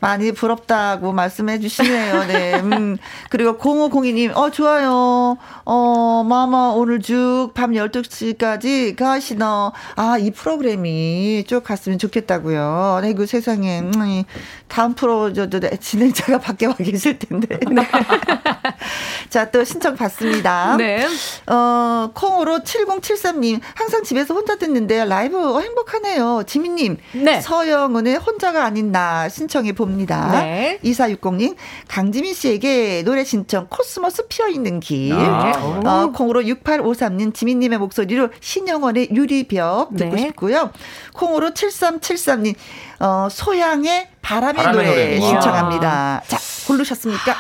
[0.07, 2.27] 음, 많이 부럽다고 말씀해 주시네요.
[2.27, 2.61] 네.
[2.61, 2.97] 음.
[3.29, 5.37] 그리고 0502님, 어, 좋아요.
[5.65, 9.73] 어, 마마 오늘 쭉 밤 12시까지 가시너.
[9.97, 13.01] 아, 이 프로그램이 쭉 갔으면 좋겠다고요.
[13.03, 13.81] 네, 그 세상에.
[13.81, 14.23] 음,
[14.69, 17.59] 다음 프로, 저, 저, 진행자가 밖에 와 계실 텐데.
[17.71, 17.83] 네.
[19.29, 20.77] 자, 또 신청 받습니다.
[20.77, 21.07] 네.
[21.47, 26.45] 어, 콩으로 7073님, 항상 집에서 혼자 듣는데 라이브 행복하네요.
[26.47, 27.41] 지민님, 네.
[27.41, 29.96] 서영은의 혼자가 아닌 나 신청해 봅니다.
[30.33, 30.79] 네.
[30.85, 31.57] 2460님,
[31.89, 35.13] 강지민 씨에게 노래 신청 코스모스 피어있는 길.
[35.15, 35.53] 아,
[35.85, 40.23] 어, 콩으로 6853님, 지민님의 목소리로 신형원의 유리벽 듣고 네.
[40.23, 40.71] 싶고요.
[41.15, 42.55] 콩으로 7373님,
[43.01, 46.23] 어, 소향의 바람의, 바람의 노래, 노래 신청합니다.
[46.27, 47.35] 자, 고르셨습니까?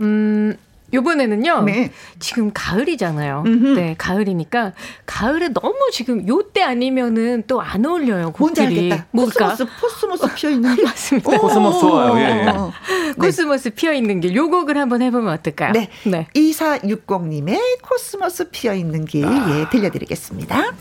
[0.00, 0.56] 음,
[0.96, 1.62] 요번에는요.
[1.62, 1.92] 네.
[2.18, 3.44] 지금 가을이잖아요.
[3.46, 3.66] 음흠.
[3.78, 4.72] 네, 가을이니까
[5.06, 8.32] 가을에 너무 지금 요때 아니면은 또 안 어울려요.
[8.38, 9.06] 뭔지 알겠다.
[9.10, 9.50] 뭘까?
[9.50, 11.38] 코스모스 코스모스 피어 있는 게 맞습니다.
[11.38, 12.16] 코스모스 좋아요.
[12.18, 12.44] 예, 예.
[12.44, 13.12] 네.
[13.18, 14.34] 코스모스 피어 있는 길.
[14.34, 15.72] 요 곡을 한번 해 보면 어떨까요?
[15.72, 15.88] 네.
[16.04, 16.26] 네.
[16.34, 19.60] 2460님의 코스모스 피어 있는 길 아.
[19.60, 20.72] 예, 들려 드리겠습니다.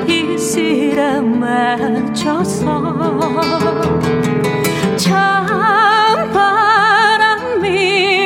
[0.07, 2.63] 이슬에 맞춰서
[4.95, 5.89] 찬바람이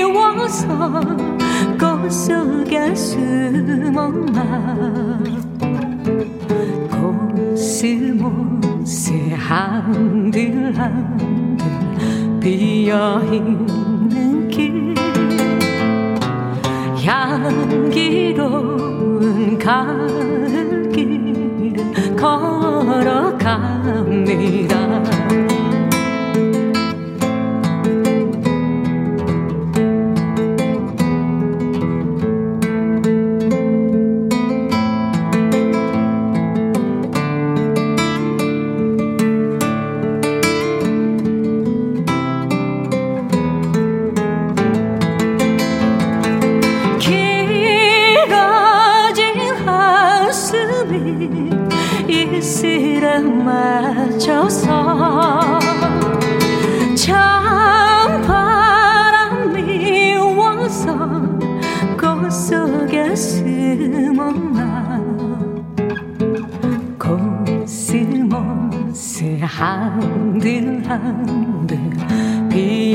[0.03, 1.01] 와서
[1.79, 4.45] 꽃 속에 숨었나
[7.85, 10.79] 스모스 한들한들
[12.39, 13.69] 비어있는
[14.47, 14.95] 길.
[17.05, 18.39] 향기로운
[19.59, 23.65] 가을 길을 걸어갑니다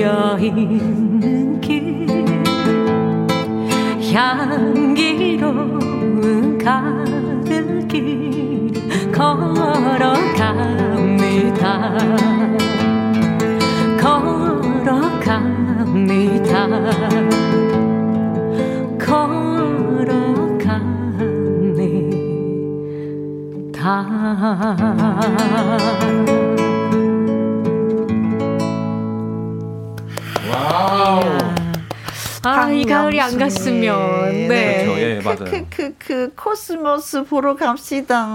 [0.00, 2.06] 비어있는 길
[4.14, 5.76] 향기로운
[6.56, 8.72] 가을 길
[9.12, 10.54] 걸어가
[14.00, 15.20] 걸어갑니다.
[18.96, 20.30] 걸어갑니다.
[32.42, 34.32] 아, 이 가을이 안 갔으면.
[34.32, 34.48] 네.
[34.48, 34.84] 네.
[34.84, 35.00] 그렇죠.
[35.00, 35.38] 예, 맞아요.
[35.44, 38.26] 그, 그, 그, 코스모스 보러 갑시다.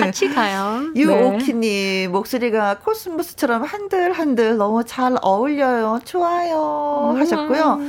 [0.00, 0.82] 같이 가요.
[0.94, 2.08] 유오키님, 네.
[2.08, 6.00] 목소리가 코스모스처럼 한들한들 너무 잘 어울려요.
[6.04, 7.12] 좋아요.
[7.14, 7.20] 음.
[7.20, 7.80] 하셨고요.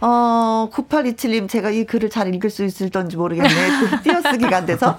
[0.00, 3.48] 어, 9827님, 제가 이 글을 잘 읽을 수 있을던지 모르겠네.
[4.04, 4.96] 띄어쓰기가 안 돼서.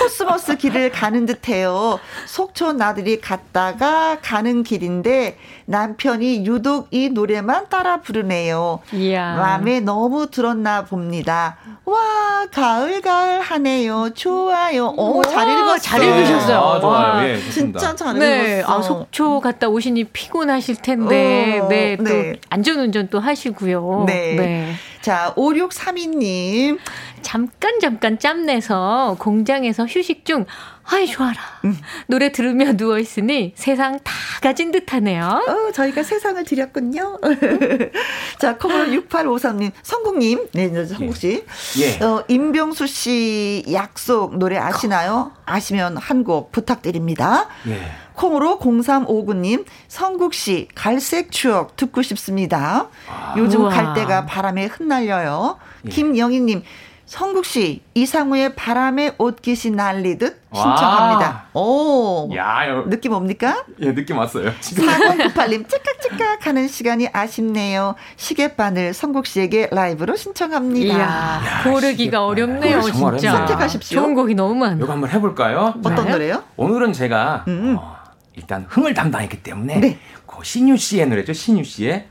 [0.00, 1.98] 코스모스 길을 가는 듯 해요.
[2.26, 5.36] 속초 나들이 갔다가 가는 길인데,
[5.68, 8.80] 남편이 유독 이 노래만 따라 부르네요.
[8.94, 9.36] 이야.
[9.36, 11.58] 마음에 너무 들었나 봅니다.
[11.84, 14.08] 와, 가을, 가을 하네요.
[14.14, 14.94] 좋아요.
[14.96, 15.78] 오, 잘 읽었어요.
[15.78, 16.58] 잘 읽으셨어요.
[16.58, 17.28] 아, 좋아요.
[17.28, 18.60] 예, 진짜 잘 네.
[18.60, 18.78] 읽었어.
[18.78, 22.36] 아, 속초 갔다 오시니 피곤하실 텐데, 어, 네, 또 네.
[22.48, 24.04] 안전운전 또 하시고요.
[24.06, 24.36] 네.
[24.36, 24.72] 네.
[25.02, 26.78] 자, 5632님.
[27.22, 30.44] 잠깐 잠깐 짬내서 공장에서 휴식 중
[30.90, 31.34] 아이 좋아라.
[31.64, 31.76] 음.
[32.06, 35.22] 노래 들으며 누워 있으니 세상 다 가진 듯하네요.
[35.46, 37.18] 어, 저희가 세상을 드렸군요.
[38.40, 41.44] 자, 콩으로 6853님, 성국님, 네, 성국 씨.
[41.80, 42.02] 예.
[42.02, 45.32] 어, 임병수 씨 약속 노래 아시나요?
[45.44, 47.48] 아시면 한 곡 부탁드립니다.
[47.68, 47.80] 예.
[48.14, 52.88] 콩으로 0359님, 성국 씨, 갈색 추억 듣고 싶습니다.
[53.08, 53.70] 아, 요즘 우와.
[53.70, 55.58] 갈대가 바람에 흩날려요.
[55.86, 55.88] 예.
[55.90, 56.62] 김영희님,
[57.08, 61.46] 성국 씨, 이상우의 바람에 옷깃이 날리듯 신청합니다.
[61.54, 61.60] 와.
[61.62, 62.30] 오.
[62.36, 63.64] 야, 느낌 옵니까?
[63.80, 64.52] 예, 느낌 왔어요.
[64.60, 67.94] 4098님, 찌깍찌깍 하는 시간이 아쉽네요.
[68.16, 70.94] 시계바늘 성국 씨에게 라이브로 신청합니다.
[70.94, 73.38] 이야, 고르기가 어렵네요, 진짜.
[73.38, 74.02] 선택하십시오.
[74.02, 74.84] 좋은 곡이 너무 많아요.
[74.84, 75.76] 이거 한번 해볼까요?
[75.82, 76.10] 어떤 네.
[76.10, 76.44] 노래요?
[76.58, 77.76] 오늘은 제가 음.
[77.78, 77.96] 어,
[78.34, 79.98] 일단 흥을 담당했기 때문에 네.
[80.26, 82.06] 그 신유 씨의 노래죠, 신유 씨의.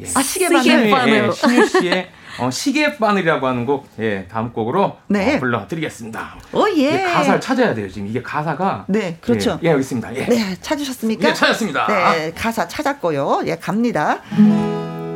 [0.00, 0.06] 예.
[0.14, 0.62] 아, 시계바늘.
[0.62, 1.26] 시계바늘.
[1.26, 5.36] 예, 신유 씨의 어, 시계바늘이라고 하는 곡, 예, 다음 곡으로 네.
[5.36, 6.36] 어, 불러드리겠습니다.
[6.52, 7.02] 오, 예.
[7.02, 8.08] 가사를 찾아야 돼요, 지금.
[8.08, 8.84] 이게 가사가.
[8.88, 9.58] 네, 그렇죠.
[9.62, 10.14] 예, 예 여기 있습니다.
[10.16, 10.26] 예.
[10.26, 11.28] 네, 찾으셨습니까?
[11.28, 11.86] 네, 찾았습니다.
[11.86, 13.42] 네, 가사 찾았고요.
[13.46, 14.20] 예, 갑니다.
[14.36, 15.07] 별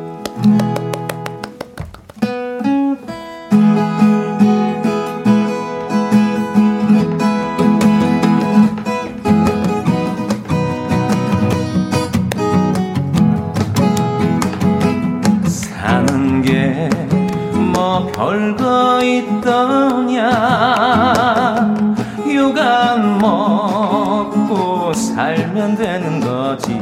[25.15, 26.81] 살면 되는 거지.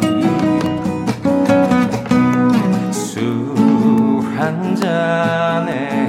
[2.90, 3.51] 술
[4.40, 6.09] 한 잔에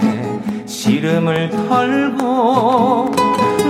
[0.65, 3.11] 시름을 털고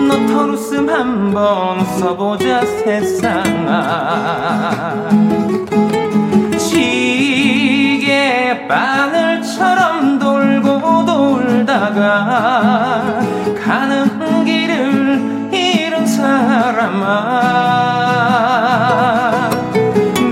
[0.08, 4.70] 노터루스 한번 써보자 세상아.
[6.60, 13.20] 시계 바늘처럼 돌고 돌다가
[13.66, 14.11] 가는
[16.12, 17.22] 사람아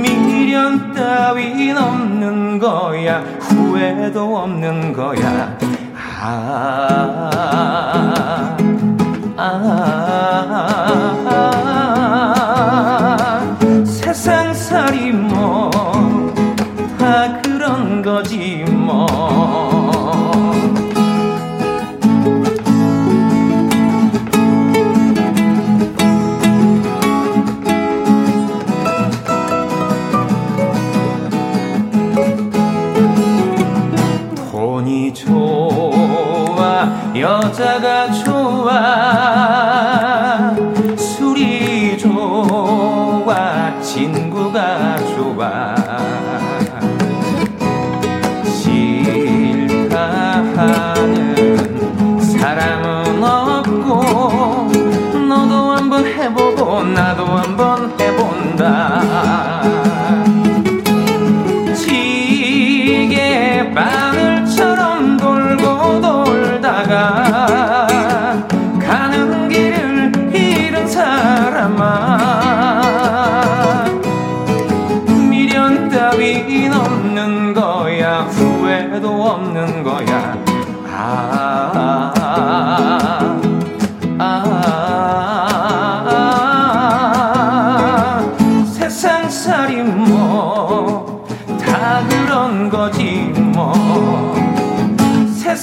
[0.01, 5.57] 미련 따윈 없는 거야 후회도 없는 거야.
[6.21, 7.29] 아,
[9.37, 9.88] 아, 아,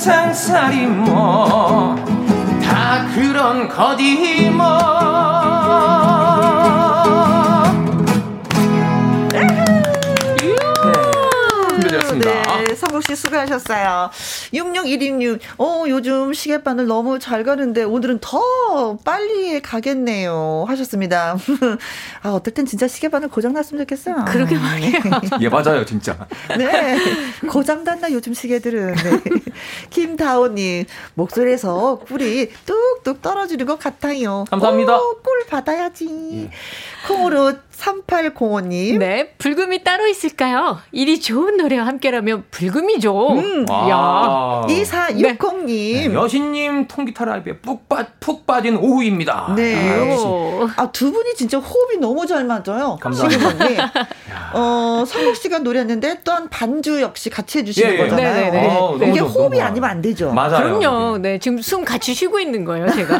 [0.06, 1.96] 세상살이 뭐
[2.62, 4.64] 다 그런 거디 뭐
[12.20, 14.10] 네, 성국 씨 수고 하셨어요.
[14.52, 15.40] 66126.
[15.58, 20.64] 어, 요즘 시계바늘 너무 잘 가는데 오늘은 더 빨리 가겠네요.
[20.68, 21.36] 하셨습니다.
[22.22, 24.24] 아, 어떨 땐 진짜 시계바늘 고장났으면 좋겠어요.
[24.28, 25.00] 그러게 말이에요.
[25.40, 26.26] 예, 맞아요, 진짜.
[26.56, 26.98] 네.
[27.48, 28.94] 고장났나, 요즘 시계들은.
[28.94, 29.20] 네.
[29.90, 30.84] 김다오님,
[31.14, 34.44] 목소리에서 꿀이 뚝뚝 떨어지는 것 같아요.
[34.50, 34.96] 감사합니다.
[34.96, 36.06] 오, 꿀 받아야지.
[36.32, 36.50] 예.
[37.06, 38.98] 콩으로 3805님.
[38.98, 40.78] 네, 불금이 따로 있을까요?
[40.92, 43.25] 일이 좋은 노래와 함께라면 불금이죠.
[43.32, 44.62] 음, 야.
[44.68, 45.66] 2460님.
[45.66, 46.14] 네.
[46.14, 49.54] 여신님 통기타 라이브에 푹, 빠, 푹 빠진 오후입니다.
[49.56, 49.76] 네.
[50.76, 52.98] 아, 두 분이 진짜 호흡이 너무 잘 맞아요.
[53.00, 53.52] 감사합니다.
[53.66, 53.78] 네.
[54.54, 57.98] 어, 성국 씨가 노래했는데 또한 반주 역시 같이 해주시는 예, 예.
[57.98, 58.34] 거잖아요.
[58.34, 58.50] 네네네.
[58.50, 58.76] 네, 네.
[58.78, 60.32] 어, 이게 호흡이 너무 아니면 안 되죠.
[60.32, 60.78] 맞아요.
[60.78, 61.18] 그럼요.
[61.18, 63.18] 네, 지금 숨 같이 쉬고 있는 거예요, 제가.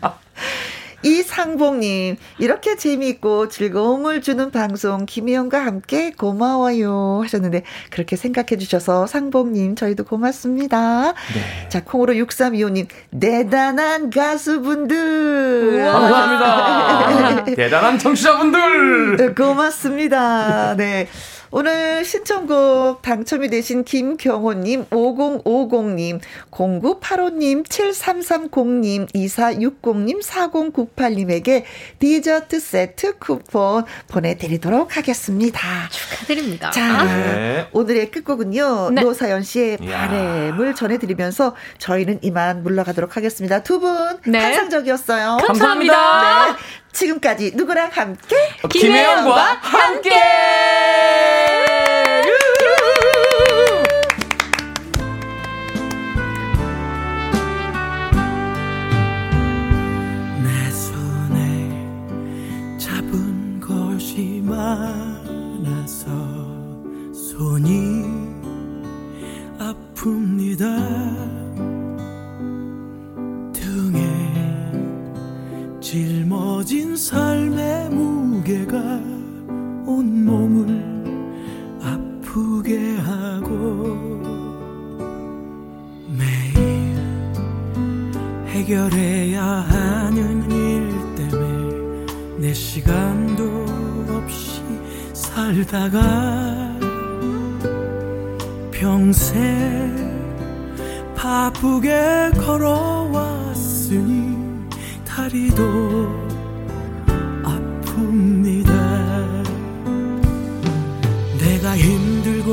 [1.02, 7.20] 이상봉님, 이렇게 재미있고 즐거움을 주는 방송, 김혜영과 함께 고마워요.
[7.22, 11.12] 하셨는데, 그렇게 생각해 주셔서 상봉님, 저희도 고맙습니다.
[11.12, 11.68] 네.
[11.68, 15.82] 자, 콩으로 6325님, 대단한 가수분들.
[15.82, 17.44] 감사합니다.
[17.56, 19.16] 대단한 청취자분들.
[19.16, 20.74] 네, 고맙습니다.
[20.76, 21.08] 네.
[21.52, 26.20] 오늘 신청곡 당첨이 되신 김경호님, 5050님,
[26.52, 31.64] 0985님, 7330님, 2460님, 4098님에게
[31.98, 35.60] 디저트 세트 쿠폰 보내드리도록 하겠습니다.
[35.90, 36.70] 축하드립니다.
[36.70, 37.68] 자, 네.
[37.72, 39.02] 오늘의 끝곡은요, 네.
[39.02, 43.64] 노사연 씨의 바램을 전해드리면서 저희는 이만 물러가도록 하겠습니다.
[43.64, 44.38] 두 분 네.
[44.38, 45.38] 환상적이었어요.
[45.46, 46.52] 감사합니다.
[46.52, 46.56] 네.
[46.92, 48.36] 지금까지 누구랑 함께?
[48.68, 50.10] 김혜영과 함께!
[60.42, 61.68] 내 손에
[62.78, 66.06] 잡은 것이 많아서
[67.12, 68.04] 손이
[69.58, 71.29] 아픕니다.
[75.90, 83.96] 짊어진 삶의 무게가 온 몸을 아프게 하고
[86.16, 86.96] 매일
[88.50, 92.06] 해결해야 하는 일 때문에
[92.38, 93.66] 내 시간도
[94.14, 94.62] 없이
[95.12, 96.78] 살다가
[98.70, 99.92] 평생
[101.16, 104.39] 바쁘게 걸어왔으니
[105.20, 105.62] 다리도
[107.44, 108.70] 아픕니다.
[111.38, 112.50] 내가 힘들고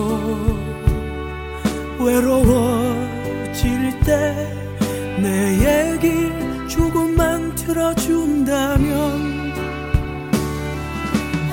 [2.00, 3.64] 외로워질
[4.02, 4.58] 때
[5.20, 6.30] 내 얘기
[6.68, 8.94] 조금만 들어준다면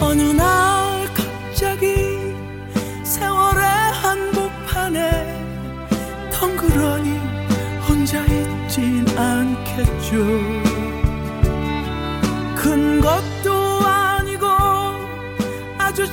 [0.01, 1.95] 어느 날 갑자기
[3.05, 3.65] 세월의
[4.03, 5.01] 한복판에
[6.33, 7.19] 덩그러니
[7.89, 10.54] 혼자 있진 않겠죠.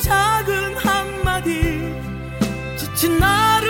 [0.01, 1.79] 작은 한마디
[2.75, 3.60] 지친 나